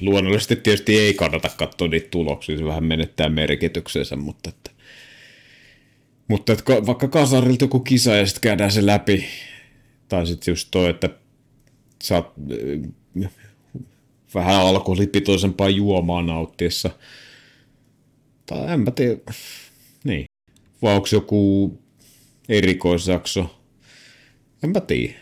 Luonnollisesti 0.00 0.56
tietysti 0.56 0.98
ei 0.98 1.14
kannata 1.14 1.48
katsoa 1.56 1.88
niitä 1.88 2.08
tuloksia, 2.10 2.58
se 2.58 2.64
vähän 2.64 2.84
menettää 2.84 3.28
merkityksensä, 3.28 4.16
mutta 4.16 4.48
että, 4.48 4.70
mutta 6.28 6.52
että 6.52 6.64
ka- 6.64 6.86
vaikka 6.86 7.08
kasarilta 7.08 7.64
joku 7.64 7.80
kisa 7.80 8.14
ja 8.14 8.26
sitten 8.26 8.40
käydään 8.40 8.72
se 8.72 8.86
läpi, 8.86 9.24
tai 10.08 10.26
sitten 10.26 10.52
just 10.52 10.68
toi, 10.70 10.90
että 10.90 11.10
saat 12.02 12.32
äh, 13.24 13.30
vähän 14.34 14.56
alkoholipitoisempaa 14.56 15.68
juomaa 15.68 16.22
nauttiessa. 16.22 16.90
Tai 18.46 18.72
en 18.72 18.80
mä 18.80 18.90
tiedä, 18.90 19.20
niin. 20.04 20.24
Vai 20.82 20.94
onko 20.94 21.08
joku 21.12 21.78
erikoisjakso? 22.48 23.60
En 24.62 24.70
mä 24.70 24.80
tiedä. 24.80 25.14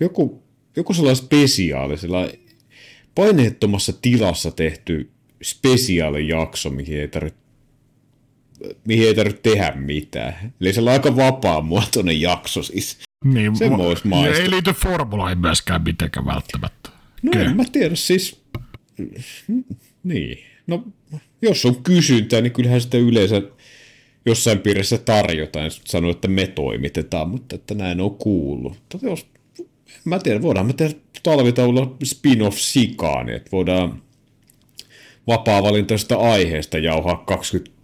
Joku, 0.00 0.42
joku 0.76 0.94
sellainen 0.94 1.24
spesiaali, 1.24 1.98
sellainen 1.98 2.38
paineettomassa 3.14 3.92
tilassa 4.02 4.50
tehty 4.50 5.10
spesiaalijakso, 5.42 6.70
mihin 6.70 7.00
ei 7.00 7.08
tarvitse 7.08 7.39
mihin 8.84 9.06
ei 9.06 9.14
tarvitse 9.14 9.42
tehdä 9.42 9.72
mitään. 9.76 10.52
Eli 10.60 10.72
se 10.72 10.80
on 10.80 10.88
aika 10.88 11.16
vapaamuotoinen 11.16 12.20
jakso 12.20 12.62
siis. 12.62 12.98
niin, 13.24 13.56
Se 13.56 13.70
vois 13.70 14.04
maistua. 14.04 14.42
Ei 14.42 14.50
liity 14.50 14.72
formulaan 14.72 15.38
myöskään 15.38 15.82
mitenkään 15.82 16.26
välttämättä. 16.26 16.90
No 17.22 17.30
Kyllä. 17.32 17.50
en 17.50 17.56
mä 17.56 17.64
tiedä, 17.72 17.94
siis... 17.94 18.40
Niin. 20.04 20.38
No, 20.66 20.84
jos 21.42 21.66
on 21.66 21.82
kysyntää, 21.82 22.40
niin 22.40 22.52
kyllähän 22.52 22.80
sitä 22.80 22.98
yleensä 22.98 23.42
jossain 24.26 24.58
piirissä 24.58 24.98
tarjotaan, 24.98 25.70
sanoo, 25.70 26.10
että 26.10 26.28
me 26.28 26.46
toimitetaan, 26.46 27.28
mutta 27.28 27.54
että 27.54 27.74
näin 27.74 28.00
on 28.00 28.14
kuullut. 28.14 28.72
Mutta 28.72 29.06
jos, 29.06 29.26
en 29.60 29.66
mä 30.04 30.18
tiedä, 30.18 30.42
voidaan 30.42 30.66
me 30.66 30.72
tehdä 30.72 30.94
talvitaululla 31.22 31.96
spin-off 32.04 32.58
sikaan, 32.58 33.26
niin 33.26 33.36
että 33.36 33.50
voidaan 33.52 34.02
vapaa-valintaisesta 35.26 36.16
aiheesta 36.16 36.78
jauhaa 36.78 37.16
20, 37.16 37.79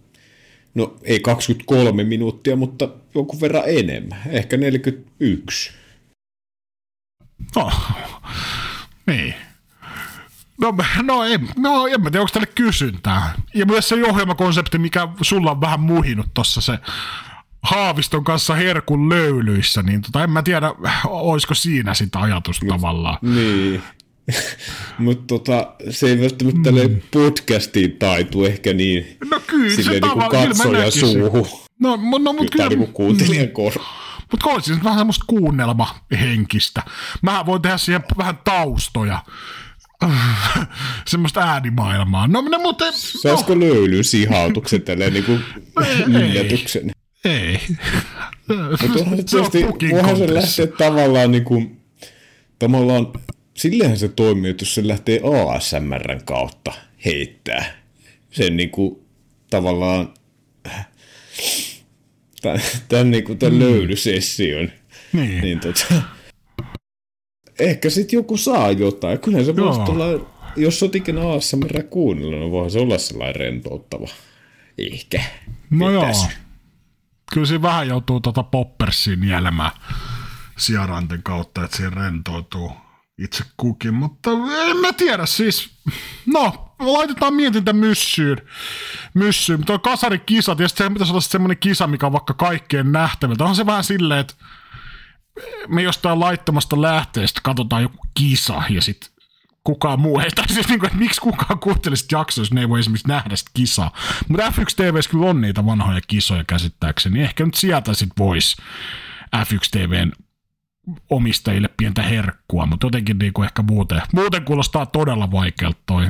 no 0.77 0.97
ei 1.03 1.21
23 1.21 2.05
minuuttia, 2.05 2.57
mutta 2.57 2.89
jonkun 3.15 3.41
verran 3.41 3.63
enemmän, 3.67 4.23
ehkä 4.29 4.57
41. 4.57 5.73
No, 7.57 7.73
niin. 9.07 9.35
No, 10.61 10.75
no, 11.03 11.25
en, 11.25 11.49
no, 11.57 11.87
en 11.87 12.01
mä 12.01 12.11
tiedä, 12.11 12.21
onko 12.21 12.33
tälle 12.33 12.47
kysyntää. 12.55 13.35
Ja 13.55 13.67
myös 13.67 13.89
se 13.89 13.95
ohjelmakonsepti, 14.07 14.79
mikä 14.79 15.09
sulla 15.23 15.51
on 15.51 15.61
vähän 15.61 15.81
muhinut 15.81 16.27
tuossa 16.35 16.61
se 16.61 16.79
Haaviston 17.63 18.25
kanssa 18.25 18.55
herkun 18.55 19.09
löylyissä, 19.09 19.83
niin 19.83 20.03
tota, 20.03 20.25
en 20.25 20.31
mä 20.31 20.43
tiedä, 20.43 20.73
olisiko 21.05 21.55
siinä 21.55 21.95
sitä 21.95 22.21
ajatus 22.21 22.61
tavallaan. 22.69 23.19
Niin. 23.23 23.83
Mutta 24.99 25.25
tota, 25.27 25.75
se 25.91 26.09
ei 26.09 26.21
välttämättä 26.21 26.71
mm. 26.71 27.01
podcastiin 27.11 27.93
taitu 27.93 28.45
ehkä 28.45 28.73
niin, 28.73 29.17
no 29.31 29.41
kyllä, 29.47 29.83
se 29.83 29.91
niin 29.91 30.01
katsoja 30.31 30.91
suuhun. 30.91 31.47
No, 31.81 31.97
no, 31.97 32.19
no 32.19 32.33
mutta 32.33 32.53
kyllä. 32.53 32.69
Niin 32.69 32.93
kuuntelijan 32.93 33.49
korva. 33.49 33.85
Mutta 34.31 34.51
olisi 34.51 34.75
se 34.75 34.85
vähän 34.85 34.99
semmoista 34.99 35.25
kuunnelmahenkistä. 35.27 36.83
Mä 37.23 37.47
voin 37.47 37.63
tehdä 37.63 37.79
siihen 37.79 38.05
vähän 38.19 38.39
taustoja. 38.45 39.23
semmoista 41.07 41.41
äänimaailmaa. 41.41 42.27
No, 42.27 42.41
no 42.41 42.59
mutta... 42.59 42.85
Saisiko 42.93 43.55
no. 43.55 43.61
löylyn 43.61 44.05
sihautuksen 44.05 44.83
tälleen 44.83 45.13
niinku 45.13 45.39
yllätyksen? 46.07 46.91
Ei. 47.25 47.61
Mutta 48.49 49.01
onhan 49.01 49.19
se 49.19 49.25
tietysti, 49.25 49.91
voihan 49.91 50.17
se 50.17 50.35
lähteä 50.35 50.67
tavallaan 50.67 51.31
niinku, 51.31 51.63
tavallaan, 52.59 53.13
sillehän 53.57 53.99
se 53.99 54.09
toimii, 54.09 54.51
että 54.51 54.63
jos 54.63 54.75
se 54.75 54.89
lähtee 54.89 55.21
ASMRn 55.55 56.21
kautta 56.25 56.73
heittää 57.05 57.83
sen 58.31 58.57
niinku 58.57 59.07
tavallaan 59.51 60.15
tämän, 62.43 62.61
tämän, 62.89 63.11
niinku, 63.11 63.35
tämän 63.35 63.55
mm. 63.55 63.61
löydysession. 63.61 64.71
Niin. 65.13 65.41
niin 65.41 65.61
tota, 65.61 66.03
ehkä 67.59 67.91
sitten 67.91 68.17
joku 68.17 68.37
saa 68.37 68.71
jotain. 68.71 69.19
Kyllä 69.19 69.45
se 69.45 69.57
voisi 69.57 69.81
tulla, 69.81 70.05
jos 70.57 70.83
olet 70.83 70.95
ikinä 70.95 71.31
ASMR 71.31 71.83
kuunnellut, 71.83 72.41
niin 72.41 72.51
voihan 72.51 72.71
se 72.71 72.79
olla 72.79 72.99
sellainen 72.99 73.37
rentouttava. 73.37 74.09
Ehkä. 74.79 75.25
No 75.71 75.91
Mitäs? 75.91 76.23
joo. 76.23 76.31
Kyllä 77.33 77.47
se 77.47 77.63
vähän 77.63 77.89
joutuu 77.89 78.21
tuota 78.21 78.43
poppersiin 78.43 79.21
nielemään 79.21 79.71
sijaranten 80.59 81.23
kautta, 81.23 81.65
että 81.65 81.77
siihen 81.77 81.93
rentoutuu 81.93 82.73
itse 83.19 83.45
kukin, 83.57 83.95
mutta 83.95 84.31
en 84.69 84.77
mä 84.77 84.93
tiedä 84.93 85.27
siis, 85.27 85.71
no, 86.27 86.75
laitetaan 86.79 87.35
mietintä 87.35 87.73
myssyyn, 87.73 88.39
myssyyn. 89.15 89.65
Tuo 89.65 89.79
kasarikisa, 89.79 90.57
tietysti 90.57 90.79
se 90.79 90.91
pitäisi 90.91 91.13
olla 91.13 91.21
semmoinen 91.21 91.59
kisa, 91.59 91.87
mikä 91.87 92.07
on 92.07 92.13
vaikka 92.13 92.35
kaikkeen 92.35 92.93
nähtävältä. 92.93 93.45
Onhan 93.45 93.57
se 93.57 93.67
vähän 93.67 93.85
silleen, 93.85 94.21
että 94.21 94.35
me 95.69 95.83
jostain 95.83 96.21
laittomasta 96.21 96.83
lähteestä 96.83 97.41
katsotaan 97.45 97.83
joku 97.83 98.07
kisa 98.15 98.63
ja 98.71 98.83
sitten 98.83 99.11
kukaan 99.65 100.01
muu 100.01 100.21
ei, 100.21 100.31
tai 100.35 100.49
siis 100.49 100.69
niin 100.69 100.81
kuin, 100.81 100.87
että 100.87 100.99
miksi 100.99 101.21
kukaan 101.21 101.59
kuuntelisi 101.59 102.07
jaksoa, 102.13 102.43
jos 102.43 102.53
ne 102.53 102.61
ei 102.61 102.69
voi 102.69 102.81
esimerkiksi 102.81 103.09
nähdä 103.09 103.37
sitä 103.37 103.51
kisaa. 103.55 103.93
Mutta 104.29 104.47
F1 104.47 104.65
TV 104.77 105.01
kyllä 105.11 105.27
on 105.27 105.41
niitä 105.41 105.67
vanhoja 105.67 106.01
kisoja 106.07 106.45
käsittääkseni. 106.45 107.23
Ehkä 107.23 107.45
nyt 107.45 107.55
sieltä 107.55 107.95
sitten 107.95 108.25
voisi 108.25 108.57
F1 109.37 109.69
TVn 109.71 110.13
omistajille 111.11 111.69
pientä 111.77 112.03
herkkua, 112.03 112.67
mutta 112.67 112.87
jotenkin 112.87 113.19
niin 113.19 113.33
kuin 113.33 113.47
ehkä 113.47 113.63
muuten, 113.63 114.03
muuten 114.13 114.45
kuulostaa 114.45 114.87
todella 114.87 115.31
vaikealta 115.31 115.79
toi 115.87 116.07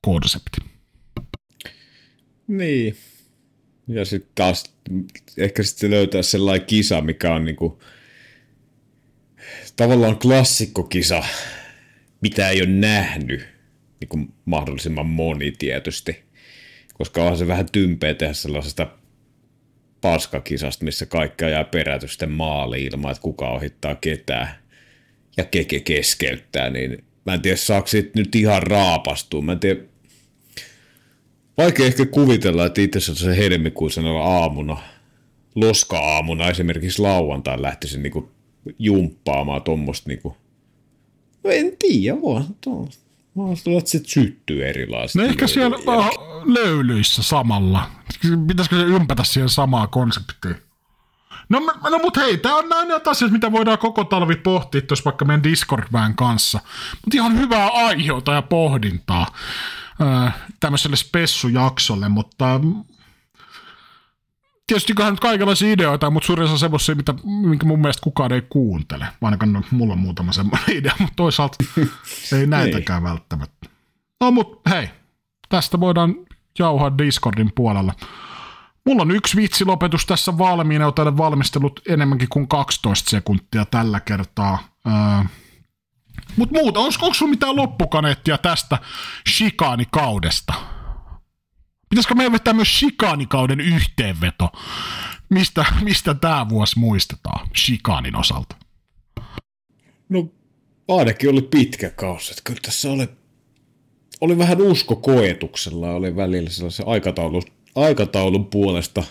konsepti. 0.00 0.60
Niin. 2.48 2.96
Ja 3.88 4.04
sitten 4.04 4.30
taas 4.34 4.74
ehkä 5.38 5.62
sitten 5.62 5.90
löytää 5.90 6.22
sellainen 6.22 6.66
kisa, 6.66 7.00
mikä 7.00 7.34
on 7.34 7.44
niinku, 7.44 7.82
tavallaan 9.76 10.18
klassikkokisa, 10.18 11.24
mitä 12.20 12.48
ei 12.48 12.62
ole 12.62 12.70
nähnyt, 12.70 13.48
niin 14.00 14.34
mahdollisimman 14.44 15.06
moni 15.06 15.52
tietysti. 15.52 16.24
Koska 16.94 17.22
onhan 17.22 17.38
se 17.38 17.46
vähän 17.46 17.66
tympeä 17.72 18.14
tehdä 18.14 18.32
sellaisesta 18.32 18.98
paskakisasta, 20.04 20.84
missä 20.84 21.06
kaikki 21.06 21.44
ajaa 21.44 21.64
perätysten 21.64 22.30
maali 22.30 22.84
ilman, 22.84 23.10
että 23.10 23.22
kuka 23.22 23.50
ohittaa 23.50 23.94
ketään 23.94 24.48
ja 25.36 25.44
keke 25.44 25.80
keskeyttää, 25.80 26.70
niin 26.70 27.04
mä 27.26 27.34
en 27.34 27.42
tiedä, 27.42 27.56
saako 27.56 27.88
nyt 28.14 28.34
ihan 28.34 28.62
raapastua. 28.62 29.42
Mä 29.42 29.52
en 29.52 29.60
tiedä, 29.60 29.80
vaikea 31.58 31.86
ehkä 31.86 32.06
kuvitella, 32.06 32.66
että 32.66 32.80
itse 32.80 32.98
asiassa 32.98 33.30
helmikuisen 33.30 34.04
aamuna, 34.06 34.76
loska-aamuna 35.54 36.50
esimerkiksi 36.50 37.02
lauantai 37.02 37.62
lähtisin 37.62 38.02
niinku 38.02 38.30
jumppaamaan 38.78 39.62
tuommoista 39.62 40.08
niinku, 40.08 40.36
no 41.44 41.50
en 41.50 41.76
tiedä, 41.78 42.22
vaan 42.22 42.46
se 43.84 44.00
syttyy 44.06 44.68
erilaisesti. 44.68 45.18
No 45.18 45.24
ehkä 45.24 45.46
siellä 45.46 45.76
löylyissä 46.44 47.22
samalla. 47.22 47.90
Pitäisikö 48.46 48.76
se 48.76 48.82
ympätä 48.82 49.24
siihen 49.24 49.48
samaa 49.48 49.86
konseptiin? 49.86 50.56
No, 51.48 51.60
no 51.90 51.98
mutta 51.98 52.20
hei, 52.20 52.38
tämä 52.38 52.56
on 52.56 52.68
näin 52.68 52.88
asioita, 53.06 53.32
mitä 53.32 53.52
voidaan 53.52 53.78
koko 53.78 54.04
talvi 54.04 54.36
pohtia 54.36 54.82
tuossa 54.82 55.04
vaikka 55.04 55.24
meidän 55.24 55.42
discord 55.42 55.84
kanssa. 56.14 56.60
Mutta 56.90 57.14
ihan 57.14 57.38
hyvää 57.38 57.68
aiheuta 57.68 58.32
ja 58.32 58.42
pohdintaa 58.42 59.26
äh, 60.02 60.34
tämmöiselle 60.60 60.96
spessujaksolle, 60.96 62.08
mutta 62.08 62.60
tietysti 64.66 64.92
nyt 65.10 65.20
kaikenlaisia 65.20 65.72
ideoita, 65.72 66.10
mutta 66.10 66.26
suurin 66.26 66.44
osa 66.44 66.58
semmoisia, 66.58 66.94
mitä, 66.94 67.14
minkä 67.24 67.66
mun 67.66 67.80
mielestä 67.80 68.02
kukaan 68.02 68.32
ei 68.32 68.42
kuuntele. 68.42 69.06
Ainakaan 69.22 69.52
no, 69.52 69.62
mulla 69.70 69.92
on 69.92 69.98
muutama 69.98 70.32
semmoinen 70.32 70.70
idea, 70.78 70.92
mutta 70.98 71.16
toisaalta 71.16 71.64
ei 72.38 72.46
näitäkään 72.46 73.02
ei. 73.02 73.10
välttämättä. 73.10 73.68
No 74.20 74.30
mutta 74.30 74.70
hei, 74.70 74.88
tästä 75.48 75.80
voidaan 75.80 76.14
jauhaa 76.58 76.98
Discordin 76.98 77.52
puolella. 77.54 77.94
Mulla 78.86 79.02
on 79.02 79.10
yksi 79.10 79.36
vitsilopetus 79.36 80.06
tässä 80.06 80.38
valmiina, 80.38 80.92
olen 80.98 81.16
valmistellut 81.16 81.80
enemmänkin 81.88 82.28
kuin 82.28 82.48
12 82.48 83.10
sekuntia 83.10 83.64
tällä 83.64 84.00
kertaa. 84.00 84.58
Öö, 84.86 85.24
mutta 86.36 86.54
muuta, 86.54 86.80
onko, 86.80 86.94
onko 87.02 87.14
sulla 87.14 87.30
mitään 87.30 87.56
loppukaneettia 87.56 88.38
tästä 88.38 88.78
shikaanikaudesta? 89.28 90.54
Pitäisikö 91.94 92.14
meidän 92.14 92.32
vetää 92.32 92.54
myös 92.54 92.78
shikaanikauden 92.78 93.60
yhteenveto? 93.60 94.52
Mistä, 95.28 95.64
mistä 95.82 96.14
tämä 96.14 96.48
vuosi 96.48 96.78
muistetaan 96.78 97.48
shikaanin 97.56 98.16
osalta? 98.16 98.56
No 100.08 100.28
ainakin 100.88 101.30
oli 101.30 101.42
pitkä 101.42 101.90
kausi. 101.90 102.30
Että 102.32 102.42
kyllä 102.44 102.60
tässä 102.62 102.90
oli, 102.90 103.08
oli 104.20 104.38
vähän 104.38 104.60
usko 104.62 104.96
koetuksella. 104.96 105.90
Oli 105.90 106.16
välillä 106.16 106.50
sellaisen 106.50 106.88
aikataulun, 106.88 107.42
aikataulun 107.74 108.46
puolesta. 108.46 109.04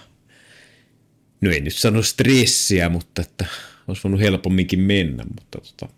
No 1.42 1.52
ei 1.52 1.62
nyt 1.62 1.76
sano 1.76 2.02
stressiä, 2.02 2.90
mutta 2.90 3.22
että 3.22 3.46
olisi 3.88 4.04
voinut 4.04 4.22
helpomminkin 4.22 4.80
mennä. 4.80 5.24
Mutta 5.24 5.60
tota, 5.60 5.94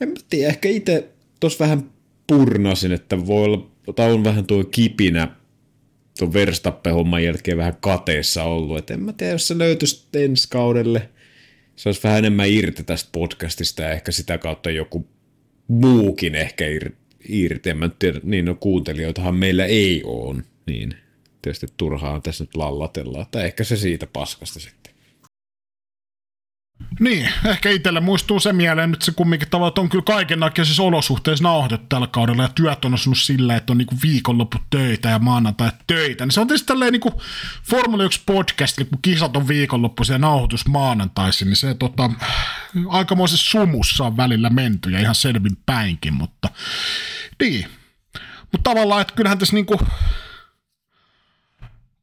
en 0.00 0.14
tiedä, 0.30 0.48
ehkä 0.48 0.68
itse 0.68 1.08
tuossa 1.40 1.64
vähän 1.64 1.90
purnasin, 2.26 2.92
että 2.92 3.26
voi 3.26 3.44
olla, 3.44 3.70
tai 3.96 4.12
on 4.12 4.24
vähän 4.24 4.46
tuo 4.46 4.64
kipinä 4.64 5.37
tuon 6.18 6.32
Verstappen-homman 6.32 7.24
jälkeen 7.24 7.56
vähän 7.56 7.76
kateessa 7.80 8.44
ollut. 8.44 8.78
Et 8.78 8.90
en 8.90 9.02
mä 9.02 9.12
tiedä, 9.12 9.32
jos 9.32 9.48
se 9.48 9.58
löytyisi 9.58 10.06
ensi 10.14 10.48
kaudelle. 10.48 11.08
Se 11.76 11.88
olisi 11.88 12.02
vähän 12.02 12.18
enemmän 12.18 12.48
irti 12.48 12.84
tästä 12.84 13.08
podcastista 13.12 13.82
ja 13.82 13.90
ehkä 13.90 14.12
sitä 14.12 14.38
kautta 14.38 14.70
joku 14.70 15.08
muukin 15.68 16.34
ehkä 16.34 16.64
irti. 17.28 17.70
En 17.70 17.78
mä 17.78 17.90
tiedä, 17.98 18.20
niin 18.22 18.44
no 18.44 18.54
kuuntelijoitahan 18.54 19.34
meillä 19.34 19.64
ei 19.64 20.02
ole, 20.04 20.42
niin 20.66 20.94
tietysti 21.42 21.66
turhaan 21.76 22.22
tässä 22.22 22.44
nyt 22.44 22.56
lallatella. 22.56 23.26
Tai 23.30 23.44
ehkä 23.44 23.64
se 23.64 23.76
siitä 23.76 24.06
paskasta 24.06 24.60
sitten. 24.60 24.77
Niin, 27.00 27.30
ehkä 27.44 27.70
itselle 27.70 28.00
muistuu 28.00 28.40
se 28.40 28.52
mieleen 28.52 28.90
nyt 28.90 29.02
se 29.02 29.12
kumminkin 29.12 29.48
tavallaan, 29.50 29.70
että 29.70 29.80
on 29.80 29.88
kyllä 29.88 30.04
kaikennäköisissä 30.04 30.82
olosuhteissa 30.82 31.44
nauhoitettu 31.44 31.86
tällä 31.88 32.06
kaudella 32.06 32.42
ja 32.42 32.48
työt 32.48 32.84
on 32.84 32.94
osunut 32.94 33.18
silleen, 33.18 33.56
että 33.56 33.72
on 33.72 33.78
niinku 33.78 33.94
viikonloppu 34.02 34.58
töitä 34.70 35.08
ja 35.08 35.18
maanantai 35.18 35.70
töitä. 35.86 36.26
Niin 36.26 36.32
se 36.32 36.40
on 36.40 36.46
tietysti 36.46 36.66
tälleen 36.66 36.92
niinku 36.92 37.22
Formula 37.62 38.04
1 38.04 38.22
podcast, 38.26 38.76
kun 38.76 38.98
kisat 39.02 39.36
on 39.36 39.48
viikonloppuisia 39.48 40.14
ja 40.14 40.18
nauhoitus 40.18 40.68
maanantaisin, 40.68 41.46
niin 41.46 41.56
se 41.56 41.74
tota, 41.74 42.10
aikamoisessa 42.88 43.50
sumussa 43.50 44.04
on 44.04 44.16
välillä 44.16 44.50
menty 44.50 44.90
ja 44.90 45.00
ihan 45.00 45.14
selvin 45.14 45.56
päinkin, 45.66 46.14
mutta 46.14 46.48
niin. 47.42 47.66
Mutta 48.52 48.70
tavallaan, 48.70 49.00
että 49.00 49.14
kyllähän 49.14 49.38
tässä 49.38 49.54
niinku, 49.54 49.80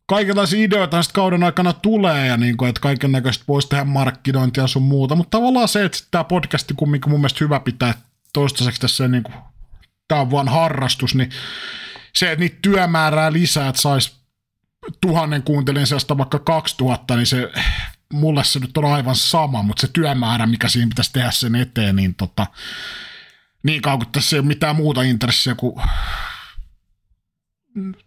kaikenlaisia 0.07 0.65
ideoita 0.65 1.03
sitten 1.03 1.15
kauden 1.15 1.43
aikana 1.43 1.73
tulee 1.73 2.27
ja 2.27 2.37
niin 2.37 2.57
kuin, 2.57 2.69
että 2.69 2.81
kaiken 2.81 3.11
näköistä 3.11 3.43
voisi 3.47 3.69
tehdä 3.69 3.83
markkinointia 3.83 4.67
sun 4.67 4.83
muuta, 4.83 5.15
mutta 5.15 5.37
tavallaan 5.37 5.67
se, 5.67 5.85
että 5.85 5.97
tämä 6.11 6.23
podcasti 6.23 6.73
kumminkin 6.73 7.09
mun 7.09 7.19
mielestä 7.19 7.43
hyvä 7.45 7.59
pitää 7.59 7.93
toistaiseksi 8.33 8.81
tässä 8.81 9.07
niin 9.07 9.23
kuin, 9.23 9.35
tämä 10.07 10.21
on 10.21 10.31
vaan 10.31 10.47
harrastus, 10.47 11.15
niin 11.15 11.29
se, 12.13 12.31
että 12.31 12.39
niitä 12.39 12.57
työmäärää 12.61 13.33
lisää, 13.33 13.69
että 13.69 13.81
saisi 13.81 14.15
tuhannen 15.01 15.43
kuuntelijan 15.43 15.87
sijasta 15.87 16.17
vaikka 16.17 16.39
2000, 16.39 17.15
niin 17.15 17.25
se 17.25 17.51
mulle 18.13 18.43
se 18.43 18.59
nyt 18.59 18.77
on 18.77 18.85
aivan 18.85 19.15
sama, 19.15 19.63
mutta 19.63 19.81
se 19.81 19.87
työmäärä, 19.93 20.45
mikä 20.45 20.69
siinä 20.69 20.89
pitäisi 20.89 21.13
tehdä 21.13 21.31
sen 21.31 21.55
eteen, 21.55 21.95
niin 21.95 22.15
tota, 22.15 22.47
niin 23.63 23.81
kauan 23.81 23.99
kuin 23.99 24.11
tässä 24.11 24.35
ei 24.35 24.39
ole 24.39 24.47
mitään 24.47 24.75
muuta 24.75 25.01
intressiä 25.01 25.55
kuin 25.55 25.75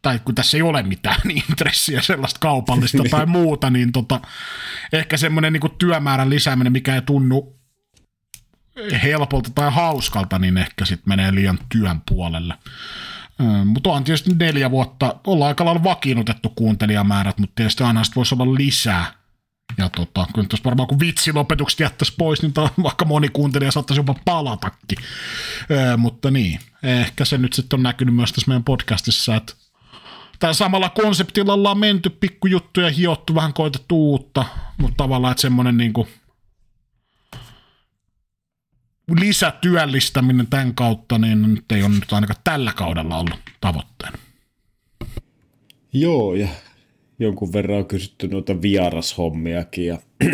tai 0.02 0.20
kun 0.24 0.34
tässä 0.34 0.56
ei 0.56 0.62
ole 0.62 0.82
mitään 0.82 1.30
intressiä 1.48 2.02
sellaista 2.02 2.40
kaupallista 2.40 3.02
tai 3.10 3.26
muuta, 3.36 3.70
niin 3.70 3.92
tota, 3.92 4.20
ehkä 4.92 5.16
semmoinen 5.16 5.52
niin 5.52 5.76
työmäärän 5.78 6.30
lisääminen, 6.30 6.72
mikä 6.72 6.94
ei 6.94 7.02
tunnu 7.02 7.58
helpolta 9.02 9.50
tai 9.54 9.72
hauskalta, 9.72 10.38
niin 10.38 10.58
ehkä 10.58 10.84
sitten 10.84 11.08
menee 11.08 11.34
liian 11.34 11.58
työn 11.68 12.00
puolelle. 12.08 12.54
Mutta 13.64 13.90
on 13.90 14.04
tietysti 14.04 14.34
neljä 14.34 14.70
vuotta, 14.70 15.14
ollaan 15.26 15.48
aika 15.48 15.64
lailla 15.64 15.84
vakiinnutettu 15.84 16.48
kuuntelijamäärät, 16.48 17.38
mutta 17.38 17.54
tietysti 17.54 17.84
aina 17.84 18.02
voisi 18.16 18.34
olla 18.34 18.54
lisää. 18.54 19.17
Ja 19.76 19.88
tota, 19.88 20.26
kyllä 20.34 20.48
tuossa 20.48 20.64
varmaan 20.64 20.88
kun 20.88 21.00
vitsilopetukset 21.00 21.80
jättäisi 21.80 22.14
pois, 22.18 22.42
niin 22.42 22.52
vaikka 22.82 23.04
moni 23.04 23.28
kuuntelija 23.28 23.72
saattaisi 23.72 24.00
jopa 24.00 24.14
palatakin. 24.24 24.98
Öö, 25.70 25.96
mutta 25.96 26.30
niin, 26.30 26.60
ehkä 26.82 27.24
se 27.24 27.38
nyt 27.38 27.52
sitten 27.52 27.76
on 27.76 27.82
näkynyt 27.82 28.14
myös 28.14 28.32
tässä 28.32 28.48
meidän 28.48 28.64
podcastissa, 28.64 29.36
että 29.36 29.54
Tällä 30.38 30.54
samalla 30.54 30.88
konseptilla 30.88 31.52
ollaan 31.52 31.78
menty 31.78 32.10
pikkujuttuja, 32.10 32.90
hiottu, 32.90 33.34
vähän 33.34 33.52
koitettu 33.52 34.10
uutta, 34.10 34.44
mutta 34.78 34.96
tavallaan, 34.96 35.30
että 35.30 35.42
semmoinen 35.42 35.76
niin 35.76 35.92
kuin 35.92 36.08
lisätyöllistäminen 39.20 40.46
tämän 40.46 40.74
kautta, 40.74 41.18
niin 41.18 41.54
nyt 41.54 41.72
ei 41.72 41.82
ole 41.82 41.90
nyt 41.90 42.12
ainakaan 42.12 42.40
tällä 42.44 42.72
kaudella 42.72 43.16
ollut 43.16 43.40
tavoitteena. 43.60 44.18
Joo, 45.92 46.34
ja 46.34 46.48
jonkun 47.18 47.52
verran 47.52 47.78
on 47.78 47.86
kysytty 47.86 48.28
noita 48.28 48.62
vierashommiakin, 48.62 49.86
ja 49.86 49.98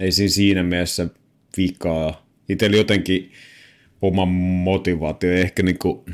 ei 0.00 0.12
siinä 0.12 0.30
siinä 0.30 0.62
mielessä 0.62 1.08
vikaa. 1.56 2.26
Itsellä 2.48 2.76
jotenkin 2.76 3.32
oma 4.02 4.24
motivaatio, 4.24 5.32
ehkä 5.32 5.62
niin 5.62 5.78
kuin, 5.78 6.04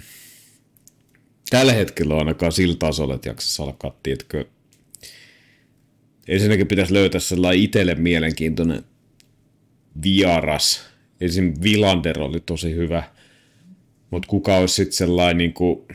tällä 1.50 1.72
hetkellä 1.72 2.14
on 2.14 2.18
ainakaan 2.18 2.52
sillä 2.52 2.76
tasolla, 2.78 3.14
että 3.14 3.28
jaksaisi 3.28 3.62
alkaa, 3.62 3.98
tiedätkö, 4.02 4.44
ensinnäkin 6.28 6.68
pitäisi 6.68 6.92
löytää 6.92 7.20
sellainen 7.20 7.62
itselle 7.62 7.94
mielenkiintoinen 7.94 8.84
vieras. 10.02 10.92
Esim. 11.20 11.54
Villander 11.62 12.20
oli 12.20 12.40
tosi 12.40 12.74
hyvä, 12.74 13.02
mutta 14.10 14.28
kuka 14.28 14.56
olisi 14.56 14.74
sitten 14.74 14.92
sellainen, 14.92 15.38
niin 15.38 15.52
kuin, 15.52 15.86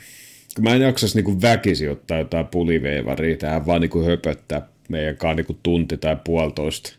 mä 0.62 0.76
en 0.76 0.82
jaksaisi 0.82 1.18
niin 1.18 1.26
kuin 1.26 1.42
väkisi 1.42 1.88
ottaa 1.88 2.18
jotain 2.18 2.48
puliveivaria 2.48 3.38
tähän 3.38 3.66
vaan 3.66 3.82
niin 3.82 3.90
kuin 3.90 4.06
höpöttää 4.06 4.68
meidän 4.90 5.18
kanssa 5.18 5.36
niin 5.36 5.46
kuin 5.46 5.60
tunti 5.64 5.98
tai 5.98 6.18
puolitoista 6.24 6.94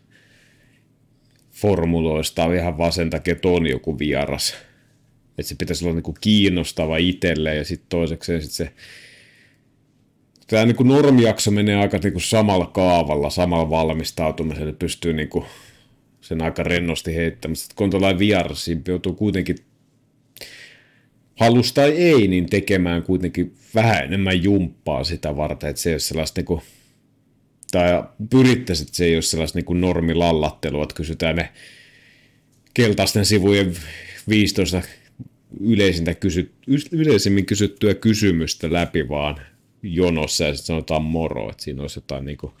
formuloista. 1.51 2.53
Ihan 2.53 2.77
vaan 2.77 2.91
sen 2.91 3.09
takia, 3.09 3.31
että 3.31 3.47
on 3.47 3.67
joku 3.67 3.99
vieras. 3.99 4.55
Että 5.37 5.49
se 5.49 5.55
pitäisi 5.55 5.85
olla 5.85 5.95
niinku 5.95 6.15
kiinnostava 6.21 6.97
itselle 6.97 7.55
ja 7.55 7.65
sitten 7.65 7.89
toiseksi 7.89 8.41
sit 8.41 8.51
se 8.51 8.71
tämä 10.47 10.65
niinku 10.65 10.83
normijakso 10.83 11.51
menee 11.51 11.75
aika 11.75 11.99
niinku 12.03 12.19
samalla 12.19 12.65
kaavalla, 12.65 13.29
samalla 13.29 13.69
valmistautumisella, 13.69 14.73
pystyy 14.73 15.13
niinku 15.13 15.45
sen 16.21 16.41
aika 16.41 16.63
rennosti 16.63 17.15
heittämään. 17.15 17.55
Sitten 17.55 17.91
kun 17.91 18.05
on 18.05 18.19
vieras, 18.19 18.67
joutuu 18.87 19.13
kuitenkin 19.13 19.57
halus 21.39 21.73
tai 21.73 21.91
ei, 21.91 22.27
niin 22.27 22.45
tekemään 22.45 23.03
kuitenkin 23.03 23.55
vähän 23.75 24.03
enemmän 24.03 24.43
jumppaa 24.43 25.03
sitä 25.03 25.37
varten, 25.37 25.69
että 25.69 25.81
se 25.81 25.89
ei 25.89 25.93
ole 25.93 25.99
sellaista 25.99 26.39
niinku, 26.39 26.61
tai 27.71 28.03
pyrittäisiin, 28.29 28.87
että 28.87 28.97
se 28.97 29.05
ei 29.05 29.15
ole 29.15 29.21
sellaista 29.21 29.57
niinku 29.57 29.73
normilallattelua, 29.73 30.83
että 30.83 30.95
kysytään 30.95 31.35
ne 31.35 31.49
keltaisten 32.73 33.25
sivujen 33.25 33.75
15 34.29 34.81
yleisintä 35.59 36.13
kysy, 36.15 36.51
yleisimmin 36.91 37.45
kysyttyä 37.45 37.93
kysymystä 37.93 38.73
läpi 38.73 39.09
vaan 39.09 39.41
jonossa 39.83 40.43
ja 40.43 40.53
sitten 40.53 40.67
sanotaan 40.67 41.03
moro, 41.03 41.49
että 41.49 41.63
siinä 41.63 41.81
olisi 41.81 41.97
jotain 41.97 42.25
niin 42.25 42.37
kuin, 42.37 42.53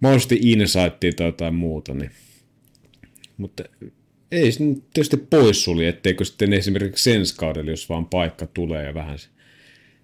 mahdollisesti 0.00 0.38
insightia 0.42 1.12
tai 1.12 1.26
jotain 1.26 1.54
muuta. 1.54 1.94
Niin. 1.94 2.10
Mutta 3.36 3.64
ei 4.34 4.52
se 4.52 4.58
tietysti 4.94 5.16
poissulje, 5.16 5.88
etteikö 5.88 6.24
sitten 6.24 6.52
esimerkiksi 6.52 7.12
ensi 7.12 7.36
kaudella, 7.36 7.70
jos 7.70 7.88
vaan 7.88 8.06
paikka 8.06 8.46
tulee 8.46 8.84
ja 8.84 8.94
vähän 8.94 9.18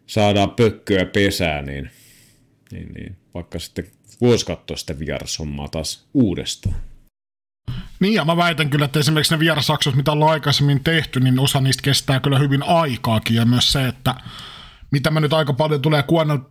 saadaan 0.07 0.51
pökköä 0.51 1.05
pesää, 1.05 1.63
niin, 1.63 1.91
niin, 2.73 2.93
niin 2.93 3.17
vaikka 3.35 3.59
sitten 3.59 3.87
voisi 4.21 4.47
katsoa 4.47 4.77
sitä 4.77 4.99
vierashommaa 4.99 5.69
taas 5.69 6.09
uudestaan. 6.15 6.75
Niin, 8.01 8.15
ja 8.15 8.25
mä 8.25 8.37
väitän 8.37 8.71
kyllä, 8.71 8.85
että 8.85 9.01
esimerkiksi 9.01 9.35
ne 9.35 9.39
vierasaksot, 9.39 9.95
mitä 9.95 10.13
ollaan 10.13 10.33
aikaisemmin 10.33 10.85
tehty, 10.85 11.21
niin 11.21 11.39
osa 11.39 11.61
niistä 11.61 11.83
kestää 11.83 12.21
kyllä 12.21 12.39
hyvin 12.39 12.63
aikaakin, 12.63 13.37
ja 13.37 13.45
myös 13.45 13.73
se, 13.73 13.89
että 13.89 14.15
mitä 14.91 15.11
mä 15.11 15.21
nyt 15.21 15.33
aika 15.33 15.53
paljon 15.53 15.83
tulee 15.83 16.05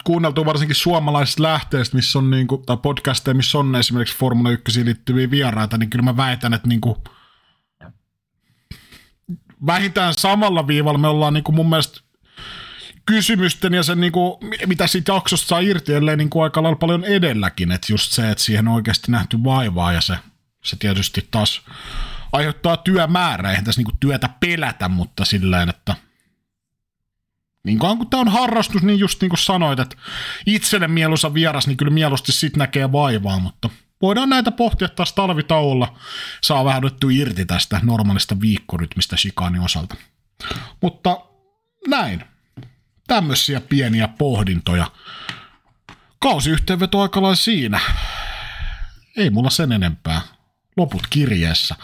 kuunneltua 0.04 0.46
varsinkin 0.46 0.76
suomalaisista 0.76 1.44
lähteistä, 1.44 1.96
missä 1.96 2.20
on 2.20 2.30
niinku, 2.30 2.58
tai 2.58 2.78
podcasteja, 2.78 3.36
missä 3.36 3.58
on 3.58 3.76
esimerkiksi 3.76 4.18
Formula 4.18 4.52
1 4.52 4.86
liittyviä 4.86 5.32
vieraita, 5.32 5.78
niin 5.78 5.90
kyllä 5.90 6.04
mä 6.04 6.18
väitän, 6.18 6.54
että 6.54 6.68
niinku, 6.68 7.04
vähintään 9.66 10.14
samalla 10.18 10.68
viivalla 10.68 11.00
me 11.00 11.08
ollaan 11.08 11.34
niinku 11.34 11.52
mun 11.52 11.70
mielestä 11.70 12.02
kysymysten 13.06 13.74
ja 13.74 13.84
sen, 13.84 14.00
niinku, 14.00 14.40
mitä 14.66 14.88
siitä 14.88 15.14
jaksosta 15.14 15.48
saa 15.48 15.60
irti, 15.60 15.94
ellei 15.94 16.18
niinku 16.18 16.42
aika 16.42 16.64
lailla 16.64 16.78
paljon 16.78 17.06
edelläkin, 17.06 17.72
että 17.72 17.94
just 17.94 18.12
se, 18.12 18.32
että 18.32 18.44
siihen 18.44 18.68
on 18.68 18.74
oikeasti 18.74 19.12
nähty 19.12 19.44
vaivaa 19.44 19.94
ja 19.94 20.02
se 20.02 20.18
se 20.64 20.76
tietysti 20.76 21.28
taas 21.32 21.62
aiheuttaa 22.32 22.78
työmäärää, 22.78 23.52
eihän 23.52 23.66
tässä 23.66 23.80
niinku 23.80 23.98
työtä 24.00 24.30
pelätä, 24.40 24.90
mutta 24.90 25.26
silleen, 25.26 25.70
että 25.70 25.96
niin 27.64 27.80
kun 27.80 28.10
tämä 28.10 28.22
on 28.22 28.28
harrastus, 28.28 28.84
niin 28.84 29.00
just 29.00 29.22
niin 29.22 29.30
kuin 29.30 29.40
sanoit, 29.40 29.80
että 29.80 29.98
itselle 30.46 30.88
mieluisa 30.88 31.34
vieras, 31.34 31.68
niin 31.68 31.78
kyllä 31.78 31.92
mieluusti 31.92 32.32
sit 32.32 32.58
näkee 32.58 32.92
vaivaa, 32.92 33.40
mutta 33.40 33.70
voidaan 34.02 34.30
näitä 34.30 34.52
pohtia 34.52 34.90
taas 34.90 35.14
talvitauolla. 35.14 36.00
Saa 36.42 36.66
vähän 36.66 36.84
irti 37.14 37.46
tästä 37.46 37.80
normaalista 37.84 38.42
viikkorytmistä 38.42 39.18
Shikani 39.18 39.60
osalta. 39.60 39.96
Mutta 40.82 41.18
näin. 41.88 42.24
Tämmöisiä 43.08 43.62
pieniä 43.62 44.08
pohdintoja. 44.08 44.92
Kausiyhteenveto 46.20 47.02
aika 47.02 47.36
siinä. 47.36 47.80
Ei 49.18 49.30
mulla 49.30 49.50
sen 49.50 49.72
enempää 49.72 50.22
loput 50.78 51.08
kirjeessä. 51.10 51.76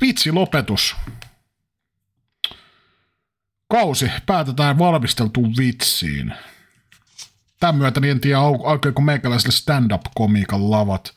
Vitsi 0.00 0.32
lopetus. 0.32 0.96
Kausi 3.70 4.10
päätetään 4.26 4.78
valmisteltuun 4.78 5.54
vitsiin. 5.56 6.34
Tämän 7.60 7.74
myötä 7.74 8.00
niin 8.00 8.10
en 8.10 8.20
tiedä, 8.20 8.38
aukeeko 8.38 9.02
meikäläiselle 9.02 9.52
stand-up-komiikan 9.52 10.70
lavat. 10.70 11.14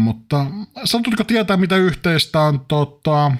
Mutta 0.00 0.46
satutko 0.84 1.24
tietää, 1.24 1.56
mitä 1.56 1.76
yhteistä 1.76 2.40
on 2.40 2.60
tota, 2.68 3.32